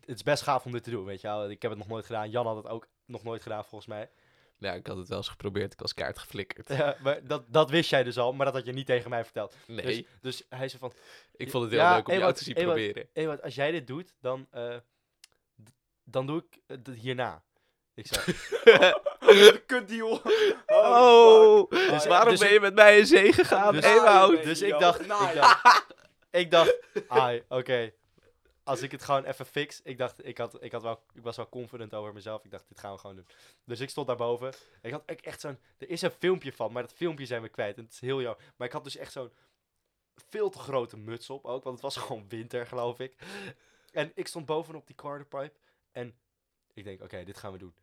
[0.00, 1.50] het is best gaaf om dit te doen, weet je wel.
[1.50, 2.30] Ik heb het nog nooit gedaan.
[2.30, 4.10] Jan had het ook nog nooit gedaan, volgens mij.
[4.58, 5.72] Nou, ik had het wel eens geprobeerd.
[5.72, 6.68] Ik was kaart geflikkerd.
[6.68, 9.24] Ja, maar dat, dat wist jij dus al, maar dat had je niet tegen mij
[9.24, 9.56] verteld.
[9.66, 10.92] Nee, Dus, dus hij zei van,
[11.36, 13.08] ik vond het heel ja, leuk om jou te zien Ewout, proberen.
[13.12, 14.76] Ewout, als jij dit doet, dan, eh,
[16.04, 17.42] dan doe ik het hierna.
[17.94, 18.36] Ik zei,
[19.66, 20.20] Kutdeal.
[20.66, 24.42] Oh, dus Ah, waarom dus ben ik- je met mij in zee gegaan, Dus- Ewout?
[24.42, 25.86] dus ik Yo, dacht, ik nou, dacht,
[26.30, 26.78] ik dacht,
[27.08, 27.92] ai, oké.
[28.64, 31.36] Als ik het gewoon even fix, ik dacht, ik, had, ik, had wel, ik was
[31.36, 32.44] wel confident over mezelf.
[32.44, 33.26] Ik dacht, dit gaan we gewoon doen.
[33.64, 34.52] Dus ik stond daarboven.
[34.82, 37.76] Ik had echt zo'n, er is een filmpje van, maar dat filmpje zijn we kwijt.
[37.76, 38.42] En het is heel jammer.
[38.56, 39.32] Maar ik had dus echt zo'n
[40.30, 43.14] veel te grote muts op ook, want het was gewoon winter, geloof ik.
[43.92, 45.58] En ik stond bovenop die quarterpipe
[45.92, 46.14] en
[46.74, 47.74] ik denk, oké, dit gaan we doen.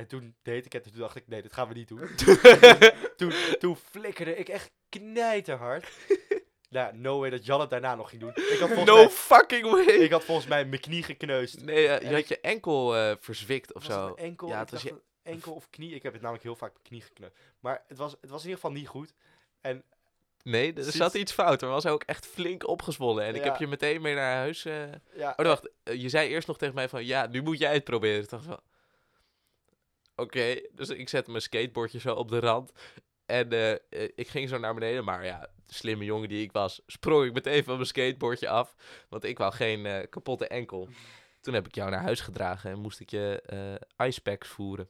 [0.00, 2.08] En toen deed ik het en toen dacht ik, nee, dit gaan we niet doen.
[3.16, 5.88] toen, toen flikkerde ik echt knijterhard.
[6.70, 8.30] nou, no way dat Jan het daarna nog ging doen.
[8.34, 9.84] Ik had No mij, fucking way!
[9.84, 11.64] ik had volgens mij mijn knie gekneusd.
[11.64, 14.14] Nee, eh, En je had je enkel eh, verzwikt of zo.
[14.14, 14.48] enkel?
[14.48, 15.94] Ja, het was je- enkel of knie.
[15.94, 17.34] Ik heb het namelijk heel vaak mijn knie gekneusd.
[17.60, 19.12] Maar het was, het was in ieder geval niet goed.
[19.60, 19.84] En
[20.42, 21.62] Nee, er zat iets fout.
[21.62, 23.24] Er was ook echt flink opgezwollen.
[23.24, 24.64] En ik heb je meteen mee naar huis...
[24.64, 24.82] eh,
[25.16, 25.68] ja, Oh, wacht.
[25.84, 27.04] Je zei eerst nog tegen mij van...
[27.04, 28.22] Ja, nu moet jij het proberen.
[28.22, 28.60] Ik dacht van...
[30.20, 32.72] Oké, dus ik zette mijn skateboardje zo op de rand.
[33.26, 35.04] En eh, ik ging zo naar beneden.
[35.04, 36.80] Maar ja, de slimme jongen die ik was...
[36.86, 38.74] sprong ik meteen van mijn skateboardje af.
[39.08, 40.88] Want ik wou geen eh, kapotte enkel.
[41.40, 42.70] Toen heb ik jou naar huis gedragen.
[42.70, 43.42] En moest ik je
[43.96, 44.88] eh icepacks voeren.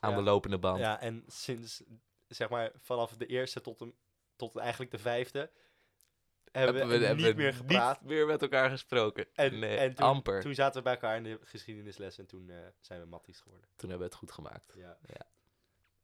[0.00, 0.16] Aan Ja.
[0.16, 0.78] de lopende band.
[0.78, 1.82] ja, en sinds,
[2.28, 3.94] zeg maar, vanaf de eerste tot, de,
[4.36, 5.50] tot eigenlijk de vijfde...
[6.60, 8.00] Hebben, we, hebben niet meer gepraat.
[8.00, 9.26] Niet meer met elkaar gesproken.
[9.34, 10.32] En, nee, en toen, amper.
[10.32, 13.40] Toen, toen zaten we bij elkaar in de geschiedenisles en toen eh, zijn we matties
[13.40, 13.68] geworden.
[13.76, 14.72] hebben we het goed gemaakt.
[14.76, 14.98] Ja.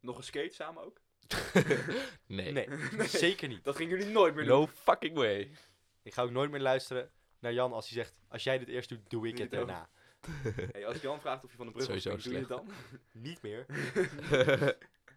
[0.01, 1.01] Nog een skate samen ook?
[2.27, 2.53] nee.
[2.97, 3.65] Nee, zeker niet.
[3.65, 4.61] Dat gingen jullie nooit meer doen.
[4.61, 5.51] No fucking way.
[6.03, 8.15] Ik ga ook nooit meer luisteren naar Jan als hij zegt...
[8.29, 9.89] Als jij dit eerst doet, doe ik het daarna.
[10.73, 12.71] Hey, als Jan vraagt of je van de brug springen, doe je het dan?
[13.13, 13.67] Niet meer.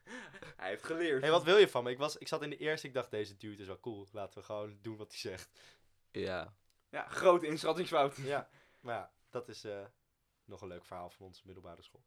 [0.58, 1.22] Hij heeft geleerd.
[1.22, 1.92] hey, wat wil je van me?
[1.92, 4.08] Ik, was, ik zat in de eerste, ik dacht, deze dude is wel cool.
[4.12, 5.50] Laten we gewoon doen wat hij zegt.
[6.12, 6.54] ja.
[6.90, 8.16] Ja, grote inschattingsfout.
[8.18, 8.50] Ja,
[8.80, 9.86] maar ja, dat is eh,
[10.46, 12.04] nog een leuk verhaal van onze middelbare school.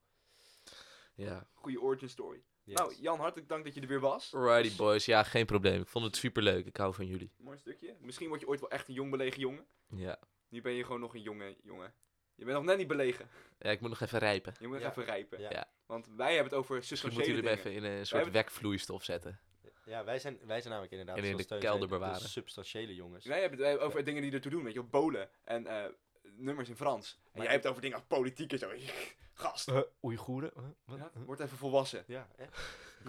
[1.14, 1.48] Ja.
[1.52, 2.44] Goede origin story.
[2.64, 2.78] Yes.
[2.78, 4.30] Nou, Jan, hartelijk dank dat je er weer was.
[4.32, 5.04] Righty Was boys.
[5.04, 5.80] Ja, geen probleem.
[5.80, 6.66] Ik vond het super leuk.
[6.66, 7.32] Ik hou van jullie.
[7.36, 7.96] Mooi stukje.
[8.00, 9.66] Misschien word je ooit wel echt een jong belegen jongen.
[9.88, 10.18] Ja.
[10.48, 11.94] Nu ben je gewoon nog een jonge jongen.
[12.34, 13.28] Je bent nog net niet belegen.
[13.58, 14.54] Ja, ik moet nog even rijpen.
[14.60, 14.90] Je moet nog Ja.
[14.90, 15.40] even rijpen.
[15.40, 15.50] Ja.
[15.50, 15.70] Ja.
[15.86, 17.82] Want wij hebben het over Misschien substantiële moeten jullie hem dingen.
[17.82, 19.40] even in een soort hebben- wekvloeistof zetten.
[19.84, 23.24] Ja, wij zijn, wij zijn namelijk inderdaad En in de kelder de substantiële jongens.
[23.24, 25.84] Wij hebben het over dingen die ertoe doen, weet je, wel, bolen en eh,
[26.22, 27.12] nummers in Frans.
[27.22, 28.70] En Maar- jij hebt het over dingen als politiek en zo.
[29.34, 30.50] Gast, Uh, Oeigoeren?
[30.54, 30.64] Huh?
[30.84, 30.98] Wat?
[30.98, 32.04] ja, word even volwassen.
[32.06, 32.44] Ja, hè?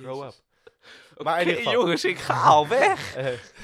[0.02, 0.34] grow up.
[1.18, 1.80] Maar in ieder geval.
[1.80, 3.16] jongens, ik ga al weg.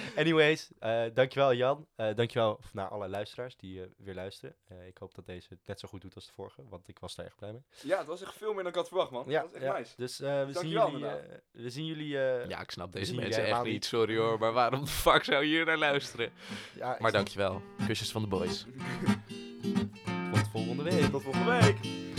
[0.16, 1.86] Anyways, eh, dankjewel Jan.
[1.96, 4.56] Eh dankjewel naar alle luisteraars die eh, weer luisteren.
[4.68, 6.98] Eh, ik hoop dat deze het net zo goed doet als de vorige, want ik
[6.98, 7.62] was er echt blij mee.
[7.82, 9.24] Ja, het was echt veel meer dan ik had verwacht, man.
[9.26, 9.78] Ja, dat was echt ja.
[9.78, 9.92] nice.
[9.96, 11.14] Dus eh, we, zien jullie, eh,
[11.50, 12.18] we zien jullie...
[12.18, 13.84] eh, Ja, ik snap deze mensen echt niet.
[13.84, 16.32] Sorry hoor, maar waarom de fuck zou je hier naar luisteren?
[16.78, 17.62] ja, Maar dankjewel.
[17.86, 18.66] Kusjes van de boys.
[20.32, 21.04] Tot volgende week.
[21.10, 22.11] Tot volgende week.